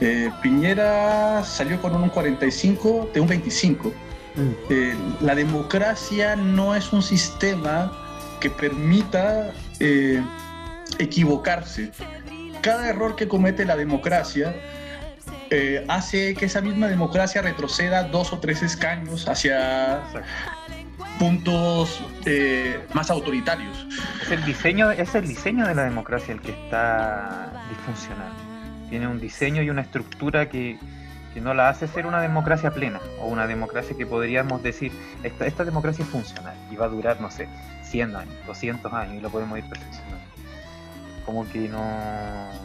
Eh, 0.00 0.28
Piñera 0.42 1.44
salió 1.44 1.80
con 1.80 1.94
un 1.94 2.08
45 2.08 3.10
de 3.14 3.20
un 3.20 3.28
25. 3.28 3.92
Eh, 4.70 4.94
la 5.20 5.34
democracia 5.34 6.36
no 6.36 6.74
es 6.74 6.92
un 6.92 7.02
sistema 7.02 7.92
que 8.40 8.50
permita 8.50 9.52
eh, 9.78 10.22
equivocarse. 10.98 11.90
Cada 12.60 12.88
error 12.88 13.16
que 13.16 13.28
comete 13.28 13.64
la 13.64 13.76
democracia 13.76 14.54
eh, 15.50 15.84
hace 15.88 16.34
que 16.34 16.46
esa 16.46 16.60
misma 16.60 16.88
democracia 16.88 17.42
retroceda 17.42 18.04
dos 18.04 18.32
o 18.32 18.38
tres 18.38 18.62
escaños 18.62 19.28
hacia 19.28 20.00
puntos 21.18 22.02
más 22.94 23.10
autoritarios. 23.10 23.86
Es 24.22 24.30
el 24.30 24.44
diseño, 24.44 24.90
es 24.90 25.14
el 25.14 25.28
diseño 25.28 25.66
de 25.66 25.74
la 25.74 25.84
democracia 25.84 26.34
el 26.34 26.40
que 26.40 26.52
está 26.52 27.52
disfuncional. 27.68 28.32
Tiene 28.88 29.06
un 29.06 29.20
diseño 29.20 29.62
y 29.62 29.70
una 29.70 29.82
estructura 29.82 30.48
que, 30.48 30.78
que 31.34 31.40
no 31.40 31.54
la 31.54 31.68
hace 31.68 31.88
ser 31.88 32.06
una 32.06 32.20
democracia 32.20 32.70
plena 32.70 33.00
o 33.20 33.26
una 33.26 33.46
democracia 33.46 33.96
que 33.96 34.06
podríamos 34.06 34.62
decir, 34.62 34.92
esta, 35.22 35.46
esta 35.46 35.64
democracia 35.64 36.04
es 36.04 36.10
funcional 36.10 36.54
y 36.70 36.76
va 36.76 36.86
a 36.86 36.88
durar, 36.88 37.20
no 37.20 37.30
sé, 37.30 37.48
100 37.84 38.14
años, 38.16 38.34
200 38.46 38.92
años 38.92 39.14
y 39.16 39.20
lo 39.20 39.30
podemos 39.30 39.58
ir 39.58 39.64
perfeccionando. 39.64 40.18
Como 41.24 41.48
que 41.48 41.68
no, 41.68 41.78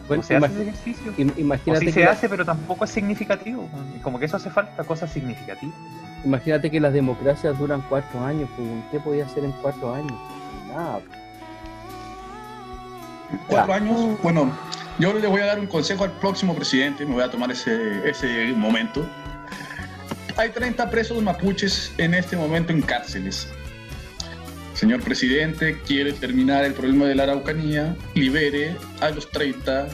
Bueno, 0.08 0.20
no 0.20 0.22
se 0.22 0.36
hace 0.36 0.62
ejercicio. 0.62 1.12
Im- 1.16 1.32
O 1.36 1.40
Imagínate, 1.40 1.80
sí 1.80 1.86
que 1.86 1.92
se 1.92 2.04
la- 2.04 2.10
hace, 2.10 2.28
pero 2.28 2.44
tampoco 2.44 2.84
es 2.84 2.90
significativo. 2.90 3.68
Como 4.02 4.18
que 4.18 4.24
eso 4.24 4.36
hace 4.36 4.50
falta, 4.50 4.82
cosas 4.84 5.10
significativas. 5.12 5.76
imagínate 6.24 6.68
que 6.70 6.80
las 6.80 6.92
democracias 6.92 7.56
duran 7.58 7.82
cuatro 7.88 8.24
años. 8.24 8.48
pues, 8.56 8.68
¿Qué 8.90 8.98
podía 9.00 9.26
hacer 9.26 9.44
en 9.44 9.52
cuatro 9.62 9.94
años? 9.94 10.12
Nada. 10.68 11.00
Cuatro 13.46 13.68
Ya. 13.68 13.74
años, 13.76 14.20
bueno, 14.22 14.50
yo 14.98 15.12
le 15.12 15.26
voy 15.26 15.40
a 15.40 15.46
dar 15.46 15.60
un 15.60 15.66
consejo 15.66 16.04
al 16.04 16.12
próximo 16.12 16.54
presidente, 16.54 17.06
me 17.06 17.14
voy 17.14 17.22
a 17.22 17.30
tomar 17.30 17.50
ese, 17.50 18.08
ese 18.08 18.52
momento. 18.52 19.08
Hay 20.36 20.50
30 20.50 20.90
presos 20.90 21.22
mapuches 21.22 21.92
en 21.98 22.14
este 22.14 22.36
momento 22.36 22.72
en 22.72 22.82
cárceles. 22.82 23.48
Señor 24.74 25.00
presidente, 25.02 25.80
quiere 25.86 26.12
terminar 26.12 26.64
el 26.64 26.72
problema 26.72 27.06
de 27.06 27.14
la 27.14 27.24
Araucanía, 27.24 27.96
libere 28.14 28.76
a 29.00 29.10
los 29.10 29.30
30 29.30 29.88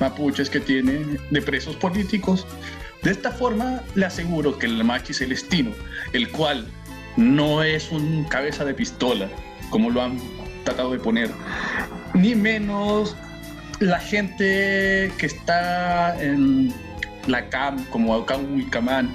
mapuches 0.00 0.50
que 0.50 0.60
tiene 0.60 1.18
de 1.30 1.42
presos 1.42 1.76
políticos. 1.76 2.46
De 3.02 3.10
esta 3.10 3.30
forma, 3.30 3.82
le 3.94 4.06
aseguro 4.06 4.58
que 4.58 4.66
el 4.66 4.84
Machi 4.84 5.14
Celestino, 5.14 5.72
el 6.12 6.30
cual 6.30 6.66
no 7.16 7.62
es 7.62 7.90
un 7.90 8.24
cabeza 8.24 8.64
de 8.64 8.74
pistola, 8.74 9.28
como 9.70 9.90
lo 9.90 10.02
han 10.02 10.18
tratado 10.64 10.92
de 10.92 10.98
poner, 10.98 11.30
ni 12.14 12.34
menos 12.34 13.16
la 13.82 13.98
gente 13.98 15.12
que 15.18 15.26
está 15.26 16.20
en 16.22 16.72
la 17.26 17.48
CAM, 17.48 17.84
como 17.86 18.14
Aucán 18.14 18.54
Wilcamán, 18.54 19.14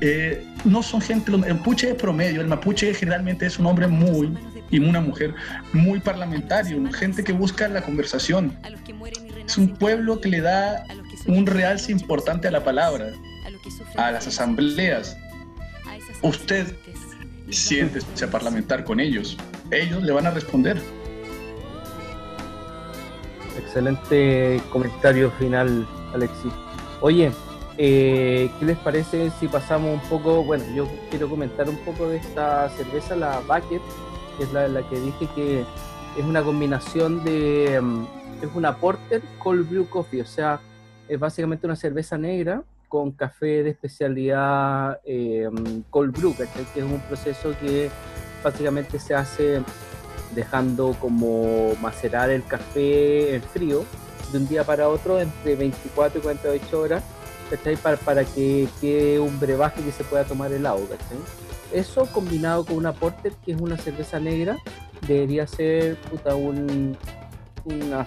eh, 0.00 0.44
no 0.64 0.82
son 0.82 1.00
gente, 1.00 1.32
el 1.32 1.38
mapuche 1.38 1.90
es 1.90 1.94
promedio, 1.96 2.40
el 2.40 2.46
mapuche 2.46 2.94
generalmente 2.94 3.46
es 3.46 3.58
un 3.58 3.66
hombre 3.66 3.88
muy 3.88 4.32
y 4.70 4.78
una 4.78 5.00
mujer 5.00 5.34
muy 5.72 5.98
parlamentario, 5.98 6.80
gente 6.92 7.24
que 7.24 7.32
busca 7.32 7.66
la 7.68 7.82
conversación. 7.82 8.56
Es 9.44 9.56
un 9.56 9.74
pueblo 9.74 10.20
que 10.20 10.28
le 10.28 10.40
da 10.40 10.84
un 11.26 11.46
realce 11.46 11.90
importante 11.90 12.48
a 12.48 12.50
la 12.50 12.62
palabra, 12.62 13.12
a 13.96 14.12
las 14.12 14.26
asambleas. 14.26 15.16
Usted 16.22 16.74
siéntese 17.50 18.24
a 18.24 18.30
parlamentar 18.30 18.84
con 18.84 19.00
ellos, 19.00 19.36
ellos 19.70 20.02
le 20.02 20.12
van 20.12 20.26
a 20.26 20.30
responder. 20.30 20.80
Excelente 23.78 24.60
comentario 24.70 25.30
final, 25.30 25.86
Alexis. 26.12 26.52
Oye, 27.00 27.30
eh, 27.76 28.50
¿qué 28.58 28.64
les 28.64 28.76
parece 28.76 29.30
si 29.38 29.46
pasamos 29.46 30.02
un 30.02 30.08
poco? 30.08 30.42
Bueno, 30.42 30.64
yo 30.74 30.88
quiero 31.10 31.30
comentar 31.30 31.68
un 31.68 31.76
poco 31.84 32.08
de 32.08 32.16
esta 32.16 32.68
cerveza, 32.70 33.14
la 33.14 33.38
Bucket, 33.46 33.80
que 34.36 34.42
es 34.42 34.52
la, 34.52 34.66
la 34.66 34.82
que 34.82 34.98
dije 34.98 35.28
que 35.36 35.60
es 35.60 36.24
una 36.24 36.42
combinación 36.42 37.22
de. 37.22 37.80
mm, 37.80 38.04
es 38.42 38.48
una 38.56 38.74
Porter 38.74 39.22
Cold 39.38 39.70
Brew 39.70 39.88
Coffee, 39.88 40.22
o 40.22 40.26
sea, 40.26 40.58
es 41.06 41.20
básicamente 41.20 41.64
una 41.64 41.76
cerveza 41.76 42.18
negra 42.18 42.64
con 42.88 43.12
café 43.12 43.62
de 43.62 43.70
especialidad 43.70 44.98
eh, 45.04 45.48
mm, 45.48 45.82
Cold 45.90 46.18
Brew, 46.18 46.34
que 46.34 46.80
es 46.80 46.84
un 46.84 47.00
proceso 47.02 47.54
que 47.60 47.90
básicamente 48.42 48.98
se 48.98 49.14
hace 49.14 49.62
dejando 50.34 50.94
como 51.00 51.74
macerar 51.80 52.30
el 52.30 52.44
café 52.44 53.36
en 53.36 53.42
frío 53.42 53.84
de 54.32 54.38
un 54.38 54.48
día 54.48 54.64
para 54.64 54.88
otro 54.88 55.20
entre 55.20 55.56
24 55.56 56.18
y 56.18 56.22
48 56.22 56.80
horas. 56.80 57.02
Para, 57.82 57.96
para 57.96 58.24
que 58.24 58.68
quede 58.78 59.18
un 59.18 59.40
brebaje 59.40 59.82
que 59.82 59.90
se 59.90 60.04
pueda 60.04 60.24
tomar 60.24 60.52
helado. 60.52 60.80
¿cachai? 60.80 61.16
Eso 61.72 62.06
combinado 62.12 62.66
con 62.66 62.76
una 62.76 62.92
porter 62.92 63.32
que 63.44 63.52
es 63.52 63.60
una 63.60 63.78
cerveza 63.78 64.20
negra 64.20 64.58
debería 65.06 65.46
ser 65.46 65.96
una 67.64 68.04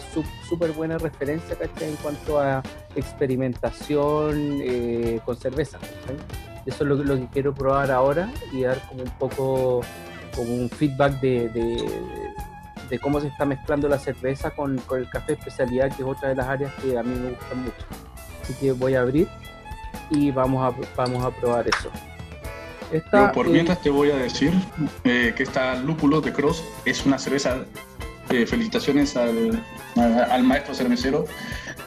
súper 0.47 0.73
buena 0.73 0.99
referencia 0.99 1.55
¿cachai? 1.55 1.89
en 1.89 1.95
cuanto 1.97 2.39
a 2.39 2.61
experimentación 2.95 4.59
eh, 4.61 5.19
con 5.25 5.35
cerveza. 5.35 5.79
¿cachai? 5.79 6.17
Eso 6.67 6.83
es 6.83 6.89
lo, 6.89 6.95
lo 6.97 7.15
que 7.15 7.27
quiero 7.33 7.55
probar 7.55 7.89
ahora 7.89 8.31
y 8.51 8.61
dar 8.61 8.79
como 8.87 9.01
un 9.01 9.11
poco 9.17 9.81
como 10.35 10.53
un 10.53 10.69
feedback 10.69 11.19
de, 11.19 11.49
de- 11.49 12.33
de 12.89 12.99
cómo 12.99 13.21
se 13.21 13.27
está 13.27 13.45
mezclando 13.45 13.87
la 13.87 13.97
cerveza 13.97 14.51
con, 14.51 14.77
con 14.79 14.99
el 14.99 15.09
café 15.09 15.33
especialidad, 15.33 15.87
que 15.95 16.01
es 16.03 16.07
otra 16.07 16.29
de 16.29 16.35
las 16.35 16.47
áreas 16.47 16.73
que 16.81 16.97
a 16.97 17.03
mí 17.03 17.15
me 17.17 17.29
gustan 17.29 17.63
mucho. 17.63 17.85
Así 18.43 18.53
que 18.55 18.71
voy 18.73 18.95
a 18.95 19.01
abrir 19.01 19.29
y 20.09 20.29
vamos 20.31 20.61
a, 20.61 20.75
vamos 20.97 21.23
a 21.23 21.31
probar 21.31 21.67
eso. 21.69 21.89
Esta, 22.91 23.27
Yo 23.27 23.31
por 23.31 23.47
eh, 23.47 23.51
mientras 23.51 23.81
te 23.81 23.89
voy 23.89 24.11
a 24.11 24.17
decir 24.17 24.51
eh, 25.05 25.33
que 25.37 25.43
esta 25.43 25.75
Lúpulo 25.75 26.19
de 26.19 26.33
Cross 26.33 26.63
es 26.83 27.05
una 27.05 27.17
cerveza. 27.17 27.59
eh, 28.29 28.45
felicitaciones 28.45 29.15
al, 29.15 29.63
al 29.95 30.43
maestro 30.43 30.73
cervecero. 30.75 31.25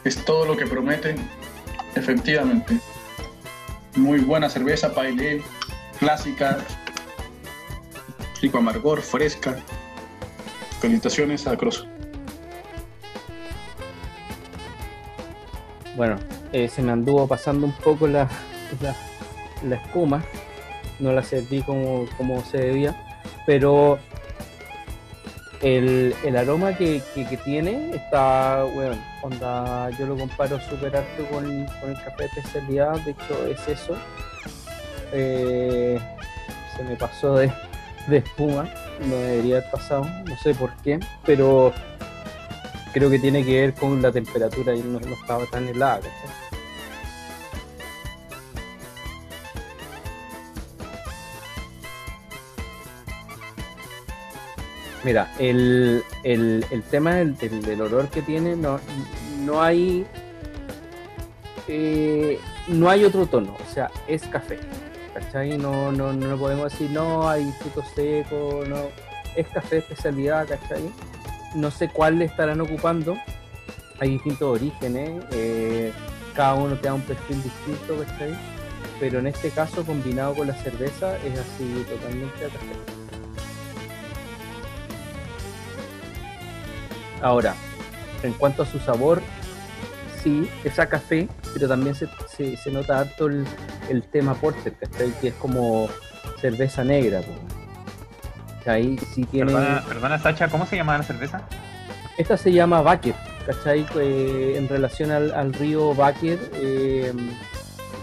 Es 0.03 0.23
todo 0.25 0.45
lo 0.45 0.57
que 0.57 0.65
promete, 0.65 1.15
efectivamente. 1.95 2.79
Muy 3.95 4.19
buena 4.19 4.49
cerveza, 4.49 4.93
pale, 4.93 5.43
clásica, 5.99 6.57
rico 8.45 8.59
amargor, 8.59 9.01
fresca. 9.01 9.55
Felicitaciones 10.79 11.47
a 11.47 11.57
Cross. 11.57 11.87
Bueno, 15.95 16.17
eh, 16.53 16.67
se 16.69 16.83
me 16.83 16.91
anduvo 16.91 17.27
pasando 17.27 17.65
un 17.65 17.71
poco 17.71 18.05
la, 18.05 18.29
la, 18.81 18.95
la 19.67 19.75
espuma, 19.77 20.23
no 20.99 21.11
la 21.11 21.23
serví 21.23 21.63
como, 21.63 22.05
como 22.17 22.43
se 22.45 22.57
debía, 22.59 22.95
pero 23.47 23.97
el, 25.61 26.13
el 26.23 26.37
aroma 26.37 26.77
que, 26.77 27.01
que- 27.15 27.37
tiene 27.37 27.95
está, 27.95 28.63
bueno, 28.75 28.95
onda, 29.23 29.89
yo 29.97 30.05
lo 30.05 30.17
comparo 30.17 30.59
súper 30.69 30.95
harto 30.97 31.25
con, 31.31 31.45
con 31.81 31.89
el 31.89 31.95
café 32.03 32.23
de 32.23 32.25
especialidad, 32.41 32.99
de 33.05 33.11
hecho 33.11 33.47
es 33.47 33.67
eso. 33.67 33.97
Eh, 35.13 35.97
se 36.75 36.83
me 36.83 36.95
pasó 36.95 37.37
de, 37.37 37.51
de 38.07 38.17
espuma, 38.17 38.69
no 39.07 39.15
debería 39.15 39.57
haber 39.57 39.71
pasado, 39.71 40.05
no 40.25 40.37
sé 40.37 40.53
por 40.55 40.71
qué, 40.83 40.99
pero 41.25 41.73
creo 42.93 43.09
que 43.09 43.19
tiene 43.19 43.43
que 43.43 43.61
ver 43.61 43.73
con 43.73 44.01
la 44.01 44.11
temperatura 44.11 44.75
y 44.75 44.81
no, 44.81 44.99
estaba 44.99 45.45
tan 45.47 45.67
helada. 45.67 46.01
Mira, 55.03 55.31
el, 55.37 56.03
el, 56.23 56.65
el 56.71 56.83
tema 56.83 57.15
del, 57.15 57.37
del- 57.37 57.61
del 57.61 57.81
olor 57.81 58.09
que 58.09 58.21
tiene, 58.23 58.55
no, 58.55 58.79
no 59.45 59.61
hay 59.61 60.05
eh, 61.67 62.39
no 62.67 62.89
hay 62.89 63.03
otro 63.05 63.27
tono, 63.27 63.55
o 63.69 63.73
sea, 63.73 63.91
es 64.07 64.23
café. 64.23 64.57
¿Cachai? 65.15 65.57
No, 65.57 65.91
no, 65.91 66.11
no 66.13 66.37
podemos 66.37 66.71
decir, 66.71 66.91
no, 66.91 67.27
hay 67.27 67.51
frutos 67.61 67.85
secos, 67.95 68.67
no. 68.67 68.77
Es 69.35 69.47
café 69.47 69.75
de 69.77 69.81
especialidad, 69.81 70.47
¿cachai? 70.47 70.91
No 71.55 71.71
sé 71.71 71.89
cuál 71.89 72.19
le 72.19 72.25
estarán 72.25 72.59
ocupando. 72.61 73.15
Hay 73.99 74.09
distintos 74.11 74.59
orígenes, 74.59 75.23
eh, 75.31 75.91
cada 76.35 76.55
uno 76.55 76.75
te 76.75 76.87
da 76.89 76.93
un 76.95 77.01
perfil 77.01 77.41
distinto, 77.41 77.97
¿cachai? 78.05 78.37
Pero 78.99 79.19
en 79.19 79.27
este 79.27 79.49
caso, 79.51 79.85
combinado 79.85 80.35
con 80.35 80.47
la 80.47 80.53
cerveza, 80.55 81.15
es 81.17 81.39
así 81.39 81.85
totalmente 81.89 82.45
a 82.45 82.49
café. 82.49 82.75
Ahora, 87.21 87.55
en 88.23 88.33
cuanto 88.33 88.63
a 88.63 88.65
su 88.65 88.79
sabor, 88.79 89.21
sí, 90.21 90.49
es 90.65 90.77
a 90.79 90.87
café, 90.87 91.27
pero 91.53 91.67
también 91.69 91.95
se, 91.95 92.07
se- 92.35 92.57
se 92.57 92.71
nota 92.71 92.99
harto 92.99 93.27
el, 93.27 93.45
el 93.89 94.03
tema 94.03 94.33
porter, 94.35 94.73
¿cachai? 94.73 95.11
Que 95.21 95.29
es 95.29 95.33
como 95.35 95.87
cerveza 96.41 96.83
negra. 96.83 97.21
¿Cachai? 98.59 98.97
Sí 99.13 99.23
tiene... 99.25 99.51
Perdona, 99.53 99.83
perdona, 99.87 100.19
Sacha, 100.19 100.47
¿cómo 100.47 100.65
se 100.65 100.75
llama 100.75 100.97
la 100.97 101.03
cerveza? 101.03 101.41
Esta 102.17 102.37
se 102.37 102.51
llama 102.51 102.81
Baker, 102.81 103.13
¿cachai? 103.45 103.85
Eh, 103.99 104.53
en 104.57 104.67
relación 104.69 105.11
al, 105.11 105.31
al 105.33 105.53
río 105.53 105.93
Baker 105.93 106.39
eh, 106.53 107.13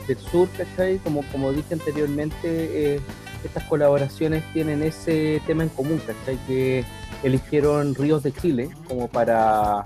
del 0.07 0.19
sur, 0.19 0.49
¿cachai? 0.57 0.99
Como, 0.99 1.23
como 1.33 1.51
dije 1.53 1.75
anteriormente, 1.75 2.95
eh, 2.97 3.01
estas 3.45 3.65
colaboraciones 3.65 4.45
tienen 4.53 4.83
ese 4.83 5.41
tema 5.47 5.63
en 5.65 5.69
común, 5.71 6.01
¿cachai? 6.07 6.39
Que 6.47 6.85
eligieron 7.23 7.95
ríos 7.95 8.23
de 8.23 8.33
Chile 8.33 8.71
como 8.87 9.09
para 9.09 9.85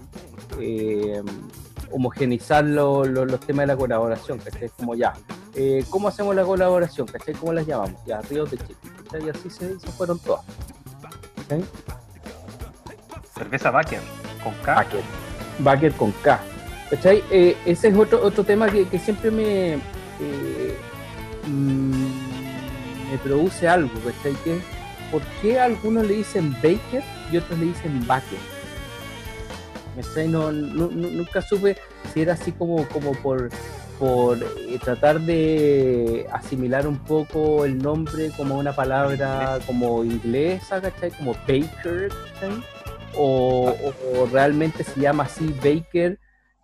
eh, 0.61 1.23
homogenizar 1.93 2.65
lo- 2.65 3.05
lo- 3.05 3.25
los 3.25 3.41
temas 3.41 3.63
de 3.63 3.67
la 3.69 3.77
colaboración, 3.77 4.39
¿cachai? 4.39 4.69
Como 4.77 4.95
ya, 4.95 5.15
eh, 5.57 5.85
¿cómo 5.91 6.09
hacemos 6.09 6.35
la 6.37 6.45
colaboración? 6.45 7.07
¿cachai? 7.07 7.35
¿Cómo 7.35 7.53
las 7.53 7.67
llamamos? 7.67 8.01
Ya, 8.07 8.21
ríos 8.23 8.51
de 8.51 8.59
Chile, 8.59 8.77
¿cachai? 9.05 9.27
Y 9.27 9.31
así 9.31 9.51
se, 9.51 9.79
se 9.81 9.87
fueron 9.89 10.19
todas. 10.19 10.45
¿cachai? 11.37 11.65
Cerveza 13.37 13.71
Baker, 13.71 14.01
con 14.43 14.55
K. 14.65 14.75
Baker. 14.75 15.01
Baker 15.59 15.93
con 15.93 16.13
K. 16.23 16.41
¿Cachai? 16.91 17.23
Eh, 17.31 17.57
ese 17.67 17.89
es 17.89 17.97
otro, 17.97 18.23
otro 18.25 18.45
tema 18.45 18.69
que, 18.71 18.87
que 18.89 18.99
siempre 18.99 19.31
me, 19.31 19.75
eh, 19.75 20.77
mm, 21.47 23.11
me 23.11 23.19
produce 23.23 23.69
algo, 23.69 23.91
¿cachai? 24.05 24.35
Que 24.45 24.59
¿por 25.11 25.23
qué 25.43 25.59
algunos 25.61 26.07
le 26.07 26.15
dicen 26.15 26.53
Baker 26.63 27.03
y 27.31 27.37
otros 27.37 27.59
le 27.59 27.67
dicen 27.67 28.07
Baker? 28.07 28.39
¿Cachai? 29.97 30.29
No, 30.29 30.53
nu- 30.53 30.91
nunca 30.91 31.41
supe 31.43 31.77
si 32.13 32.21
era 32.23 32.35
así 32.35 32.53
como, 32.53 32.87
como 32.89 33.13
por, 33.13 33.51
por 33.99 34.39
eh, 34.39 34.79
tratar 34.83 35.21
de 35.21 36.27
asimilar 36.33 36.87
un 36.87 36.99
poco 36.99 37.65
el 37.65 37.79
nombre 37.79 38.31
como 38.37 38.59
una 38.59 38.75
palabra 38.75 39.59
como 39.67 40.05
inglesa. 40.05 40.81
Como 41.19 41.35
Baker, 41.47 42.11
o, 43.15 43.75
realmente 44.31 44.85
se 44.85 45.01
llama 45.01 45.25
así 45.25 45.55
Baker 45.63 46.19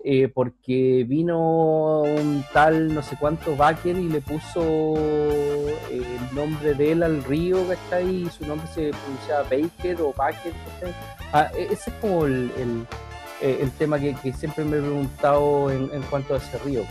eh, 0.05 0.28
porque 0.28 1.05
vino 1.09 2.03
un 2.03 2.45
tal 2.53 2.93
no 2.93 3.03
sé 3.03 3.16
cuánto 3.18 3.57
Baker 3.57 3.97
y 3.97 4.09
le 4.09 4.20
puso 4.20 4.95
eh, 4.97 5.70
el 5.91 6.35
nombre 6.35 6.74
de 6.74 6.93
él 6.93 7.03
al 7.05 7.22
río, 7.22 7.59
¿cachai? 7.68 8.24
Y 8.24 8.30
su 8.30 8.45
nombre 8.45 8.66
se 8.74 8.91
pronunciaba 8.91 9.43
Baker 9.45 10.03
o 10.03 10.12
Baker. 10.12 10.53
Ah, 11.33 11.51
e- 11.57 11.68
ese 11.70 11.91
es 11.91 11.97
como 12.01 12.26
el, 12.26 12.51
eh, 13.43 13.59
el 13.61 13.70
tema 13.72 13.99
que, 13.99 14.14
que 14.14 14.32
siempre 14.32 14.64
me 14.64 14.78
he 14.78 14.80
preguntado 14.80 15.70
en, 15.70 15.90
en 15.93 16.03
cuanto 16.03 16.34
a 16.34 16.38
ese 16.38 16.59
río. 16.59 16.84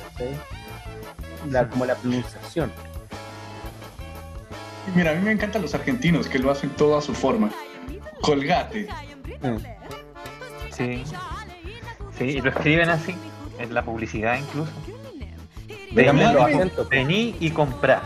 La, 1.49 1.67
como 1.67 1.85
la 1.85 1.95
pronunciación. 1.95 2.71
Mira, 4.95 5.11
a 5.11 5.15
mí 5.15 5.21
me 5.21 5.31
encantan 5.31 5.61
los 5.61 5.73
argentinos 5.73 6.27
que 6.27 6.39
lo 6.39 6.51
hacen 6.51 6.69
todo 6.71 6.97
a 6.97 7.01
su 7.01 7.13
forma. 7.13 7.49
Colgate. 8.21 8.87
Mm. 9.41 9.57
Sí. 10.71 11.03
Sí, 12.17 12.23
y 12.25 12.41
lo 12.41 12.49
escriben 12.49 12.89
así, 12.89 13.15
en 13.57 13.73
la 13.73 13.83
publicidad 13.83 14.37
incluso. 14.37 14.71
Vení, 15.93 16.21
po. 16.75 16.85
Vení 16.89 17.35
y 17.39 17.49
comprás. 17.51 18.03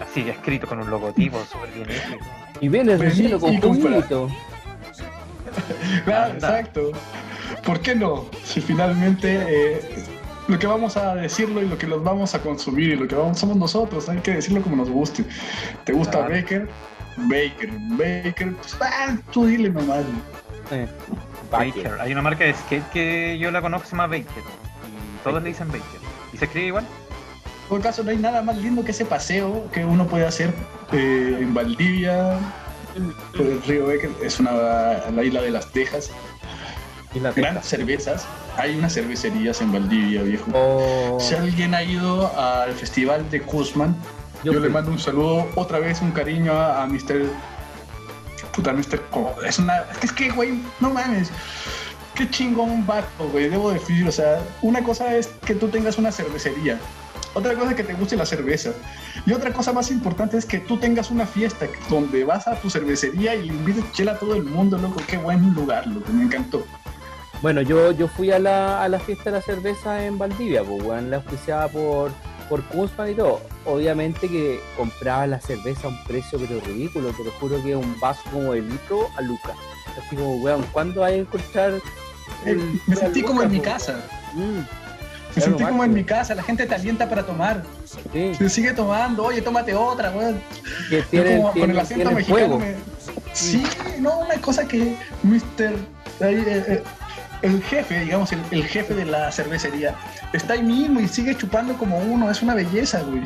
Así, 0.00 0.28
escrito 0.28 0.66
con 0.66 0.80
un 0.80 0.90
logotipo 0.90 1.42
súper 1.44 1.70
bien 1.72 1.90
hecho. 1.90 2.16
Y 2.60 2.68
viene 2.68 2.92
el 2.92 2.98
Vení 2.98 3.10
relleno 3.10 3.40
con 3.40 3.60
juguito. 3.60 4.28
Claro, 6.04 6.34
exacto. 6.34 6.92
¿Por 7.70 7.78
qué 7.82 7.94
no? 7.94 8.26
Si 8.42 8.60
finalmente 8.60 9.44
eh, 9.48 9.80
lo 10.48 10.58
que 10.58 10.66
vamos 10.66 10.96
a 10.96 11.14
decirlo 11.14 11.62
y 11.62 11.68
lo 11.68 11.78
que 11.78 11.86
los 11.86 12.02
vamos 12.02 12.34
a 12.34 12.42
consumir 12.42 12.88
y 12.88 12.96
lo 12.96 13.06
que 13.06 13.14
vamos 13.14 13.38
somos 13.38 13.56
nosotros, 13.56 14.08
hay 14.08 14.18
que 14.18 14.32
decirlo 14.32 14.60
como 14.60 14.74
nos 14.74 14.90
guste. 14.90 15.24
¿Te 15.84 15.92
gusta 15.92 16.18
Claro. 16.18 16.34
Baker? 16.34 16.68
Baker, 17.16 17.70
Baker, 17.90 18.56
pues 18.56 18.76
ah, 18.80 19.16
tú 19.30 19.46
dile 19.46 19.70
nomás. 19.70 20.00
Eh, 20.72 20.88
Baker. 21.48 21.84
Baker. 21.84 22.00
Hay 22.00 22.10
una 22.10 22.22
marca 22.22 22.42
de 22.42 22.54
skate 22.54 22.90
que 22.90 23.38
yo 23.38 23.52
la 23.52 23.62
conozco, 23.62 23.86
se 23.86 23.92
llama 23.92 24.08
Baker. 24.08 24.42
Y 24.42 25.22
todos 25.22 25.40
le 25.40 25.50
dicen 25.50 25.68
Baker. 25.68 26.00
¿Y 26.32 26.38
se 26.38 26.46
escribe 26.46 26.66
igual? 26.66 26.84
En 26.84 27.68
todo 27.68 27.80
caso, 27.82 28.02
no 28.02 28.10
hay 28.10 28.16
nada 28.16 28.42
más 28.42 28.56
lindo 28.56 28.84
que 28.84 28.90
ese 28.90 29.04
paseo 29.04 29.70
que 29.70 29.84
uno 29.84 30.08
puede 30.08 30.26
hacer 30.26 30.52
eh, 30.90 31.38
en 31.40 31.54
Valdivia, 31.54 32.36
por 33.36 33.46
el 33.46 33.62
río 33.62 33.86
Baker, 33.86 34.10
es 34.24 34.40
una, 34.40 34.50
la 35.08 35.22
isla 35.22 35.40
de 35.40 35.52
las 35.52 35.70
Tejas. 35.70 36.10
Y 37.14 37.20
la 37.20 37.32
Grandes 37.32 37.66
cervezas. 37.66 38.24
Hay 38.56 38.76
unas 38.76 38.92
cervecerías 38.94 39.60
en 39.60 39.72
Valdivia, 39.72 40.22
viejo. 40.22 40.50
Oh, 40.54 41.18
Si 41.20 41.34
alguien 41.34 41.74
ha 41.74 41.82
ido 41.82 42.30
al 42.38 42.72
festival 42.74 43.28
de 43.30 43.42
Kuzman, 43.42 43.96
yo, 44.44 44.52
yo 44.52 44.60
le 44.60 44.68
mando 44.68 44.90
un 44.90 44.98
saludo, 44.98 45.48
otra 45.56 45.78
vez 45.80 46.00
un 46.02 46.12
cariño 46.12 46.52
a, 46.52 46.82
a 46.82 46.86
Mr. 46.86 47.24
Puta, 48.54 48.72
Mr. 48.72 49.00
Co- 49.10 49.34
Es 49.44 49.58
una. 49.58 49.78
Es 49.92 49.98
que, 49.98 50.06
es 50.06 50.12
que, 50.12 50.30
güey, 50.30 50.60
no 50.80 50.90
mames. 50.90 51.30
Qué 52.14 52.28
chingón 52.30 52.86
vato, 52.86 53.28
güey. 53.32 53.48
Debo 53.48 53.70
decir, 53.72 54.06
o 54.06 54.12
sea, 54.12 54.40
una 54.62 54.82
cosa 54.82 55.14
es 55.16 55.28
que 55.44 55.54
tú 55.54 55.68
tengas 55.68 55.98
una 55.98 56.10
cervecería. 56.12 56.78
Otra 57.34 57.54
cosa 57.54 57.70
es 57.70 57.76
que 57.76 57.84
te 57.84 57.94
guste 57.94 58.16
la 58.16 58.26
cerveza. 58.26 58.70
Y 59.24 59.32
otra 59.32 59.52
cosa 59.52 59.72
más 59.72 59.90
importante 59.92 60.36
es 60.36 60.44
que 60.44 60.58
tú 60.58 60.78
tengas 60.78 61.10
una 61.12 61.26
fiesta 61.26 61.66
donde 61.88 62.24
vas 62.24 62.48
a 62.48 62.56
tu 62.56 62.68
cervecería 62.68 63.36
y 63.36 63.46
invites 63.48 63.84
chela 63.92 64.12
a 64.12 64.18
todo 64.18 64.34
el 64.34 64.42
mundo, 64.42 64.76
loco. 64.78 65.00
Qué 65.06 65.16
buen 65.16 65.54
lugar, 65.54 65.86
loco. 65.86 66.12
Me 66.12 66.24
encantó. 66.24 66.66
Bueno, 67.42 67.62
yo, 67.62 67.92
yo 67.92 68.06
fui 68.08 68.30
a 68.32 68.38
la, 68.38 68.82
a 68.82 68.88
la 68.88 69.00
fiesta 69.00 69.24
de 69.24 69.32
la 69.32 69.42
cerveza 69.42 70.04
en 70.04 70.18
Valdivia, 70.18 70.62
pues, 70.62 70.82
weón, 70.84 71.10
la 71.10 71.16
auspiciada 71.16 71.68
por, 71.68 72.10
por 72.50 72.62
Kunzman 72.64 73.10
y 73.10 73.14
todo. 73.14 73.40
Obviamente 73.64 74.28
que 74.28 74.60
compraba 74.76 75.26
la 75.26 75.40
cerveza 75.40 75.86
a 75.86 75.90
un 75.90 76.04
precio 76.04 76.38
pero 76.38 76.60
ridículo, 76.60 77.10
te 77.12 77.24
lo 77.24 77.30
juro 77.32 77.62
que 77.62 77.74
un 77.76 77.98
vaso 77.98 78.20
como 78.30 78.52
de 78.52 78.60
litro 78.60 79.08
a 79.16 79.22
lucas. 79.22 79.54
Así 80.06 80.16
como, 80.16 80.36
weón, 80.36 80.62
¿cuándo 80.72 81.02
hay 81.02 81.14
a 81.14 81.18
encontrar 81.18 81.74
el- 82.44 82.80
Me 82.86 82.94
a 82.94 82.96
sentí 82.96 83.22
como 83.22 83.42
en 83.42 83.50
mi 83.50 83.60
casa. 83.60 84.00
Mm, 84.34 84.58
Me 85.36 85.42
sentí 85.42 85.64
como 85.64 85.82
en 85.84 85.94
mi 85.94 86.04
casa. 86.04 86.34
La 86.34 86.42
gente 86.42 86.66
te 86.66 86.74
alienta 86.74 87.08
para 87.08 87.24
tomar. 87.24 87.62
sí, 88.12 88.34
Se 88.34 88.48
sigue 88.50 88.72
tomando, 88.74 89.24
oye, 89.24 89.40
tómate 89.40 89.74
otra, 89.74 90.10
güey. 90.10 90.34
que 90.90 91.02
con 91.58 91.70
el 91.70 91.78
acento 91.78 92.10
mexicano. 92.10 92.58
me- 92.58 92.74
Sí, 93.32 93.62
no, 94.00 94.18
una 94.18 94.34
cosa 94.40 94.66
que 94.66 94.96
Mr. 95.22 95.40
eh, 95.70 95.74
eh, 96.20 96.82
el 97.42 97.62
jefe, 97.62 98.00
digamos, 98.00 98.32
el, 98.32 98.64
jefe 98.64 98.94
de 98.94 99.04
la 99.04 99.32
cervecería, 99.32 99.94
está 100.32 100.54
ahí 100.54 100.62
mismo 100.62 101.00
y 101.00 101.08
sigue 101.08 101.36
chupando 101.36 101.74
como 101.74 101.98
uno, 101.98 102.30
es 102.30 102.42
una 102.42 102.54
belleza, 102.54 103.02
güey. 103.02 103.22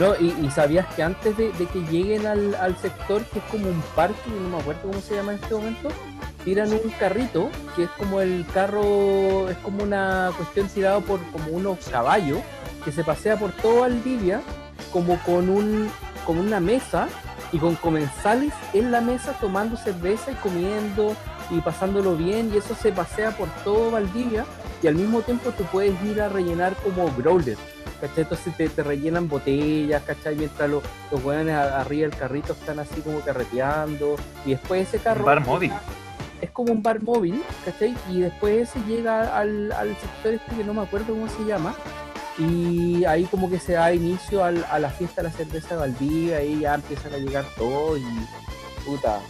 No, 0.00 0.14
y, 0.16 0.50
sabías 0.50 0.86
que 0.94 1.02
antes 1.02 1.36
de, 1.36 1.52
que 1.52 1.80
lleguen 1.90 2.26
al, 2.26 2.54
al 2.56 2.76
sector, 2.78 3.22
que 3.26 3.38
es 3.38 3.44
como 3.50 3.68
un 3.68 3.82
parque, 3.94 4.30
no 4.30 4.56
me 4.56 4.60
acuerdo 4.60 4.82
cómo 4.82 5.00
se 5.00 5.14
llama 5.14 5.32
en 5.32 5.42
este 5.42 5.54
momento, 5.54 5.88
tiran 6.44 6.72
un 6.72 6.90
carrito, 6.98 7.50
que 7.76 7.84
es 7.84 7.90
como 7.90 8.20
el 8.20 8.46
carro, 8.52 9.48
es 9.48 9.56
como 9.58 9.82
una 9.82 10.30
cuestión 10.36 10.66
tirado 10.68 11.02
por 11.02 11.20
como 11.30 11.50
unos 11.52 11.78
caballos, 11.88 12.40
que 12.84 12.90
se 12.90 13.04
pasea 13.04 13.36
por 13.36 13.52
todo 13.52 13.80
Valdivia, 13.80 14.40
como 14.92 15.18
con 15.20 15.48
un, 15.48 15.90
como 16.26 16.40
una 16.40 16.58
mesa 16.58 17.08
y 17.52 17.58
con 17.58 17.76
comensales 17.76 18.52
en 18.72 18.90
la 18.90 19.00
mesa 19.00 19.36
tomando 19.40 19.76
cerveza 19.76 20.32
y 20.32 20.34
comiendo 20.36 21.14
y 21.52 21.60
pasándolo 21.60 22.16
bien 22.16 22.50
y 22.52 22.56
eso 22.56 22.74
se 22.74 22.90
pasea 22.92 23.30
por 23.32 23.48
todo 23.64 23.90
Valdivia 23.92 24.44
y 24.82 24.86
al 24.88 24.94
mismo 24.96 25.20
tiempo 25.20 25.50
tú 25.56 25.64
puedes 25.64 25.94
ir 26.02 26.20
a 26.20 26.28
rellenar 26.28 26.74
como 26.82 27.08
growler, 27.16 27.56
¿cachai? 28.00 28.22
Entonces 28.24 28.56
te, 28.56 28.68
te 28.68 28.82
rellenan 28.82 29.28
botellas, 29.28 30.02
¿cachai? 30.02 30.34
Mientras 30.34 30.68
los, 30.68 30.82
los 31.10 31.24
weones 31.24 31.54
arriba 31.54 32.08
del 32.08 32.18
carrito 32.18 32.54
están 32.54 32.78
así 32.80 33.00
como 33.02 33.20
carreteando 33.20 34.16
y 34.44 34.50
después 34.52 34.88
ese 34.88 34.98
carro... 34.98 35.20
Un 35.20 35.26
bar 35.26 35.46
móvil. 35.46 35.72
Es 36.40 36.50
como 36.50 36.72
un 36.72 36.82
bar 36.82 37.00
móvil, 37.02 37.40
¿cachai? 37.64 37.94
Y 38.10 38.20
después 38.22 38.68
ese 38.68 38.80
llega 38.88 39.36
al, 39.38 39.70
al 39.72 39.96
sector 39.96 40.34
este 40.34 40.56
que 40.56 40.64
no 40.64 40.74
me 40.74 40.82
acuerdo 40.82 41.12
cómo 41.14 41.28
se 41.28 41.44
llama 41.44 41.74
y 42.38 43.04
ahí 43.04 43.24
como 43.24 43.50
que 43.50 43.60
se 43.60 43.74
da 43.74 43.92
inicio 43.92 44.42
al- 44.42 44.64
a 44.70 44.78
la 44.78 44.88
fiesta 44.88 45.22
de 45.22 45.28
la 45.28 45.34
cerveza 45.34 45.68
de 45.74 45.76
Valdivia 45.76 46.42
y 46.42 46.60
ya 46.60 46.74
empiezan 46.74 47.12
a 47.12 47.18
llegar 47.18 47.44
todos 47.56 47.98
y 47.98 48.84
puta, 48.86 49.20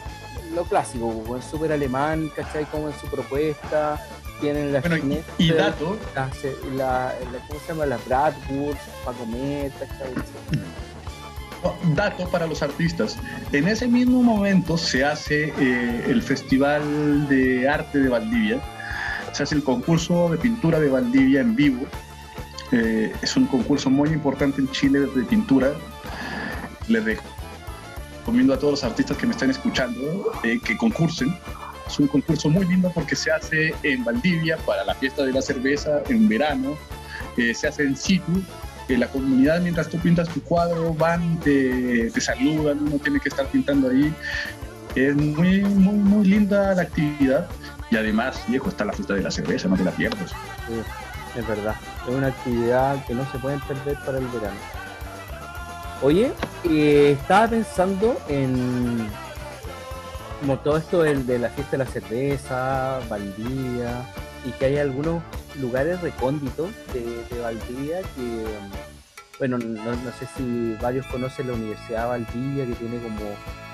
lo 0.54 0.64
clásico, 0.64 1.06
buen 1.08 1.42
súper 1.42 1.72
alemán, 1.72 2.30
¿cachai? 2.34 2.64
Como 2.66 2.88
en 2.88 2.94
su 2.98 3.06
propuesta, 3.08 4.00
tienen 4.40 4.72
la 4.72 4.80
Bueno, 4.80 4.96
y 5.38 5.50
dato, 5.52 5.96
la, 6.14 6.28
la- 6.76 7.14
la- 7.32 7.46
¿cómo 7.48 7.60
se 7.60 7.68
llama? 7.68 7.86
La 7.86 7.98
Bratwurst 8.06 8.80
para 9.04 9.16
comer, 9.18 9.70
¿cachai? 9.78 10.12
Oh, 11.64 11.74
dato 11.94 12.28
para 12.28 12.46
los 12.46 12.60
artistas. 12.62 13.16
En 13.52 13.68
ese 13.68 13.86
mismo 13.86 14.22
momento 14.22 14.76
se 14.76 15.04
hace 15.04 15.52
eh, 15.58 16.04
el 16.08 16.20
Festival 16.22 17.28
de 17.28 17.68
Arte 17.68 18.00
de 18.00 18.08
Valdivia. 18.08 18.60
Se 19.32 19.44
hace 19.44 19.54
el 19.54 19.62
concurso 19.62 20.28
de 20.30 20.38
pintura 20.38 20.80
de 20.80 20.88
Valdivia 20.88 21.40
en 21.40 21.54
vivo. 21.54 21.86
Eh, 22.72 23.12
es 23.22 23.36
un 23.36 23.46
concurso 23.46 23.90
muy 23.90 24.08
importante 24.10 24.60
en 24.60 24.70
Chile 24.72 25.00
de 25.00 25.22
pintura. 25.24 25.70
Les 26.88 27.04
recomiendo 28.22 28.54
a 28.54 28.58
todos 28.58 28.72
los 28.74 28.84
artistas 28.84 29.16
que 29.16 29.26
me 29.26 29.32
están 29.32 29.50
escuchando 29.50 30.32
eh, 30.44 30.60
que 30.64 30.76
concursen. 30.76 31.36
Es 31.88 31.98
un 31.98 32.06
concurso 32.06 32.48
muy 32.48 32.64
lindo 32.66 32.90
porque 32.94 33.16
se 33.16 33.32
hace 33.32 33.74
en 33.82 34.04
Valdivia 34.04 34.56
para 34.58 34.84
la 34.84 34.94
fiesta 34.94 35.24
de 35.24 35.32
la 35.32 35.42
cerveza 35.42 36.02
en 36.08 36.28
verano. 36.28 36.78
Eh, 37.36 37.52
se 37.52 37.66
hace 37.66 37.82
en 37.82 37.96
situ 37.96 38.40
que 38.86 38.96
la 38.96 39.08
comunidad 39.08 39.60
mientras 39.60 39.88
tú 39.88 39.98
pintas 39.98 40.28
tu 40.28 40.40
cuadro 40.42 40.94
van, 40.94 41.40
te, 41.40 42.10
te 42.10 42.20
saludan, 42.20 42.78
uno 42.80 42.96
tiene 42.98 43.18
que 43.18 43.28
estar 43.28 43.46
pintando 43.46 43.90
ahí. 43.90 44.14
Es 44.94 45.16
muy, 45.16 45.62
muy, 45.62 45.94
muy 45.94 46.26
linda 46.26 46.74
la 46.74 46.82
actividad 46.82 47.48
y 47.90 47.96
además, 47.96 48.40
viejo, 48.46 48.68
está 48.68 48.84
la 48.84 48.92
fiesta 48.92 49.14
de 49.14 49.22
la 49.22 49.30
cerveza, 49.32 49.68
no 49.68 49.76
te 49.76 49.84
la 49.84 49.90
pierdas. 49.90 50.30
Sí, 50.30 51.40
es 51.40 51.46
verdad. 51.48 51.74
Es 52.06 52.14
una 52.14 52.28
actividad 52.28 53.04
que 53.04 53.14
no 53.14 53.30
se 53.32 53.38
pueden 53.38 53.60
perder 53.60 53.98
para 54.06 54.18
el 54.18 54.26
verano. 54.28 54.81
Oye, 56.02 56.32
eh, 56.68 57.16
estaba 57.20 57.48
pensando 57.48 58.16
en 58.28 59.06
como 60.40 60.58
todo 60.58 60.76
esto 60.76 61.02
del- 61.02 61.24
de, 61.24 61.38
la 61.38 61.48
fiesta 61.50 61.72
de 61.76 61.84
la 61.84 61.86
cerveza, 61.90 62.98
Valdivia, 63.08 64.04
y 64.44 64.50
que 64.50 64.64
hay 64.64 64.78
algunos 64.78 65.22
lugares 65.60 66.00
recónditos 66.00 66.70
de, 66.92 67.02
de 67.32 67.40
Valdivia 67.40 68.00
que, 68.16 68.44
bueno, 69.38 69.58
no, 69.58 69.84
no 69.94 70.12
sé 70.18 70.26
si 70.36 70.76
varios 70.82 71.06
conocen 71.06 71.46
la 71.46 71.52
Universidad 71.54 72.02
de 72.02 72.08
Valdivia, 72.08 72.66
que 72.66 72.72
tiene 72.74 72.98
como, 73.00 73.20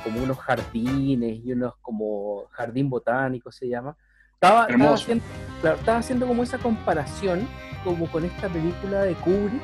como 0.05 0.22
unos 0.22 0.39
jardines 0.39 1.41
y 1.43 1.53
unos 1.53 1.74
como 1.81 2.45
jardín 2.51 2.91
botánico 2.91 3.51
se 3.51 3.66
llama. 3.68 3.97
Estaba, 4.35 4.66
haciendo, 4.95 5.24
estaba 5.74 5.99
haciendo 5.99 6.26
como 6.26 6.43
esa 6.43 6.59
comparación 6.59 7.49
como 7.83 8.11
con 8.11 8.24
esta 8.26 8.49
película 8.51 9.03
de 9.05 9.14
Kubrick 9.14 9.62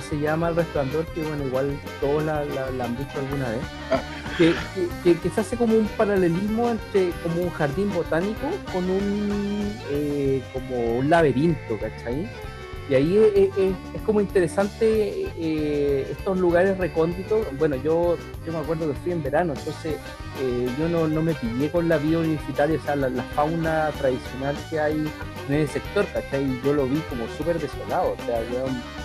que 0.00 0.08
se 0.08 0.18
llama 0.20 0.48
El 0.50 0.56
Resplandor, 0.56 1.04
que 1.06 1.22
bueno, 1.22 1.44
igual 1.44 1.76
todos 2.00 2.22
la, 2.24 2.44
la- 2.44 2.70
la 2.70 2.84
han 2.84 2.96
visto 2.96 3.18
alguna 3.18 3.48
vez, 3.50 3.60
Ah. 3.90 4.00
que, 4.36 4.54
que- 4.74 4.88
que- 5.14 5.18
que 5.20 5.30
se 5.30 5.40
hace 5.40 5.56
como 5.56 5.74
un 5.76 5.86
paralelismo 5.88 6.70
entre 6.70 7.10
como 7.24 7.42
un 7.42 7.50
jardín 7.50 7.92
botánico 7.92 8.46
con 8.72 8.88
un 8.88 9.72
eh, 9.90 10.42
como 10.52 10.98
un 10.98 11.10
laberinto, 11.10 11.76
¿cachai? 11.78 12.28
Y 12.88 12.94
ahí 12.94 13.18
es, 13.18 13.56
es- 13.58 13.74
es 13.94 14.02
como 14.06 14.20
interesante 14.20 15.26
eh, 15.38 16.06
estos 16.10 16.38
lugares 16.38 16.78
recónditos. 16.78 17.46
Bueno, 17.58 17.76
yo, 17.76 18.16
yo 18.46 18.52
me 18.52 18.58
acuerdo 18.58 18.88
que 18.88 18.94
fui 19.00 19.12
en 19.12 19.22
verano, 19.22 19.52
entonces 19.56 19.96
eh, 20.40 20.68
yo 20.78 20.88
no, 20.88 21.06
no 21.06 21.20
me 21.22 21.34
pillé 21.34 21.70
con 21.70 21.88
la 21.88 21.98
vida 21.98 22.18
universitaria, 22.20 22.78
o 22.78 22.82
sea, 22.82 22.96
la, 22.96 23.10
fauna 23.34 23.90
tradicional 23.98 24.56
que 24.70 24.80
hay 24.80 25.04
en 25.48 25.54
ese 25.54 25.74
sector, 25.74 26.06
¿cachai? 26.14 26.44
Y 26.44 26.60
Yo 26.64 26.72
lo 26.72 26.86
vi 26.86 26.98
como 27.10 27.26
súper 27.36 27.58
desolado, 27.60 28.14
o 28.18 28.24
sea, 28.24 28.40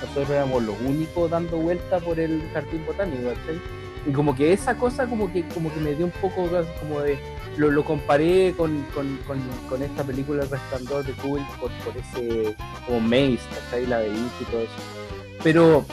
nosotros 0.02 0.30
éramos 0.30 0.64
los 0.64 0.80
únicos 0.82 1.30
dando 1.30 1.58
vuelta 1.58 2.00
por 2.00 2.20
el 2.20 2.42
jardín 2.54 2.86
botánico, 2.86 3.30
¿cachai? 3.30 3.60
Y 4.06 4.12
como 4.12 4.36
que 4.36 4.52
esa 4.54 4.76
cosa 4.78 5.08
como 5.08 5.32
que 5.32 5.44
como 5.50 5.74
que 5.74 5.80
me 5.80 5.94
dio 5.96 6.06
un 6.06 6.12
poco 6.22 6.50
como 6.80 7.02
de... 7.02 7.18
Lo, 7.58 7.70
lo 7.70 7.84
comparé 7.86 8.54
con, 8.58 8.84
con, 8.96 9.18
con, 9.70 9.84
esta 9.84 10.04
película 10.04 10.44
El 10.44 10.50
Resplandor 10.50 11.06
de 11.06 11.14
Kubrick 11.14 11.48
por, 11.60 11.72
por 11.84 11.96
ese 11.98 12.56
como 12.88 13.00
maze, 13.00 13.40
¿cachai? 13.54 13.86
Laberinto 13.86 14.34
y 14.42 14.46
todo 14.46 14.62
eso. 14.62 14.72
Pero 15.44 15.86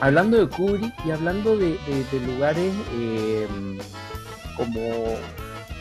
hablando 0.00 0.38
de 0.38 0.48
Kubrick 0.48 0.92
y 1.06 1.10
hablando 1.12 1.56
de, 1.56 1.78
lugares 2.26 2.72
eh, 2.94 3.46
como 4.56 5.16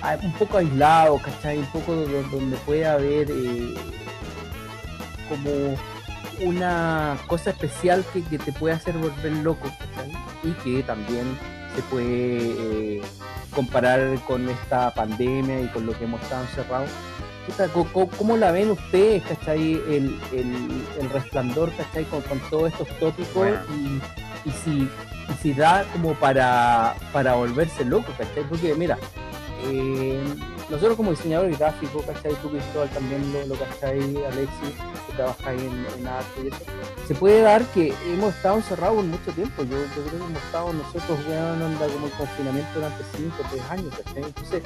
ah, 0.03 0.17
un 0.21 0.33
poco 0.33 0.57
aislados, 0.57 1.21
¿cachai? 1.23 1.57
Un 1.57 1.71
poco 1.71 1.95
do- 1.95 2.23
donde 2.31 2.57
puede 2.57 2.85
haber 2.85 3.31
eh, 3.31 3.73
como 5.27 5.75
una 6.47 7.17
cosa 7.27 7.49
especial 7.49 8.05
que, 8.13 8.23
que 8.23 8.37
te 8.37 8.51
puede 8.53 8.75
hacer 8.75 8.95
volver 8.97 9.31
loco, 9.43 9.69
¿cachai? 9.79 10.11
Y 10.43 10.51
que 10.63 10.83
también 10.83 11.25
se 11.75 11.81
puede 11.83 12.97
eh, 12.97 13.01
comparar 13.55 14.19
con 14.27 14.47
esta 14.49 14.93
pandemia 14.93 15.61
y 15.61 15.67
con 15.67 15.85
lo 15.85 15.97
que 15.97 16.05
hemos 16.05 16.21
estado 16.21 16.43
encerrados. 16.43 16.89
¿Cómo 18.17 18.37
la 18.37 18.51
ven 18.51 18.69
ustedes, 18.71 19.23
cachai? 19.23 19.73
El, 19.73 20.19
el, 20.33 20.83
el 20.99 21.09
resplandor, 21.11 21.71
cachai? 21.75 22.03
Con, 22.05 22.21
con 22.21 22.39
todos 22.49 22.71
estos 22.71 22.87
tópicos 22.99 23.33
Bueno. 23.33 23.59
y, 23.75 24.49
y 24.49 24.51
si, 24.51 24.71
y 24.81 25.33
si 25.41 25.53
da 25.53 25.83
como 25.93 26.13
para, 26.13 26.95
para 27.11 27.33
volverse 27.33 27.83
loco, 27.85 28.11
cachai? 28.17 28.43
Porque 28.47 28.75
mira, 28.75 28.97
eh, 29.65 30.21
nosotros 30.69 30.95
como 30.97 31.11
diseñadores 31.11 31.57
gráficos, 31.57 32.05
¿cachai? 32.05 32.33
Tú 32.41 32.49
Cristóbal 32.51 32.89
también 32.89 33.33
lo, 33.33 33.45
lo 33.47 33.55
cachai, 33.55 33.99
Alexis, 33.99 34.75
que 35.07 35.13
trabajáis 35.15 35.61
en, 35.61 35.85
en 35.99 36.07
arte 36.07 36.41
y 36.43 36.47
eso, 36.47 36.57
se 37.07 37.15
puede 37.15 37.41
dar 37.41 37.63
que 37.73 37.93
hemos 38.13 38.35
estado 38.35 38.57
encerrados 38.57 39.03
mucho 39.03 39.31
tiempo. 39.31 39.63
Yo, 39.63 39.77
creo 39.93 40.09
que 40.09 40.15
hemos 40.17 40.43
estado 40.43 40.73
nosotros, 40.73 41.19
weón, 41.27 41.61
anda 41.63 41.87
como 41.87 42.05
en 42.07 42.11
confinamiento 42.13 42.69
durante 42.75 43.03
5 43.17 43.35
o 43.43 43.49
3 43.49 43.63
años, 43.71 43.93
¿cachai? 44.03 44.23
Entonces, 44.23 44.63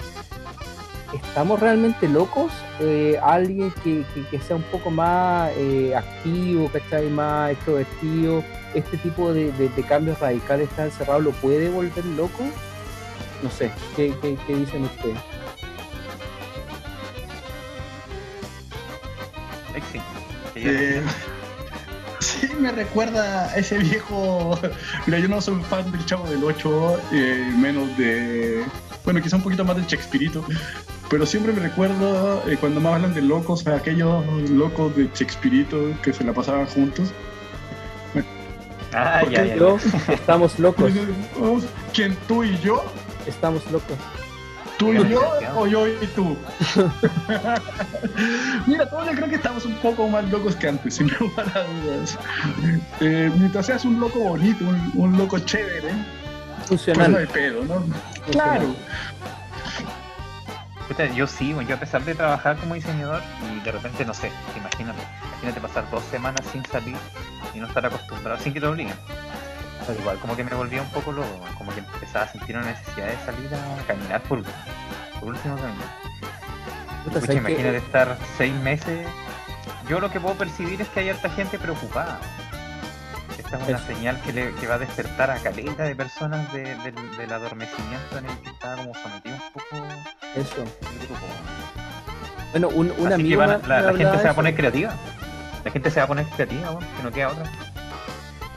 ¿estamos 1.13 1.59
realmente 1.59 2.09
locos? 2.09 2.51
Eh, 2.81 3.17
alguien 3.23 3.71
que, 3.83 4.03
que- 4.13 4.27
que 4.29 4.39
sea 4.41 4.55
un 4.57 4.63
poco 4.63 4.89
más 4.91 5.51
eh, 5.55 5.95
activo, 5.95 6.69
¿cachai? 6.73 7.07
Más 7.09 7.51
extrovertido, 7.51 8.43
este 8.73 8.97
tipo 8.97 9.31
de, 9.33 9.51
de- 9.53 9.69
de 9.69 9.83
cambios 9.83 10.19
radicales 10.19 10.69
está 10.69 10.83
encerrado, 10.85 11.19
¿lo 11.21 11.31
puede 11.31 11.69
volver 11.69 12.03
loco? 12.05 12.43
No 13.41 13.49
sé, 13.51 13.71
¿qué, 13.95 14.13
qué, 14.21 14.37
qué 14.47 14.55
dicen 14.55 14.83
ustedes? 14.83 15.17
Ya- 19.73 20.01
Eh, 20.55 21.01
sí, 22.19 22.47
me 22.59 22.71
recuerda 22.71 23.49
a 23.49 23.55
ese 23.57 23.77
viejo. 23.79 24.59
Mira, 25.07 25.19
yo 25.19 25.27
no 25.27 25.41
soy 25.41 25.61
fan 25.63 25.91
del 25.91 26.05
Chavo 26.05 26.27
del 26.29 26.43
8, 26.43 27.01
eh, 27.11 27.51
menos 27.57 27.95
de. 27.97 28.63
Bueno, 29.03 29.21
quizá 29.21 29.35
un 29.35 29.43
poquito 29.43 29.65
más 29.65 29.75
del 29.75 29.85
Shakespeareito, 29.85 30.45
pero 31.09 31.25
siempre 31.25 31.51
me 31.51 31.59
recuerdo 31.59 32.41
eh, 32.49 32.55
cuando 32.57 32.79
me 32.79 32.87
hablan 32.89 33.13
de 33.13 33.21
locos, 33.21 33.67
a 33.67 33.75
aquellos 33.75 34.23
locos 34.49 34.95
de 34.95 35.09
Shakespeareito 35.13 35.77
que 36.01 36.13
se 36.13 36.23
la 36.23 36.31
pasaban 36.33 36.65
juntos. 36.67 37.11
Ah, 38.93 39.19
¿Por 39.21 39.31
ya, 39.31 39.43
ya, 39.43 39.55
Yo, 39.55 39.77
estamos 40.07 40.59
locos, 40.59 40.91
¿Quién 41.93 42.15
tú 42.27 42.43
y 42.43 42.57
yo? 42.59 42.83
estamos 43.25 43.69
locos. 43.71 43.97
¿Tú 44.77 44.91
y 44.93 45.07
yo 45.09 45.21
o 45.55 45.67
yo 45.67 45.87
y 45.87 46.07
tú? 46.15 46.35
Mira, 48.67 48.89
todos 48.89 49.05
yo 49.07 49.13
creo 49.13 49.29
que 49.29 49.35
estamos 49.35 49.65
un 49.65 49.75
poco 49.75 50.07
más 50.07 50.29
locos 50.29 50.55
que 50.55 50.67
antes, 50.67 50.95
sin 50.97 51.09
lugar 51.19 51.45
a 51.55 51.63
dudas. 51.63 52.17
Eh, 52.99 53.31
mientras 53.37 53.67
seas 53.67 53.85
un 53.85 53.99
loco 53.99 54.19
bonito, 54.19 54.65
un, 54.65 54.91
un 54.95 55.17
loco 55.17 55.39
chévere, 55.39 55.81
pues 56.67 56.87
no 56.87 56.93
hay 56.93 57.25
Funcional. 57.25 57.27
pedo, 57.31 57.63
¿no? 57.65 57.85
Claro. 58.31 58.75
Puta, 60.87 61.05
yo 61.13 61.27
sí, 61.27 61.53
bueno, 61.53 61.69
yo 61.69 61.75
a 61.75 61.79
pesar 61.79 62.03
de 62.03 62.13
trabajar 62.13 62.57
como 62.57 62.75
diseñador 62.75 63.21
y 63.55 63.59
de 63.63 63.71
repente, 63.71 64.03
no 64.05 64.13
sé, 64.13 64.31
imagínate, 64.57 64.99
imagínate 65.31 65.61
pasar 65.61 65.89
dos 65.91 66.03
semanas 66.11 66.45
sin 66.51 66.65
salir 66.65 66.97
y 67.53 67.59
no 67.59 67.67
estar 67.67 67.85
acostumbrado, 67.85 68.37
sin 68.39 68.53
que 68.53 68.59
te 68.59 68.67
obliguen. 68.67 68.95
Igual 69.99 70.17
como 70.19 70.35
que 70.35 70.43
me 70.43 70.53
volvía 70.55 70.81
un 70.81 70.89
poco 70.89 71.11
loco, 71.11 71.27
como 71.57 71.73
que 71.73 71.79
empezaba 71.79 72.25
a 72.25 72.27
sentir 72.27 72.55
una 72.57 72.65
necesidad 72.67 73.07
de 73.07 73.17
salir 73.25 73.49
a 73.53 73.83
caminar 73.87 74.21
por, 74.23 74.41
por 75.19 75.29
último 75.29 75.55
caminar. 75.55 75.87
Puta, 77.03 77.19
Pucha, 77.19 77.25
¿sabes 77.25 77.37
imagínate 77.37 77.77
estar 77.77 78.17
seis 78.37 78.53
meses. 78.55 79.07
Yo 79.89 79.99
lo 79.99 80.09
que 80.09 80.19
puedo 80.19 80.35
percibir 80.35 80.81
es 80.81 80.87
que 80.89 81.01
hay 81.01 81.09
harta 81.09 81.29
gente 81.29 81.59
preocupada. 81.59 82.19
Esta 83.37 83.57
es 83.57 83.67
una 83.69 83.77
señal 83.79 84.21
que, 84.21 84.31
le, 84.33 84.53
que 84.55 84.67
va 84.67 84.75
a 84.75 84.79
despertar 84.79 85.29
a 85.29 85.35
caleta 85.37 85.83
de 85.83 85.95
personas 85.95 86.51
de- 86.53 86.75
del- 86.77 87.17
del 87.17 87.33
adormecimiento 87.33 88.17
en 88.17 88.25
el 88.29 88.37
que 88.39 88.49
estaba 88.49 88.77
como 88.77 88.93
sometido 88.95 89.35
un 89.35 89.51
poco 89.51 89.85
Eso. 90.35 90.63
Bueno, 92.51 92.69
un, 92.69 92.91
un 92.97 93.11
Así 93.13 93.29
que 93.29 93.35
van 93.35 93.61
la, 93.67 93.81
gente 93.93 94.17
se 94.17 94.23
va 94.23 94.29
a 94.31 94.33
poner 94.33 94.55
creativa. 94.55 94.93
La 95.65 95.71
gente 95.71 95.89
se 95.91 95.99
va 95.99 96.03
a 96.03 96.07
poner 96.07 96.25
creativa, 96.27 96.79
que 96.97 97.03
no 97.03 97.11
queda 97.11 97.29
otra. 97.29 97.43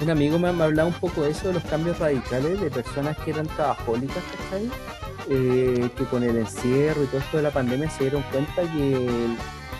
Un 0.00 0.10
amigo 0.10 0.38
me, 0.38 0.52
me 0.52 0.64
hablaba 0.64 0.88
un 0.88 0.94
poco 0.94 1.22
de 1.22 1.30
eso, 1.30 1.48
de 1.48 1.54
los 1.54 1.62
cambios 1.64 1.98
radicales 1.98 2.60
de 2.60 2.70
personas 2.70 3.16
que 3.18 3.30
eran 3.30 3.46
trabajólicas, 3.46 4.22
¿cachai? 4.50 4.68
Eh, 5.30 5.88
que 5.96 6.04
con 6.04 6.22
el 6.22 6.36
encierro 6.36 7.02
y 7.02 7.06
todo 7.06 7.18
esto 7.20 7.38
de 7.38 7.42
la 7.42 7.50
pandemia 7.50 7.90
se 7.90 8.04
dieron 8.04 8.22
cuenta 8.30 8.62
que 8.62 9.08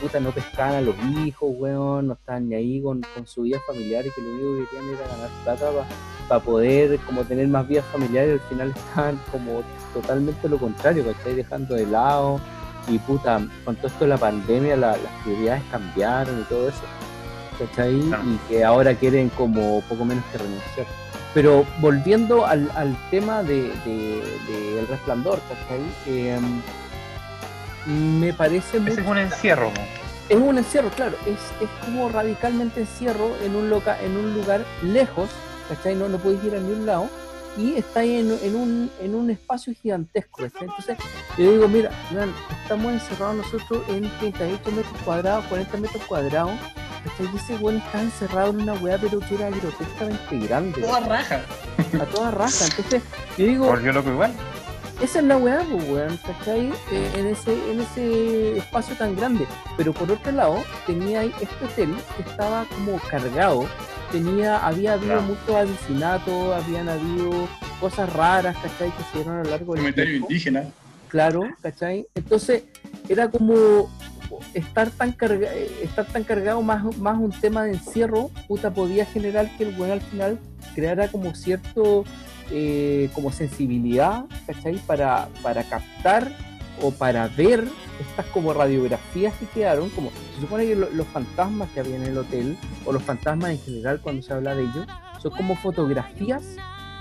puta, 0.01 0.19
no 0.21 0.31
pescaban 0.33 0.75
a 0.75 0.81
los 0.81 0.95
hijos, 1.25 1.51
weón, 1.59 2.09
no 2.09 2.15
estaban 2.15 2.49
ni 2.49 2.55
ahí 2.55 2.83
con, 2.83 3.03
con 3.15 3.27
su 3.27 3.43
vida 3.43 3.59
familiar 3.67 4.05
y 4.07 4.11
que 4.11 4.21
lo 4.23 4.29
único 4.31 4.65
que 4.71 4.77
querían 4.77 4.95
era 4.95 5.09
ganar 5.09 5.31
plata 5.45 5.71
para 6.29 6.41
poder 6.43 6.99
como 7.01 7.23
tener 7.25 7.47
más 7.49 7.69
vida 7.69 7.83
familiar 7.83 8.27
y 8.27 8.31
al 8.33 8.41
final 8.41 8.73
estaban 8.77 9.21
como 9.31 9.63
totalmente 9.95 10.49
lo 10.49 10.59
contrario, 10.59 11.05
¿cachai? 11.05 11.35
Dejando 11.35 11.75
de 11.77 11.87
lado 11.87 12.41
y 12.89 12.99
puta, 12.99 13.41
con 13.65 13.77
todo 13.77 13.87
esto 13.87 14.05
de 14.05 14.09
la 14.09 14.19
pandemia 14.19 14.77
la- 14.77 14.97
las 14.97 15.13
prioridades 15.25 15.63
cambiaron 15.71 16.41
y 16.41 16.45
todo 16.45 16.69
eso. 16.69 16.83
¿Cachai? 17.59 17.97
Y 17.97 18.39
que 18.49 18.65
ahora 18.65 18.95
quieren 18.95 19.29
como 19.31 19.81
poco 19.83 20.05
menos 20.05 20.25
que 20.33 20.39
renunciar. 20.39 20.87
Pero 21.35 21.67
volviendo 21.81 22.47
al, 22.47 22.71
al 22.75 22.97
tema 23.11 23.43
de, 23.43 23.65
de- 23.85 24.23
de 24.49 24.79
El 24.81 24.89
Resplandor, 24.89 25.41
¿cachai? 25.49 25.81
Eh, 26.07 26.39
me 27.87 28.33
parece. 28.33 28.79
Ese 28.79 29.01
es 29.01 29.07
un 29.07 29.19
encierro. 29.19 29.71
Es 30.29 30.37
un 30.39 30.59
encierro, 30.59 30.89
claro, 30.91 31.17
es, 31.25 31.39
es 31.63 31.69
como 31.85 32.09
radicalmente 32.09 32.81
encierro 32.81 33.31
en 33.45 33.55
un, 33.55 33.71
loca, 33.71 33.97
en 34.03 34.17
un 34.17 34.35
lugar 34.35 34.65
lejos, 34.83 35.31
¿cachai? 35.69 35.95
No, 35.95 36.09
no 36.09 36.19
puedes 36.19 36.43
ir 36.43 36.53
a 36.57 36.59
ningún 36.59 36.85
lado 36.85 37.09
y 37.57 37.75
está 37.77 38.01
ahí 38.01 38.17
en, 38.17 38.37
en 38.43 38.57
un, 38.57 38.91
en 39.01 39.15
un 39.15 39.31
espacio 39.31 39.73
gigantesco. 39.81 40.43
Entonces 40.43 40.99
yo 41.39 41.53
digo, 41.53 41.69
mira, 41.69 41.91
vean, 42.11 42.33
estamos 42.63 42.93
encerrados 42.95 43.37
nosotros 43.37 43.85
en 43.89 44.11
38 44.19 44.73
metros 44.73 45.01
cuadrados, 45.05 45.45
40 45.45 45.77
metros 45.77 46.03
cuadrados, 46.09 46.51
¿cachai? 47.07 47.29
Y 47.33 47.37
ese 47.37 47.57
weón 47.57 47.79
está 47.79 48.03
encerrado 48.03 48.51
en 48.51 48.63
una 48.63 48.75
weá 48.75 48.99
pero 48.99 49.21
que 49.21 49.35
era 49.35 49.51
grotescamente 49.51 50.39
grande, 50.47 50.81
Toda 50.83 51.01
raja. 51.01 51.41
a 52.01 52.05
toda 52.07 52.31
raja. 52.31 52.65
Entonces 52.67 53.03
yo 53.39 53.47
digo, 53.47 53.67
Volvió 53.67 53.93
loco 53.93 54.11
igual. 54.11 54.33
esa 55.03 55.19
es 55.21 55.25
la 55.25 55.37
weá, 55.37 55.65
pues, 55.71 55.89
weón, 55.89 56.17
¿cachai? 56.19 56.73
Eh, 56.93 57.11
en, 57.17 57.27
ese, 57.27 57.53
en 57.71 57.81
ese 57.81 58.59
espacio 58.59 58.95
tan 58.97 59.15
grande. 59.17 59.47
Pero 59.77 59.93
por 59.93 60.11
otro 60.11 60.33
lado, 60.33 60.63
tenía 60.87 61.21
ahí 61.21 61.33
este 61.41 61.65
hotel 61.65 61.95
que 62.17 62.23
estaba 62.31 62.65
como 62.75 62.99
cargado. 63.11 63.67
Tenía, 64.13 64.65
había 64.65 64.93
habido 64.95 65.15
Claro. 65.19 65.23
muchos 65.23 65.55
asesinatos, 65.55 66.55
habían 66.65 66.89
habido 66.89 67.31
cosas 67.81 68.11
raras, 68.13 68.57
¿cachai? 68.57 68.91
Que 68.97 69.03
se 69.11 69.19
dieron 69.19 69.41
a 69.41 69.43
lo 69.43 69.51
largo 69.51 69.73
del 69.75 69.83
Comentario 69.83 70.17
indígena. 70.17 70.65
Claro, 71.09 71.43
¿cachai? 71.63 72.07
Entonces, 72.15 72.63
era 73.09 73.29
como 73.31 73.91
estar 74.55 74.91
tan 74.91 75.15
eh, 75.21 75.71
estar 75.83 76.05
tan 76.07 76.25
cargado 76.25 76.63
más, 76.63 76.97
más 76.99 77.19
un 77.19 77.31
tema 77.31 77.65
de 77.65 77.73
encierro, 77.73 78.31
puta, 78.49 78.73
podía 78.73 79.05
generar 79.07 79.55
que 79.57 79.65
el 79.65 79.79
weón 79.79 79.93
al 79.93 80.01
final 80.01 80.39
creara 80.75 81.09
como 81.09 81.35
cierto 81.35 82.05
eh, 82.51 83.09
como 83.15 83.33
sensibilidad. 83.33 84.25
Para, 84.87 85.29
para 85.43 85.63
captar 85.65 86.31
o 86.83 86.91
para 86.91 87.27
ver 87.29 87.65
estas 88.01 88.27
como 88.27 88.53
radiografías 88.53 89.35
que 89.35 89.47
quedaron, 89.47 89.89
como 89.91 90.11
se 90.35 90.41
supone 90.43 90.67
que 90.67 90.77
lo- 90.77 90.91
los 90.91 91.07
fantasmas 91.09 91.69
que 91.71 91.81
había 91.81 91.97
en 91.97 92.03
el 92.05 92.19
hotel, 92.19 92.57
o 92.85 92.93
los 92.93 93.03
fantasmas 93.03 93.51
en 93.53 93.59
general 93.61 94.01
cuando 94.03 94.23
se 94.23 94.33
habla 94.35 94.55
de 94.55 94.63
ellos, 94.65 94.87
son 95.23 95.33
como 95.33 95.57
fotografías 95.57 96.43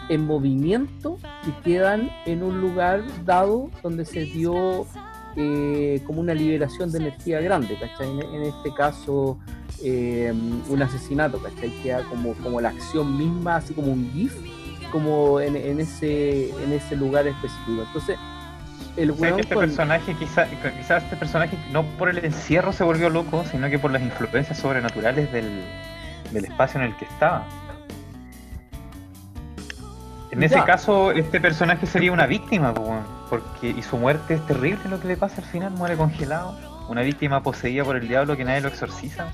en 0.10 0.26
movimiento 0.26 1.18
que 1.44 1.52
quedan 1.64 2.10
en 2.26 2.42
un 2.44 2.62
lugar 2.62 3.04
dado 3.26 3.70
donde 3.84 4.06
se 4.06 4.22
dio 4.26 4.86
eh, 5.36 6.02
como 6.06 6.22
una 6.22 6.34
liberación 6.34 6.92
de 6.92 7.00
energía 7.00 7.40
grande, 7.42 7.78
¿cachai? 7.80 8.10
En, 8.10 8.22
en 8.22 8.44
este 8.44 8.74
caso, 8.74 9.38
eh, 9.84 10.34
un 10.70 10.82
asesinato, 10.82 11.40
¿cachai? 11.42 11.70
Queda 11.84 12.04
como, 12.04 12.34
como 12.36 12.62
la 12.62 12.70
acción 12.70 13.18
misma, 13.18 13.58
así 13.58 13.74
como 13.74 13.92
un 13.92 14.12
GIF, 14.14 14.34
como 14.92 15.40
en, 15.40 15.56
en 15.56 15.80
ese, 15.80 16.50
en 16.64 16.74
ese 16.74 16.96
lugar 16.96 17.28
específico. 17.28 17.84
Entonces, 17.86 18.18
el 18.98 19.12
O 19.12 19.16
sea, 19.16 19.22
weón 19.24 19.36
que 19.36 19.42
este 19.42 19.56
con- 19.56 19.66
personaje, 19.66 20.14
quizá, 20.16 20.46
quizás 20.78 21.04
este 21.04 21.18
personaje 21.18 21.58
no 21.72 21.84
por 21.98 22.08
el 22.10 22.24
encierro 22.24 22.72
se 22.72 22.84
volvió 22.86 23.10
loco, 23.10 23.44
sino 23.52 23.70
que 23.70 23.78
por 23.78 23.92
las 23.92 24.02
influencias 24.02 24.58
sobrenaturales 24.58 25.32
del, 25.34 25.62
del 26.32 26.46
espacio 26.46 26.80
en 26.80 26.88
el 26.88 26.96
que 26.96 27.06
estaba. 27.06 27.46
En 30.36 30.44
ese 30.44 30.56
Ya. 30.56 30.66
caso, 30.66 31.12
este 31.12 31.40
personaje 31.40 31.86
sería 31.86 32.12
una 32.12 32.26
víctima, 32.28 32.74
porque 33.30 33.70
y 33.70 33.82
su 33.82 33.98
muerte 33.98 34.36
es 34.36 34.46
terrible 34.46 34.90
lo 34.90 35.00
que 35.00 35.08
le 35.08 35.18
pasa 35.18 35.42
al 35.42 35.48
final, 35.48 35.72
muere 35.72 35.96
congelado. 35.96 36.58
Una 36.90 37.02
víctima 37.02 37.42
poseída 37.42 37.84
por 37.84 37.96
el 37.96 38.08
diablo 38.08 38.36
que 38.38 38.44
nadie 38.44 38.62
lo 38.62 38.68
exorciza. 38.68 39.34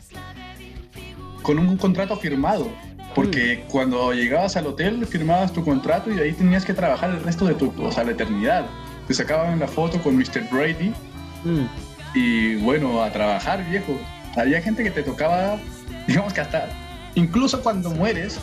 Con 1.42 1.58
un 1.60 1.78
contrato 1.78 2.16
firmado. 2.18 2.70
Porque 3.16 3.66
cuando 3.70 4.14
llegabas 4.14 4.56
al 4.56 4.68
hotel 4.68 5.06
firmabas 5.06 5.52
tu 5.52 5.66
contrato 5.66 6.10
y 6.14 6.20
ahí 6.20 6.32
tenías 6.32 6.64
que 6.64 6.74
trabajar 6.74 7.10
el 7.10 7.22
resto 7.22 7.44
de 7.46 7.56
tu, 7.56 7.74
o 7.84 7.92
sea, 7.92 8.06
la 8.06 8.12
eternidad. 8.12 8.66
Te 9.08 9.14
sacaban 9.14 9.60
la 9.60 9.68
foto 9.68 10.02
con 10.02 10.16
Mr. 10.16 10.48
Brady 10.50 10.94
Mm, 11.44 11.66
y 12.14 12.56
bueno, 12.58 13.02
a 13.04 13.10
trabajar, 13.10 13.66
viejo. 13.68 14.00
Había 14.38 14.62
gente 14.62 14.84
que 14.84 14.92
te 14.92 15.02
tocaba, 15.04 15.58
digamos 16.08 16.32
que 16.34 16.40
hasta, 16.42 16.68
incluso 17.16 17.62
cuando 17.64 17.90
mueres, 17.90 18.40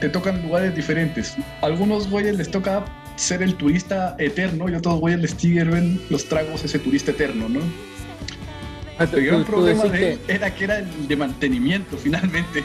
te 0.00 0.08
tocan 0.08 0.42
lugares 0.42 0.74
diferentes. 0.74 1.34
A 1.62 1.66
algunos 1.66 2.08
güeyes 2.10 2.36
les 2.36 2.50
toca 2.50 2.84
ser 3.16 3.42
el 3.42 3.54
turista 3.54 4.16
eterno 4.18 4.68
y 4.68 4.74
a 4.74 4.78
otros 4.78 4.98
güeyes 5.00 5.20
les 5.20 5.30
sirven 5.32 6.00
los 6.10 6.24
tragos 6.26 6.64
ese 6.64 6.78
turista 6.78 7.12
eterno, 7.12 7.48
¿no? 7.48 7.60
Ah, 8.98 9.06
tú- 9.06 9.16
El 9.16 9.26
gran 9.26 9.38
tú- 9.40 9.44
tú 9.44 9.50
problema 9.52 9.84
de 9.84 10.12
él 10.12 10.18
que- 10.26 10.34
era 10.34 10.54
que 10.54 10.64
era 10.64 10.78
el 10.78 11.08
de 11.08 11.16
mantenimiento, 11.16 11.96
finalmente. 12.02 12.64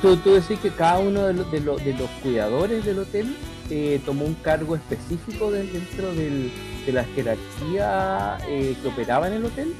Tú, 0.00 0.18
decís 0.34 0.58
que 0.60 0.70
cada 0.70 0.98
uno 0.98 1.26
de, 1.26 1.34
los- 1.34 1.52
de, 1.52 1.60
los- 1.60 1.84
de 1.84 1.92
los 1.94 2.08
cuidadores 2.22 2.84
del 2.84 2.98
hotel 3.00 3.36
eh, 3.70 4.00
tomó 4.04 4.24
un 4.26 4.34
cargo 4.34 4.76
específico 4.76 5.50
de- 5.50 5.66
dentro 5.66 6.12
del- 6.14 6.50
de 6.86 6.92
la 6.92 7.04
jerarquía 7.14 8.38
eh, 8.48 8.74
que 8.82 8.88
operaba 8.88 9.26
en 9.28 9.34
el 9.34 9.44
hotel. 9.44 9.72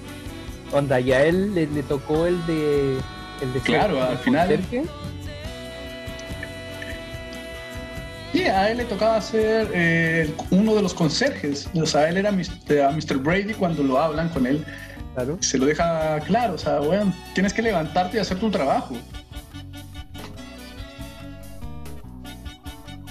Onda, 0.72 0.98
ya 1.00 1.22
él 1.24 1.54
le, 1.54 1.66
le 1.66 1.82
tocó 1.82 2.26
el 2.26 2.44
de. 2.46 2.96
El 3.42 3.52
de 3.52 3.60
Claro, 3.60 4.02
al 4.02 4.18
final- 4.18 4.48
conserje. 4.48 4.84
Y 8.34 8.42
a 8.42 8.68
él 8.68 8.78
le 8.78 8.84
tocaba 8.84 9.20
ser 9.20 9.70
eh, 9.72 10.34
uno 10.50 10.74
de 10.74 10.82
los 10.82 10.92
conserjes. 10.92 11.70
O 11.72 11.86
sea, 11.86 12.08
él 12.08 12.16
era 12.16 12.32
Mr. 12.32 12.80
a 12.82 12.90
Mr. 12.90 13.18
Brady 13.18 13.54
cuando 13.54 13.84
lo 13.84 13.96
hablan 13.96 14.28
con 14.30 14.44
él. 14.44 14.64
Claro. 15.14 15.38
Se 15.40 15.56
lo 15.56 15.66
deja 15.66 16.18
claro. 16.26 16.54
O 16.54 16.58
sea, 16.58 16.80
bueno, 16.80 17.14
tienes 17.32 17.54
que 17.54 17.62
levantarte 17.62 18.16
y 18.16 18.20
hacer 18.20 18.40
tu 18.40 18.50
trabajo. 18.50 18.96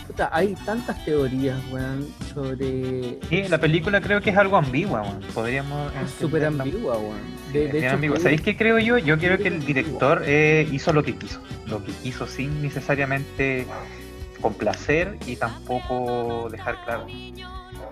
Puta, 0.05 0.29
hay 0.33 0.55
tantas 0.65 1.03
teorías, 1.05 1.57
weón, 1.71 2.05
sobre. 2.33 3.17
Sí, 3.29 3.43
la 3.47 3.59
película 3.59 4.01
creo 4.01 4.19
que 4.19 4.31
es 4.31 4.37
algo 4.37 4.57
ambigua, 4.57 5.03
weón. 5.03 5.21
Podríamos. 5.33 5.89
Es 6.03 6.11
súper 6.19 6.43
ambigua, 6.43 6.97
weón. 6.97 7.17
Es 7.47 7.53
De, 7.53 7.67
de 7.69 7.79
hecho, 7.79 7.95
ambigua. 7.95 8.19
¿Sabéis 8.19 8.41
qué 8.41 8.57
creo 8.57 8.77
yo? 8.77 8.97
Yo 8.97 9.17
creo 9.17 9.37
que 9.37 9.47
el 9.47 9.65
director 9.65 10.21
eh, 10.25 10.67
hizo 10.69 10.91
lo 10.91 11.01
que 11.01 11.15
quiso. 11.15 11.39
Lo 11.65 11.81
que 11.81 11.93
quiso 11.93 12.27
sin 12.27 12.61
necesariamente 12.61 13.65
complacer 14.43 15.17
y 15.25 15.37
tampoco 15.37 16.49
dejar 16.51 16.83
claro. 16.85 17.07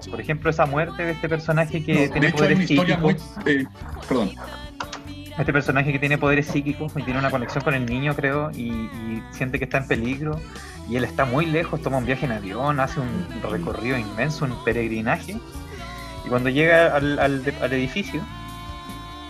Por 0.10 0.22
ejemplo, 0.22 0.50
esa 0.52 0.66
muerte 0.68 1.04
de 1.04 1.12
este 1.14 1.28
personaje 1.30 1.84
que 1.84 2.08
No, 2.08 2.12
tiene 2.12 2.28
hecho, 2.28 2.36
poderes 2.38 2.58
muy. 2.58 2.68
psíquicos. 2.68 3.16
eh, 3.48 3.66
perdón. 4.08 4.32
Este 5.40 5.54
personaje 5.54 5.92
que 5.94 5.98
tiene 6.00 6.18
poderes 6.18 6.46
psíquicos 6.48 6.92
y 6.98 7.04
tiene 7.04 7.18
una 7.18 7.32
conexión 7.32 7.64
con 7.64 7.74
el 7.74 7.86
niño, 7.86 8.14
creo, 8.16 8.52
y, 8.52 8.68
y 8.70 9.24
siente 9.32 9.58
que 9.58 9.64
está 9.66 9.78
en 9.78 9.88
peligro. 9.88 10.40
Y 10.90 10.98
él 10.98 11.04
está 11.06 11.24
muy 11.26 11.46
lejos, 11.46 11.82
toma 11.82 11.98
un 11.98 12.06
viaje 12.06 12.26
en 12.26 12.34
avión, 12.34 12.80
hace 12.80 13.00
un 13.00 13.28
recorrido 13.50 13.98
inmenso, 13.98 14.46
un 14.46 14.62
peregrinaje. 14.66 15.38
Y 16.26 16.30
cuando 16.30 16.50
llega 16.50 16.96
al, 16.96 17.18
al 17.18 17.44
al 17.62 17.74
edificio, 17.74 18.22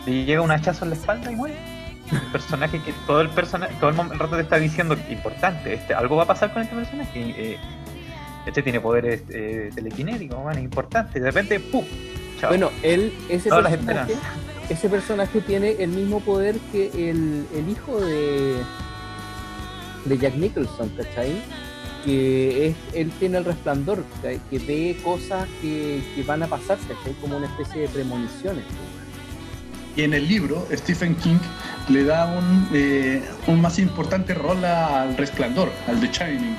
le 0.07 0.26
llega 0.26 0.41
un 0.41 0.51
hachazo 0.51 0.86
en 0.86 0.89
la 0.91 0.95
espalda 0.97 1.32
y 1.32 1.36
muere. 1.36 1.59
El 2.12 2.32
personaje 2.32 2.80
que 2.82 2.93
todo 3.07 3.22
el 3.22 3.30
personaje, 3.30 3.74
todo 3.80 3.89
el, 3.89 3.95
rato 4.20 4.36
te 4.36 4.41
está 4.41 4.57
diciendo 4.57 4.97
importante, 5.09 5.74
este, 5.74 5.93
algo 5.93 6.16
va 6.18 6.24
a 6.24 6.28
pasar 6.28 6.51
con 6.53 6.62
este 6.62 6.76
personaje. 6.76 7.12
eh, 7.38 7.57
este 8.45 8.64
tiene 8.64 8.80
poderes 8.80 9.24
eh, 9.30 9.70
telequinéticos, 9.74 10.43
man, 10.43 10.57
es 10.57 10.64
importante. 10.64 11.20
De 11.20 11.26
repente, 11.28 11.59
¡pum! 11.59 11.86
Chao. 12.39 12.49
Bueno, 12.49 12.72
él, 12.82 13.14
ese 13.30 13.49
Todas 13.49 13.66
las 13.66 13.74
personaje, 13.74 14.14
esperanzas. 14.14 14.70
ese 14.70 14.89
personaje 14.89 15.41
tiene 15.41 15.72
el 15.80 15.89
mismo 15.91 16.20
poder 16.22 16.57
que 16.72 16.88
el, 16.88 17.45
el 17.53 17.70
hijo 17.70 17.99
de, 18.01 18.55
de 20.05 20.18
Jack 20.18 20.36
Nicholson, 20.36 20.89
¿cachai? 20.97 21.34
Que 22.03 22.68
es, 22.70 22.76
él 22.93 23.12
tiene 23.20 23.38
el 23.38 23.45
resplandor, 23.45 24.03
que 24.49 24.59
ve 24.59 24.97
cosas 25.03 25.47
que, 25.62 26.01
que 26.16 26.24
van 26.24 26.41
a 26.41 26.47
pasar, 26.47 26.80
¿cachai? 26.80 27.14
Como 27.22 27.38
una 27.38 27.45
especie 27.45 27.82
de 27.82 27.89
premoniciones. 27.89 28.66
Y 29.95 30.03
en 30.03 30.13
el 30.13 30.27
libro, 30.27 30.67
Stephen 30.71 31.15
King 31.15 31.39
le 31.89 32.03
da 32.03 32.25
un, 32.25 32.69
eh, 32.73 33.21
un 33.47 33.61
más 33.61 33.79
importante 33.79 34.33
rol 34.33 34.63
al 34.63 35.17
resplandor, 35.17 35.71
al 35.87 35.99
The 35.99 36.07
Shining. 36.07 36.55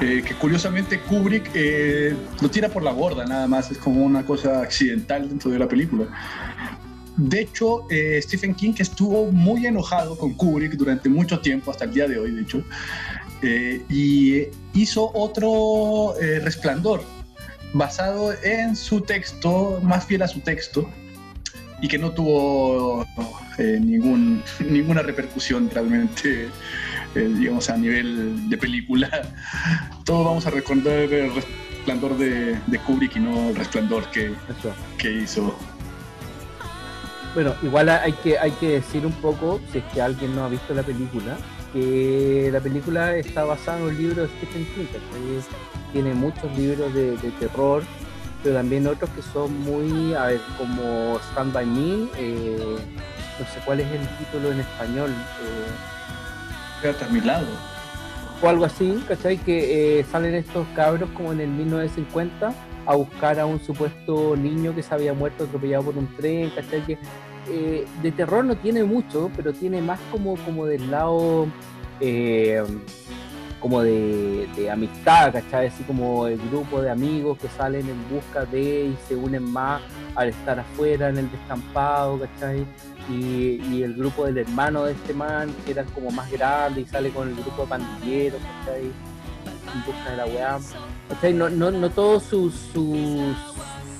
Eh, 0.00 0.22
que 0.26 0.34
curiosamente 0.34 1.00
Kubrick 1.00 1.50
eh, 1.54 2.14
lo 2.40 2.50
tira 2.50 2.68
por 2.68 2.82
la 2.82 2.92
borda 2.92 3.26
nada 3.26 3.46
más, 3.46 3.70
es 3.70 3.78
como 3.78 4.02
una 4.04 4.24
cosa 4.24 4.62
accidental 4.62 5.28
dentro 5.28 5.50
de 5.50 5.58
la 5.58 5.68
película. 5.68 6.06
De 7.16 7.40
hecho, 7.40 7.86
eh, 7.90 8.18
Stephen 8.22 8.54
King 8.54 8.74
estuvo 8.78 9.30
muy 9.30 9.66
enojado 9.66 10.16
con 10.16 10.32
Kubrick 10.34 10.72
durante 10.72 11.08
mucho 11.10 11.40
tiempo, 11.40 11.70
hasta 11.70 11.84
el 11.84 11.92
día 11.92 12.08
de 12.08 12.18
hoy, 12.18 12.30
de 12.30 12.40
hecho, 12.40 12.64
eh, 13.42 13.82
y 13.90 14.46
hizo 14.72 15.10
otro 15.12 16.18
eh, 16.18 16.40
resplandor 16.40 17.02
basado 17.74 18.32
en 18.42 18.74
su 18.74 19.02
texto, 19.02 19.80
más 19.82 20.06
fiel 20.06 20.22
a 20.22 20.28
su 20.28 20.40
texto, 20.40 20.88
y 21.80 21.88
que 21.88 21.98
no 21.98 22.10
tuvo 22.10 23.06
eh, 23.58 23.78
ningún, 23.80 24.42
ninguna 24.68 25.02
repercusión 25.02 25.70
realmente, 25.72 26.48
eh, 27.14 27.34
digamos, 27.36 27.70
a 27.70 27.76
nivel 27.76 28.48
de 28.48 28.56
película. 28.56 29.08
Todos 30.04 30.24
vamos 30.24 30.46
a 30.46 30.50
recordar 30.50 30.94
el 30.94 31.34
resplandor 31.34 32.18
de, 32.18 32.58
de 32.66 32.78
Kubrick 32.78 33.16
y 33.16 33.20
no 33.20 33.50
el 33.50 33.56
resplandor 33.56 34.10
que, 34.10 34.32
que 34.98 35.12
hizo. 35.12 35.56
Bueno, 37.34 37.54
igual 37.62 37.88
hay 37.88 38.12
que, 38.12 38.38
hay 38.38 38.50
que 38.52 38.68
decir 38.70 39.06
un 39.06 39.12
poco, 39.12 39.60
si 39.70 39.78
es 39.78 39.84
que 39.94 40.02
alguien 40.02 40.34
no 40.34 40.44
ha 40.44 40.48
visto 40.48 40.74
la 40.74 40.82
película, 40.82 41.36
que 41.72 42.50
la 42.52 42.60
película 42.60 43.16
está 43.16 43.44
basada 43.44 43.78
en 43.78 43.84
un 43.84 43.96
libro 43.96 44.22
de 44.22 44.28
Stephen 44.28 44.66
King, 44.74 44.86
¿cachai? 44.86 45.60
tiene 45.92 46.12
muchos 46.14 46.56
libros 46.56 46.92
de, 46.92 47.16
de 47.16 47.30
terror, 47.38 47.84
pero 48.42 48.56
también 48.56 48.86
otros 48.86 49.10
que 49.10 49.22
son 49.22 49.60
muy, 49.60 50.14
a 50.14 50.26
ver, 50.26 50.40
como 50.56 51.18
Stand 51.30 51.52
By 51.52 51.66
Me, 51.66 52.08
eh, 52.16 52.76
no 53.38 53.46
sé 53.46 53.60
cuál 53.64 53.80
es 53.80 53.90
el 53.92 54.06
título 54.18 54.52
en 54.52 54.60
español, 54.60 55.10
eh, 55.10 56.80
Quédate 56.82 57.04
a 57.04 57.08
mi 57.08 57.20
lado. 57.20 57.46
o 58.42 58.48
algo 58.48 58.64
así, 58.64 59.02
¿cachai? 59.06 59.36
Que 59.36 60.00
eh, 60.00 60.04
salen 60.10 60.34
estos 60.34 60.66
cabros 60.74 61.10
como 61.10 61.32
en 61.32 61.40
el 61.40 61.48
1950 61.48 62.54
a 62.86 62.94
buscar 62.94 63.38
a 63.38 63.44
un 63.44 63.60
supuesto 63.60 64.34
niño 64.36 64.74
que 64.74 64.82
se 64.82 64.94
había 64.94 65.12
muerto 65.12 65.44
atropellado 65.44 65.84
por 65.84 65.98
un 65.98 66.06
tren, 66.16 66.50
¿cachai? 66.50 66.84
Que 66.86 66.98
eh, 67.50 67.86
de 68.02 68.12
terror 68.12 68.44
no 68.44 68.56
tiene 68.56 68.84
mucho, 68.84 69.30
pero 69.36 69.52
tiene 69.52 69.82
más 69.82 70.00
como, 70.10 70.36
como 70.38 70.64
del 70.66 70.90
lado 70.90 71.46
como 73.60 73.82
de, 73.82 74.48
amistad, 74.72 75.32
¿cachai? 75.32 75.68
Así 75.68 75.84
como 75.84 76.26
el 76.26 76.38
grupo 76.50 76.80
de 76.80 76.90
amigos 76.90 77.38
que 77.38 77.48
salen 77.48 77.88
en 77.88 78.08
busca 78.08 78.44
de 78.46 78.86
y 78.86 78.98
se 79.06 79.14
unen 79.14 79.44
más 79.44 79.82
al 80.14 80.30
estar 80.30 80.58
afuera 80.58 81.08
en 81.10 81.18
el 81.18 81.30
descampado, 81.30 82.18
¿cachai? 82.18 82.66
Y, 83.08 83.60
y 83.70 83.82
el 83.82 83.94
grupo 83.94 84.26
del 84.26 84.38
hermano 84.38 84.84
de 84.84 84.92
este 84.92 85.14
man, 85.14 85.54
que 85.64 85.72
era 85.72 85.84
como 85.84 86.10
más 86.10 86.30
grande 86.30 86.80
y 86.82 86.86
sale 86.86 87.10
con 87.10 87.28
el 87.28 87.34
grupo 87.34 87.62
de 87.62 87.68
pandilleros, 87.68 88.40
¿cachai? 88.40 88.84
En 88.84 89.84
busca 89.86 90.10
de 90.10 90.16
la 90.16 90.26
weá. 90.26 90.58
¿Cachai? 91.08 91.34
No, 91.34 91.48
no, 91.50 91.70
no 91.70 91.90
todos 91.90 92.22
sus, 92.24 92.54
sus, 92.72 93.36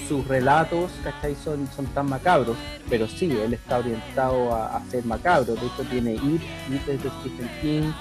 sus 0.08 0.26
relatos, 0.26 0.90
¿cachai? 1.04 1.34
Son, 1.34 1.68
son 1.74 1.86
tan 1.86 2.08
macabros, 2.08 2.56
pero 2.88 3.06
sí, 3.06 3.30
él 3.30 3.54
está 3.54 3.78
orientado 3.78 4.54
a, 4.54 4.76
a 4.76 4.84
ser 4.86 5.04
macabro. 5.04 5.54
De 5.54 5.66
hecho, 5.66 5.84
tiene 5.90 6.14
It, 6.14 6.42
It 6.70 6.88
es 6.88 7.02
de 7.02 7.10
Stephen 7.20 7.50
King, 7.60 7.92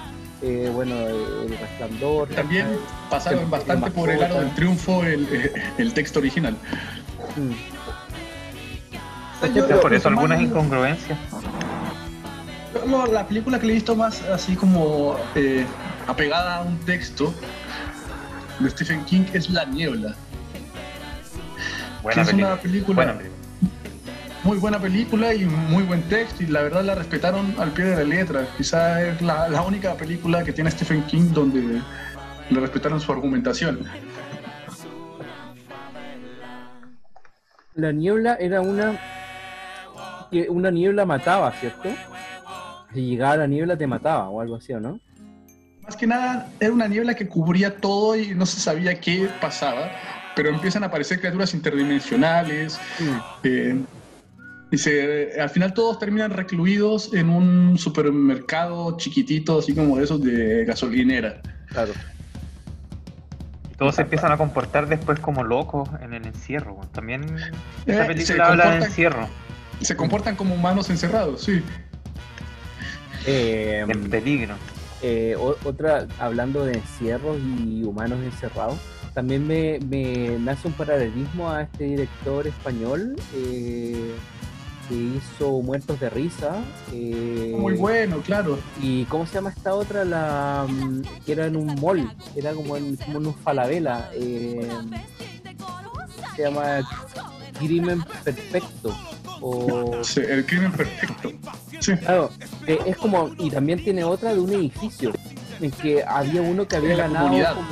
eh, 0.42 0.72
bueno, 0.74 0.96
El 0.96 1.58
Resplandor. 1.60 2.30
También 2.30 2.68
pasaron 3.10 3.40
El- 3.44 3.46
bastante 3.48 3.88
el 3.88 3.92
por 3.94 4.10
el 4.10 4.24
aro 4.24 4.40
del 4.42 4.54
triunfo 4.56 5.04
el, 5.04 5.28
eh, 5.32 5.54
el 5.78 5.94
texto 5.94 6.20
original. 6.20 6.56
Mm. 7.36 7.52
Yo- 9.56 9.68
Por 9.82 9.92
lo 9.92 9.98
eso 9.98 10.10
más- 10.10 10.20
algunas 10.20 10.42
incongruencias. 10.42 11.18
lo- 12.88 13.06
la 13.08 13.28
película 13.28 13.60
que 13.60 13.66
le 13.68 13.74
he 13.74 13.76
visto 13.76 13.96
más 13.96 14.22
así 14.24 14.56
como 14.56 15.18
eh, 15.36 15.66
apegada 16.08 16.58
a 16.58 16.62
un 16.62 16.78
texto 16.80 17.34
de 18.60 18.70
Stephen 18.70 19.04
King 19.06 19.24
es 19.34 19.50
La 19.50 19.66
Niebla. 19.66 20.14
Buena 22.04 22.16
que 22.24 22.30
es 22.30 22.34
una 22.34 22.56
película 22.58 22.96
Buena 22.96 23.18
película. 23.18 23.39
Muy 24.44 24.58
buena 24.58 24.80
película 24.80 25.34
y 25.34 25.46
muy 25.46 25.84
buen 25.84 26.02
texto 26.04 26.44
y 26.44 26.48
la 26.48 26.62
verdad 26.62 26.84
la 26.84 26.96
respetaron 26.96 27.54
al 27.60 27.72
pie 27.72 27.86
de 27.86 27.96
la 27.98 28.04
letra. 28.04 28.48
Quizá 28.58 29.02
es 29.04 29.22
la, 29.22 29.50
la 29.50 29.62
única 29.62 29.96
película 29.96 30.44
que 30.44 30.54
tiene 30.54 30.72
Stephen 30.72 31.04
King 31.04 31.32
donde 31.34 31.82
le 32.50 32.60
respetaron 32.60 33.00
su 33.00 33.12
argumentación. 33.12 33.80
La 37.76 37.92
niebla 37.92 38.36
era 38.40 38.62
una 38.62 39.00
que 40.32 40.50
una 40.50 40.70
niebla 40.70 41.06
mataba, 41.06 41.52
¿cierto? 41.54 41.90
Si 42.94 43.02
llegaba 43.02 43.38
la 43.38 43.48
niebla 43.48 43.78
te 43.78 43.88
mataba 43.88 44.30
o 44.30 44.42
algo 44.42 44.56
así, 44.56 44.74
¿o 44.74 44.80
no? 44.80 45.00
Más 45.82 45.96
que 45.96 46.06
nada 46.06 46.48
era 46.60 46.72
una 46.72 46.88
niebla 46.88 47.16
que 47.16 47.28
cubría 47.28 47.78
todo 47.78 48.16
y 48.16 48.36
no 48.36 48.46
se 48.46 48.60
sabía 48.60 49.00
qué 49.00 49.28
pasaba, 49.42 49.92
pero 50.36 50.50
empiezan 50.50 50.84
a 50.84 50.88
aparecer 50.88 51.20
criaturas 51.20 51.54
interdimensionales, 51.54 52.80
eh, 53.44 53.80
y 54.72 54.78
se, 54.78 55.40
al 55.42 55.50
final 55.50 55.74
todos 55.74 55.98
terminan 56.00 56.32
recluidos 56.32 57.14
en 57.14 57.30
un 57.30 57.78
supermercado 57.78 58.98
chiquitito, 58.98 59.60
así 59.60 59.74
como 59.74 59.98
de 59.98 60.04
esos 60.04 60.22
de 60.24 60.66
gasolinera. 60.66 61.42
Claro. 61.70 61.92
Y 63.72 63.76
Todos 63.76 63.96
se 63.96 64.02
empiezan 64.04 64.32
a 64.32 64.38
comportar 64.38 64.88
después 64.88 65.20
como 65.20 65.44
locos 65.44 65.90
en 66.02 66.14
el 66.14 66.26
encierro. 66.26 66.80
También 66.94 67.24
Eh, 67.24 67.52
esa 67.88 68.02
se 68.02 68.08
película 68.08 68.48
habla 68.48 68.64
de 68.66 68.70
comportan- 68.80 68.86
encierro, 68.86 69.28
Se 69.82 69.96
comportan 69.96 70.36
como 70.36 70.54
humanos 70.56 70.90
encerrados, 70.90 71.42
sí. 71.44 71.62
Eh, 73.26 73.84
de 73.88 73.96
peligro. 73.96 74.56
eh, 75.02 75.36
otra, 75.64 76.08
hablando 76.20 76.66
de 76.66 76.74
encierros 76.74 77.38
y 77.40 77.84
humanos 77.84 78.20
encerrados, 78.24 78.78
también 79.14 79.48
me, 79.48 79.80
me, 79.90 80.52
hace 80.52 80.68
un 80.68 80.74
paralelismo 80.74 81.50
a 81.50 81.64
este 81.64 81.86
director 81.86 82.46
español 82.48 83.16
eh, 83.36 84.12
que 84.90 84.96
hizo 84.96 85.62
Muertos 85.62 86.00
de 86.00 86.10
Risa. 86.10 86.56
eh, 86.92 87.56
Muy 87.58 87.76
bueno, 87.76 88.18
claro. 88.26 88.58
¿Y 88.82 89.06
cómo 89.06 89.26
se 89.28 89.36
llama 89.36 89.52
esta 89.52 89.74
otra? 89.76 90.04
La 90.04 90.66
mm, 90.68 91.02
que 91.26 91.32
era 91.32 91.46
en 91.46 91.56
un 91.56 91.76
mall, 91.80 92.12
era 92.36 92.52
como 92.54 92.76
en, 92.76 92.96
como 92.98 93.20
en 93.20 93.28
un 93.28 93.36
falabella. 93.36 94.10
eh, 94.16 94.68
se 96.36 96.44
llama 96.44 96.80
Crimen 97.60 98.04
Perfecto. 98.24 98.96
O, 99.42 100.04
Sí, 100.04 100.20
el 100.28 100.46
crimen 100.46 100.72
perfecto. 100.74 101.32
Sí. 101.80 101.94
claro, 101.96 102.30
eh, 102.68 102.78
es 102.86 102.98
como, 102.98 103.32
y 103.38 103.50
también 103.50 103.82
tiene 103.82 104.04
otra 104.04 104.34
de 104.34 104.40
un 104.42 104.52
edificio, 104.54 105.14
en 105.62 105.72
que 105.72 106.04
había 106.04 106.42
uno 106.42 106.68
que 106.68 106.76
había 106.76 106.98
ganado. 106.98 107.30
como- 107.56 107.68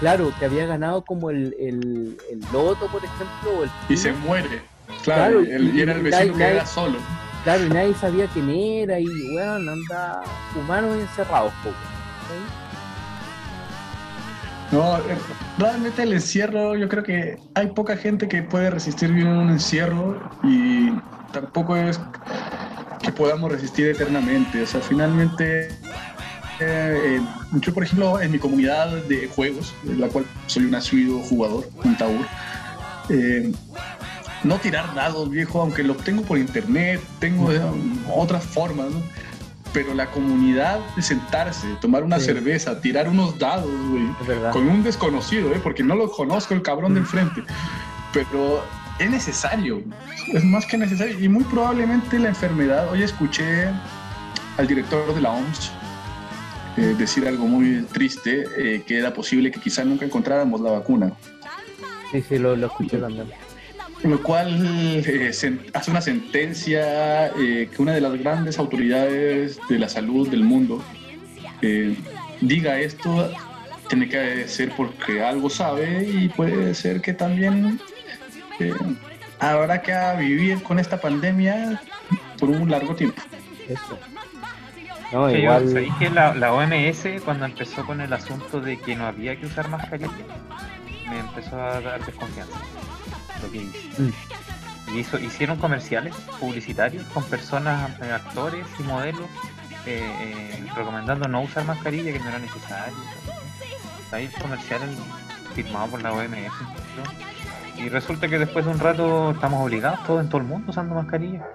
claro, 0.00 0.32
que 0.38 0.46
había 0.46 0.64
ganado 0.64 1.02
como 1.04 1.28
el, 1.28 1.54
el, 1.60 2.16
el 2.30 2.40
loto, 2.54 2.86
por 2.86 3.04
ejemplo, 3.04 3.50
o 3.58 3.64
el 3.64 3.70
Y 3.90 3.96
se 3.98 4.12
muere. 4.12 4.62
Claro, 5.02 5.40
Claro, 5.40 5.44
y, 5.44 5.50
el- 5.50 5.76
y 5.76 5.80
era 5.80 5.92
el 5.94 6.02
vecino 6.02 6.34
que 6.36 6.44
era 6.44 6.66
solo. 6.66 6.98
Claro, 7.44 7.64
y 7.64 7.68
nadie 7.70 7.94
sabía 7.94 8.26
quién 8.28 8.50
era, 8.50 8.98
y 9.00 9.06
bueno, 9.32 9.72
anda 9.72 10.20
humanos 10.54 10.96
encerrados, 10.98 11.52
poco. 11.62 11.76
No, 14.72 14.98
eh, 14.98 15.00
realmente 15.58 16.02
el 16.04 16.12
encierro, 16.12 16.76
yo 16.76 16.88
creo 16.88 17.02
que 17.02 17.38
hay 17.54 17.66
poca 17.68 17.96
gente 17.96 18.28
que 18.28 18.42
puede 18.42 18.70
resistir 18.70 19.10
bien 19.12 19.26
un 19.26 19.50
encierro 19.50 20.20
y 20.44 20.90
tampoco 21.32 21.74
es 21.76 21.98
que 23.02 23.10
podamos 23.10 23.50
resistir 23.50 23.86
eternamente. 23.88 24.62
O 24.62 24.66
sea, 24.66 24.80
finalmente, 24.80 25.68
eh, 25.68 25.72
eh, 26.60 27.20
yo 27.54 27.74
por 27.74 27.82
ejemplo, 27.82 28.20
en 28.20 28.30
mi 28.30 28.38
comunidad 28.38 28.90
de 29.08 29.26
juegos, 29.28 29.74
de 29.82 29.96
la 29.96 30.06
cual 30.06 30.24
soy 30.46 30.66
un 30.66 30.74
asiduo 30.76 31.18
jugador, 31.20 31.68
un 31.82 31.96
taur, 31.96 32.24
eh, 33.08 33.50
no 34.44 34.56
tirar 34.58 34.94
dados, 34.94 35.28
viejo, 35.30 35.60
aunque 35.60 35.82
lo 35.82 35.94
tengo 35.96 36.22
por 36.22 36.38
internet, 36.38 37.00
tengo 37.18 37.52
eh, 37.52 37.60
otras 38.14 38.44
formas, 38.44 38.90
¿no? 38.90 39.02
Pero 39.72 39.94
la 39.94 40.10
comunidad 40.10 40.80
de 40.96 41.02
sentarse, 41.02 41.66
tomar 41.80 42.02
una 42.02 42.18
Sí. 42.18 42.26
cerveza, 42.26 42.80
tirar 42.80 43.08
unos 43.08 43.38
dados, 43.38 43.70
güey, 43.90 44.04
con 44.52 44.66
un 44.68 44.82
desconocido, 44.82 45.52
¿eh? 45.54 45.60
porque 45.62 45.82
no 45.84 45.94
lo 45.94 46.10
conozco 46.10 46.54
el 46.54 46.62
cabrón 46.62 46.94
del 46.94 47.06
frente. 47.06 47.42
Pero 48.12 48.64
es 48.98 49.08
necesario, 49.10 49.80
es 50.32 50.42
más 50.44 50.66
que 50.66 50.76
necesario. 50.76 51.20
Y 51.20 51.28
muy 51.28 51.44
probablemente 51.44 52.18
la 52.18 52.28
enfermedad, 52.30 52.90
hoy 52.90 53.02
escuché 53.04 53.68
al 54.58 54.66
director 54.66 55.14
de 55.14 55.20
la 55.20 55.30
OMS 55.30 55.70
eh, 56.76 56.94
decir 56.98 57.28
algo 57.28 57.46
muy 57.46 57.82
triste, 57.92 58.44
eh, 58.56 58.82
que 58.84 58.98
era 58.98 59.12
posible 59.14 59.50
que 59.52 59.60
quizá 59.60 59.84
nunca 59.84 60.04
encontráramos 60.04 60.60
la 60.60 60.72
vacuna. 60.72 61.12
Sí, 62.10 62.22
sí, 62.28 62.38
lo, 62.38 62.56
lo 62.56 62.66
escuché 62.66 62.98
también. 62.98 63.28
Lo 64.02 64.22
cual 64.22 65.02
eh, 65.06 65.30
hace 65.74 65.90
una 65.90 66.00
sentencia 66.00 67.26
eh, 67.28 67.68
que 67.74 67.82
una 67.82 67.92
de 67.92 68.00
las 68.00 68.14
grandes 68.18 68.58
autoridades 68.58 69.58
de 69.68 69.78
la 69.78 69.88
salud 69.90 70.28
del 70.28 70.42
mundo 70.42 70.82
eh, 71.60 71.94
diga 72.40 72.78
esto, 72.78 73.30
tiene 73.88 74.08
que 74.08 74.48
ser 74.48 74.70
porque 74.74 75.22
algo 75.22 75.50
sabe 75.50 76.08
y 76.08 76.28
puede 76.30 76.74
ser 76.74 77.02
que 77.02 77.12
también 77.12 77.78
eh, 78.58 78.72
habrá 79.38 79.82
que 79.82 79.92
vivir 80.18 80.62
con 80.62 80.78
esta 80.78 80.98
pandemia 80.98 81.82
por 82.38 82.48
un 82.48 82.70
largo 82.70 82.94
tiempo. 82.96 83.20
Eso. 83.68 83.98
No, 85.12 85.30
yo- 85.30 85.36
igual. 85.36 85.68
¿sabéis 85.68 85.92
que 85.98 86.08
la, 86.08 86.34
la 86.34 86.54
OMS 86.54 87.04
cuando 87.22 87.44
empezó 87.44 87.84
con 87.84 88.00
el 88.00 88.12
asunto 88.14 88.60
de 88.62 88.78
que 88.78 88.96
no 88.96 89.06
había 89.06 89.36
que 89.38 89.44
usar 89.44 89.68
mascarilla, 89.68 90.08
me 91.10 91.18
empezó 91.18 91.60
a 91.60 91.80
dar 91.82 92.04
desconfianza. 92.06 92.58
Lo 93.42 93.50
que 93.50 93.58
hice. 93.58 94.02
Mm. 94.02 94.12
Y 94.94 94.98
hizo, 94.98 95.18
hicieron 95.18 95.58
comerciales 95.58 96.14
publicitarios 96.38 97.04
con 97.08 97.22
personas, 97.24 97.90
eh, 98.00 98.12
actores 98.12 98.66
y 98.78 98.82
modelos 98.82 99.28
eh, 99.86 100.02
eh, 100.20 100.66
recomendando 100.74 101.28
no 101.28 101.42
usar 101.42 101.64
mascarilla, 101.64 102.12
que 102.12 102.18
no 102.18 102.28
era 102.28 102.38
necesario. 102.38 102.96
Hay 104.12 104.28
comerciales 104.28 104.90
firmados 105.54 105.90
por 105.90 106.02
la 106.02 106.12
OMS. 106.12 106.60
¿no? 106.96 107.82
Y 107.82 107.88
resulta 107.88 108.28
que 108.28 108.38
después 108.38 108.64
de 108.64 108.72
un 108.72 108.78
rato 108.78 109.30
estamos 109.30 109.64
obligados 109.64 110.04
todos 110.04 110.20
en 110.22 110.28
todo 110.28 110.40
el 110.40 110.46
mundo 110.46 110.70
usando 110.70 110.94
mascarilla. 110.94 111.46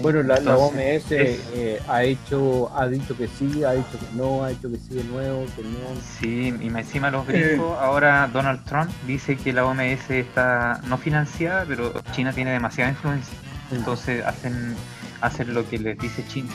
Bueno, 0.00 0.22
la, 0.22 0.36
OMS 0.56 1.12
es- 1.12 1.40
eh, 1.52 1.78
ha 1.88 2.02
hecho, 2.04 2.74
ha 2.74 2.88
dicho 2.88 3.14
que 3.14 3.28
sí, 3.28 3.64
ha 3.64 3.72
dicho 3.72 3.98
que 4.00 4.16
no, 4.16 4.42
ha 4.42 4.48
dicho 4.48 4.70
que 4.70 4.78
sí 4.78 4.94
de 4.94 5.04
nuevo, 5.04 5.44
que 5.54 5.62
no. 5.62 5.78
Sí, 6.18 6.54
y 6.58 6.66
encima 6.68 7.10
los 7.10 7.26
gringos, 7.26 7.78
ahora 7.78 8.26
Donald 8.32 8.64
Trump 8.64 8.90
dice 9.06 9.36
que 9.36 9.52
la 9.52 9.66
OMS 9.66 10.08
está 10.10 10.80
no 10.88 10.96
financiada, 10.96 11.66
pero 11.68 11.92
China 12.12 12.32
tiene 12.32 12.52
demasiada 12.52 12.90
influencia. 12.92 13.34
Entonces 13.72 14.24
hacen 14.24 14.74
hacen 15.20 15.52
lo 15.52 15.68
que 15.68 15.78
les 15.78 15.98
dice 15.98 16.24
China. 16.28 16.48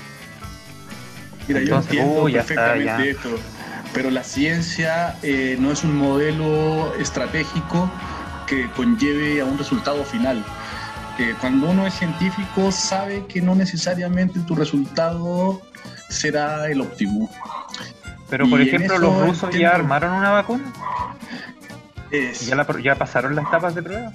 Mira, 1.48 1.60
Entonces, 1.62 1.92
yo 1.94 2.00
entiendo 2.00 2.24
uy, 2.24 2.32
ya 2.34 2.40
está, 2.42 2.56
perfectamente 2.56 2.86
ya. 3.06 3.12
esto, 3.12 3.30
pero 3.94 4.10
la 4.10 4.24
ciencia 4.24 5.16
eh, 5.22 5.56
no 5.60 5.72
es 5.72 5.84
un 5.84 5.96
modelo 5.96 6.96
estratégico 7.00 7.92
que 8.48 8.68
conlleve 8.72 9.42
a 9.42 9.46
un 9.46 9.58
resultado 9.60 10.04
final. 10.04 10.44
Eh, 11.20 11.36
cuando 11.42 11.70
uno 11.70 11.86
es 11.86 11.94
científico 11.96 12.72
sabe 12.72 13.26
que 13.28 13.42
no 13.42 13.54
necesariamente 13.54 14.40
tu 14.42 14.56
resultado 14.56 15.62
será 16.10 16.68
el 16.68 16.80
óptimo. 16.82 17.30
Pero 18.30 18.50
por 18.50 18.62
Y 18.62 18.68
ejemplo, 18.70 18.98
los 19.00 19.28
rusos 19.28 19.54
ya 19.54 19.72
armaron 19.72 20.14
una 20.14 20.30
vacuna, 20.32 20.72
Es- 22.12 22.46
ya, 22.48 22.56
la, 22.56 22.66
ya 22.82 22.96
pasaron 22.96 23.36
las 23.36 23.46
etapas 23.48 23.76
de 23.76 23.84
prueba. 23.84 24.12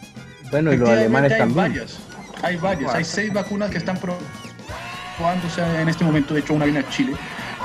Bueno, 0.51 0.73
y 0.73 0.77
los 0.77 0.89
alemanes 0.89 1.33
Efectivamente, 1.33 1.39
también. 1.39 1.65
Hay 1.65 1.71
varias, 1.79 1.99
hay 2.43 2.57
varias, 2.57 2.95
hay 2.95 3.05
seis 3.05 3.33
vacunas 3.33 3.71
que 3.71 3.79
están 3.79 3.99
probándose 3.99 5.63
en 5.81 5.89
este 5.89 6.05
momento. 6.05 6.33
De 6.33 6.41
hecho, 6.41 6.55
una 6.55 6.65
viene 6.65 6.81
a 6.81 6.89
Chile, 6.89 7.15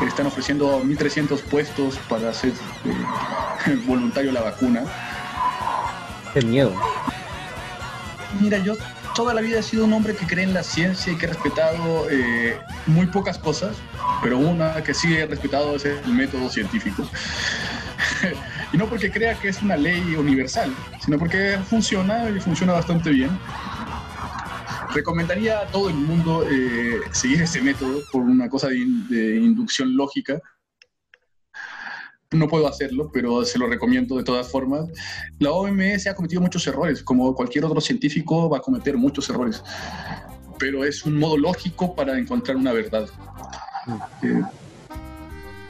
están 0.05 0.25
ofreciendo 0.25 0.83
1.300 0.83 1.41
puestos 1.43 1.97
para 2.09 2.29
hacer 2.31 2.51
eh, 2.85 3.75
voluntario 3.87 4.31
la 4.31 4.41
vacuna. 4.41 4.83
Qué 6.33 6.41
miedo. 6.41 6.73
Mira, 8.39 8.57
yo 8.59 8.75
toda 9.19 9.33
la 9.33 9.41
vida 9.41 9.59
he 9.59 9.63
sido 9.63 9.83
un 9.83 9.91
hombre 9.91 10.15
que 10.15 10.25
cree 10.25 10.45
en 10.45 10.53
la 10.53 10.63
ciencia 10.63 11.11
y 11.11 11.17
que 11.17 11.25
he 11.25 11.27
respetado 11.27 12.09
eh, 12.09 12.57
muy 12.87 13.05
pocas 13.07 13.37
cosas, 13.37 13.75
pero 14.23 14.37
una 14.37 14.81
que 14.81 14.93
sí 14.93 15.13
he 15.13 15.25
respetado 15.25 15.75
es 15.75 15.83
el 15.83 16.13
método 16.13 16.49
científico. 16.49 17.03
y 18.71 18.77
no 18.77 18.85
porque 18.87 19.11
crea 19.11 19.37
que 19.37 19.49
es 19.49 19.61
una 19.61 19.75
ley 19.75 20.15
universal, 20.15 20.73
sino 21.03 21.19
porque 21.19 21.59
funciona 21.69 22.29
y 22.29 22.39
funciona 22.39 22.71
bastante 22.71 23.09
bien. 23.09 23.37
Recomendaría 24.93 25.63
a 25.63 25.65
todo 25.65 25.89
el 25.89 25.95
mundo 25.95 26.45
eh, 26.49 27.01
seguir 27.11 27.41
ese 27.41 27.61
método 27.61 28.01
por 28.13 28.21
una 28.21 28.47
cosa 28.47 28.69
de 28.69 29.35
inducción 29.35 29.97
lógica. 29.97 30.39
No 32.31 32.47
puedo 32.47 32.67
hacerlo, 32.67 33.09
pero 33.11 33.43
se 33.43 33.57
lo 33.57 33.65
recomiendo 33.67 34.15
de 34.15 34.23
todas 34.23 34.47
formas. 34.51 34.87
La 35.39 35.49
OMS 35.51 36.05
ha 36.07 36.13
cometido 36.15 36.41
muchos 36.41 36.65
errores, 36.67 37.01
como 37.01 37.33
cualquier 37.33 37.65
otro 37.65 37.81
científico 37.81 38.47
va 38.47 38.57
a 38.57 38.61
cometer 38.61 38.95
muchos 38.97 39.27
errores, 39.31 39.63
pero 40.59 40.85
es 40.85 41.03
un 41.05 41.17
modo 41.17 41.37
lógico 41.37 41.95
para 41.95 42.17
encontrar 42.19 42.55
una 42.57 42.71
verdad. 42.71 43.07
Eh, 44.21 44.43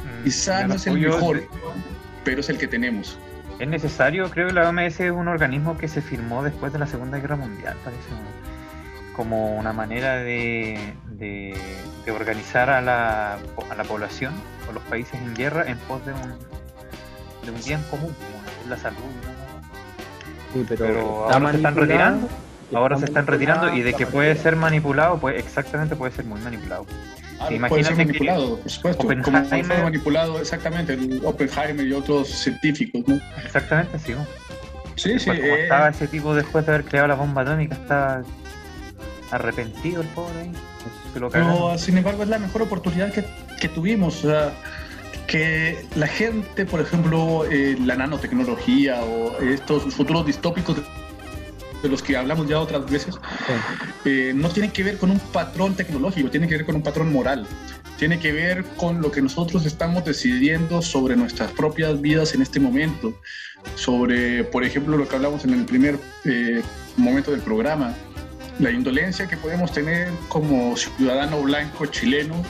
Mm, 0.01 0.23
quizá 0.25 0.61
yo 0.61 0.67
no 0.69 0.73
es 0.75 0.87
el 0.87 0.97
mejor, 0.99 1.43
pero 2.25 2.41
es 2.41 2.49
el 2.49 2.57
que 2.57 2.67
tenemos. 2.67 3.17
Es 3.59 3.67
necesario, 3.67 4.29
creo 4.29 4.47
que 4.47 4.53
la 4.53 4.67
OMS 4.69 4.99
es 4.99 5.11
un 5.11 5.27
organismo 5.29 5.77
que 5.77 5.87
se 5.87 6.01
firmó 6.01 6.43
después 6.43 6.71
de 6.73 6.79
la 6.79 6.87
Segunda 6.87 7.19
Guerra 7.19 7.35
Mundial, 7.37 7.75
parece, 7.85 8.09
¿no? 8.11 8.39
como 9.15 9.57
una 9.57 9.73
manera 9.73 10.15
de, 10.17 10.93
de- 11.11 11.57
de 12.05 12.11
organizar 12.11 12.69
a 12.69 12.81
la, 12.81 13.33
a 13.33 13.75
la 13.75 13.83
población 13.83 14.33
o 14.69 14.73
los 14.73 14.83
países 14.83 15.15
en 15.15 15.35
guerra 15.35 15.69
en 15.69 15.77
pos 15.79 16.05
de 16.05 16.13
un, 16.13 16.19
de 17.43 17.51
un 17.51 17.63
bien 17.63 17.81
común, 17.89 18.13
es 18.63 18.69
la 18.69 18.77
salud. 18.77 18.97
¿no? 18.99 19.39
Sí, 20.53 20.65
pero, 20.67 20.85
Pero 20.85 20.99
está 21.25 21.37
ahora 21.37 21.51
se 21.51 21.57
están 21.57 21.75
retirando, 21.75 22.27
ahora 22.73 22.97
se 22.97 23.05
está 23.05 23.19
están 23.19 23.27
retirando 23.33 23.73
y 23.75 23.81
de 23.81 23.93
que 23.93 24.07
puede 24.07 24.35
ser 24.35 24.55
manipulado, 24.55 25.17
pues 25.19 25.37
exactamente 25.37 25.95
puede 25.95 26.11
ser 26.11 26.25
muy 26.25 26.39
manipulado. 26.41 26.85
Ah, 27.39 27.45
puede 27.45 27.55
Imagínate 27.55 27.83
ser 27.95 27.97
manipulado, 28.05 28.57
por 28.59 28.69
supuesto, 28.71 29.03
como 29.03 29.17
Oppenheimer- 29.39 29.65
fue 29.65 29.83
manipulado 29.83 30.39
exactamente 30.39 30.93
el 30.93 31.21
Oppenheimer 31.23 31.85
y 31.87 31.93
otros 31.93 32.27
científicos. 32.29 33.01
¿no? 33.07 33.19
Exactamente, 33.43 33.97
sí. 33.99 34.11
¿no? 34.13 34.25
Sí, 34.95 35.17
sí, 35.19 35.27
Pues 35.27 35.39
como 35.39 35.53
eh, 35.53 35.63
estaba 35.63 35.89
ese 35.89 36.07
tipo 36.07 36.35
después 36.35 36.65
de 36.65 36.73
haber 36.73 36.85
creado 36.85 37.07
la 37.07 37.15
bomba 37.15 37.43
atómica, 37.43 37.75
está 37.75 38.23
arrepentido 39.31 40.01
el 40.01 40.07
pobre 40.09 40.39
ahí. 40.41 40.51
Cagaron. 41.13 41.31
Pero 41.31 41.77
sin 41.77 41.97
embargo 41.97 42.23
es 42.23 42.29
la 42.29 42.39
mejor 42.39 42.61
oportunidad 42.63 43.11
que, 43.11 43.23
que 43.59 43.67
tuvimos. 43.69 44.23
o 44.25 44.29
sea, 44.29 44.51
que 45.29 45.85
la 45.95 46.07
gente, 46.07 46.65
por 46.65 46.81
ejemplo, 46.81 47.45
eh, 47.45 47.77
la 47.85 47.95
nanotecnología 47.95 48.99
o 49.03 49.39
estos 49.39 49.93
futuros 49.93 50.25
distópicos 50.25 50.77
de, 51.83 51.87
los 51.87 52.01
que 52.01 52.17
hablamos 52.17 52.49
ya 52.49 52.59
otras 52.59 52.89
veces, 52.89 53.15
eh, 54.05 54.33
no 54.35 54.49
tienen 54.49 54.71
que 54.71 54.83
ver 54.83 54.97
con 54.97 55.11
un 55.11 55.19
patrón 55.19 55.75
tecnológico, 55.75 56.31
tienen 56.31 56.49
que 56.49 56.57
ver 56.57 56.65
con 56.65 56.75
un 56.75 56.81
patrón 56.81 57.13
moral. 57.13 57.45
Tiene 57.97 58.17
que 58.19 58.31
ver 58.31 58.63
con 58.75 59.01
lo 59.01 59.11
que 59.11 59.21
nosotros 59.21 59.65
estamos 59.65 60.03
decidiendo 60.03 60.81
sobre 60.81 61.15
nuestras 61.15 61.51
propias 61.51 62.01
vidas 62.01 62.33
en 62.33 62.41
este 62.41 62.59
momento. 62.59 63.13
Sobre, 63.75 64.43
por 64.45 64.63
ejemplo, 64.63 64.97
lo 64.97 65.07
que 65.07 65.15
hablamos 65.15 65.45
en 65.45 65.53
el 65.53 65.65
primer 65.65 65.99
eh, 66.25 66.61
momento 66.97 67.31
del 67.31 67.41
programa, 67.41 67.93
la 68.57 68.71
indolencia 68.71 69.27
que 69.27 69.37
podemos 69.37 69.71
tener 69.71 70.09
como 70.27 70.75
ciudadano 70.75 71.41
blanco 71.41 71.85
chileno 71.85 72.43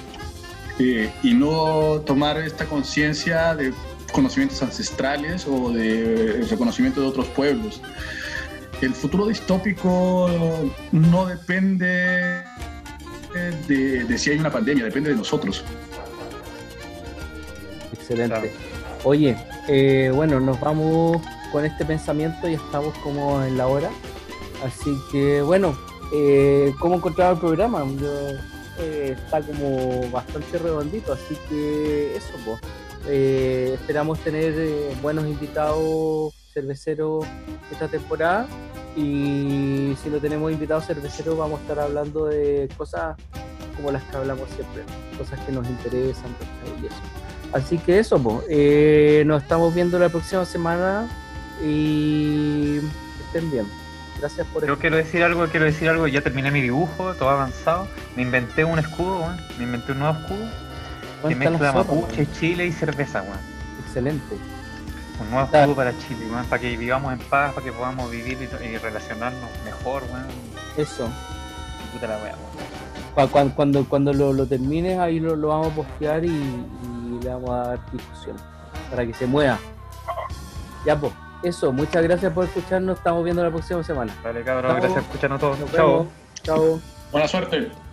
eh, 0.79 1.11
y 1.23 1.33
no 1.33 2.01
tomar 2.05 2.37
esta 2.37 2.65
conciencia 2.65 3.55
de 3.55 3.73
conocimientos 4.11 4.61
ancestrales 4.63 5.45
o 5.47 5.71
de 5.71 6.45
reconocimiento 6.49 7.01
de 7.01 7.07
otros 7.07 7.27
pueblos. 7.27 7.81
El 8.81 8.93
futuro 8.93 9.27
distópico 9.27 10.29
no 10.91 11.25
depende 11.25 12.43
de, 13.67 14.03
de 14.05 14.17
si 14.17 14.31
hay 14.31 14.39
una 14.39 14.51
pandemia, 14.51 14.85
depende 14.85 15.09
de 15.09 15.17
nosotros. 15.17 15.63
Excelente. 17.93 18.39
Claro. 18.39 18.47
Oye, 19.03 19.37
eh, 19.67 20.11
bueno, 20.13 20.39
nos 20.39 20.59
vamos 20.59 21.21
con 21.51 21.65
este 21.65 21.85
pensamiento, 21.85 22.47
ya 22.47 22.57
estamos 22.57 22.97
como 22.99 23.43
en 23.43 23.57
la 23.57 23.67
hora. 23.67 23.89
Así 24.65 24.91
que, 25.11 25.41
bueno, 25.41 25.77
eh, 26.13 26.73
¿cómo 26.79 26.95
encontraba 26.95 27.33
el 27.33 27.39
programa? 27.39 27.85
Yo, 27.99 28.09
eh, 28.79 29.15
está 29.17 29.41
como 29.41 30.09
bastante 30.11 30.57
redondito, 30.57 31.13
así 31.13 31.37
que 31.49 32.15
eso, 32.15 32.33
pues. 32.45 32.59
Eh, 33.07 33.71
esperamos 33.73 34.19
tener 34.19 34.53
eh, 34.57 34.93
buenos 35.01 35.25
invitados 35.25 36.33
cerveceros 36.53 37.25
esta 37.71 37.87
temporada 37.87 38.45
y 38.95 39.95
si 40.03 40.09
no 40.09 40.17
tenemos 40.19 40.51
invitados 40.51 40.85
cerveceros 40.85 41.37
vamos 41.37 41.59
a 41.59 41.61
estar 41.61 41.79
hablando 41.79 42.25
de 42.25 42.69
cosas 42.77 43.15
como 43.75 43.91
las 43.91 44.03
que 44.03 44.17
hablamos 44.17 44.49
siempre, 44.49 44.83
cosas 45.17 45.39
que 45.45 45.51
nos 45.51 45.67
interesan 45.67 46.35
y 46.81 46.87
eso. 46.87 46.95
Así 47.53 47.77
que 47.79 47.99
eso, 47.99 48.19
pues, 48.21 48.45
eh, 48.49 49.23
nos 49.25 49.41
estamos 49.41 49.73
viendo 49.73 49.97
la 49.97 50.09
próxima 50.09 50.45
semana 50.45 51.07
y 51.63 52.79
estén 53.25 53.49
bien. 53.49 53.65
Gracias 54.19 54.45
por 54.47 54.65
Yo 54.65 54.77
quiero 54.77 54.97
decir 54.97 55.23
algo, 55.23 55.47
quiero 55.47 55.65
decir 55.65 55.87
algo, 55.89 56.07
ya 56.07 56.21
terminé 56.21 56.51
mi 56.51 56.61
dibujo, 56.61 57.13
todo 57.15 57.29
avanzado. 57.29 57.87
Me 58.15 58.21
inventé 58.23 58.65
un 58.65 58.77
escudo, 58.79 59.19
weón. 59.21 59.37
Me 59.57 59.63
inventé 59.63 59.93
un 59.93 59.99
nuevo 59.99 60.17
escudo 60.19 60.45
que 61.27 61.35
mezcla 61.35 61.71
mapuche. 61.73 62.27
Chile 62.39 62.65
y 62.65 62.71
cerveza, 62.71 63.21
weón. 63.21 63.37
Excelente. 63.85 64.35
Un 65.21 65.29
nuevo 65.31 65.45
escudo 65.53 65.75
para 65.75 65.97
Chile, 65.99 66.25
weón, 66.31 66.45
para 66.45 66.61
que 66.61 66.75
vivamos 66.77 67.13
en 67.13 67.19
paz, 67.19 67.53
para 67.53 67.65
que 67.65 67.71
podamos 67.71 68.11
vivir 68.11 68.37
y, 68.41 68.65
y 68.65 68.77
relacionarnos 68.77 69.49
mejor, 69.63 70.03
weón. 70.11 70.25
Eso. 70.77 71.07
Puta 71.93 72.07
la 72.07 72.17
weá, 72.17 72.35
weón. 72.35 73.27
Cu- 73.27 73.31
Cuando, 73.31 73.55
cuando, 73.55 73.85
cuando 73.85 74.13
lo, 74.13 74.33
lo 74.33 74.45
termines, 74.45 74.99
ahí 74.99 75.19
lo, 75.19 75.35
lo 75.35 75.47
vamos 75.49 75.71
a 75.71 75.75
postear 75.75 76.23
y, 76.25 76.27
y 76.29 77.19
le 77.23 77.29
vamos 77.29 77.49
a 77.51 77.67
dar 77.69 77.91
difusión 77.91 78.35
para 78.89 79.05
que 79.05 79.13
se 79.13 79.25
mueva. 79.27 79.57
Ya, 80.85 80.97
pues, 80.99 81.11
eso. 81.43 81.71
Muchas 81.71 82.03
gracias 82.03 82.31
por 82.33 82.45
escucharnos. 82.45 82.97
Estamos 82.97 83.23
viendo 83.23 83.43
la 83.43 83.49
próxima 83.49 83.83
semana. 83.83 84.13
Vale, 84.23 84.43
cabrón, 84.43 84.71
Chao. 84.71 84.81
gracias 84.81 85.03
por 85.03 85.03
escucharnos 85.03 85.39
todos. 85.39 85.59
Nos 85.59 85.71
Chao. 85.71 85.87
vemos. 85.87 86.07
Chao. 86.43 86.79
Buena 87.11 87.27
suerte. 87.27 87.88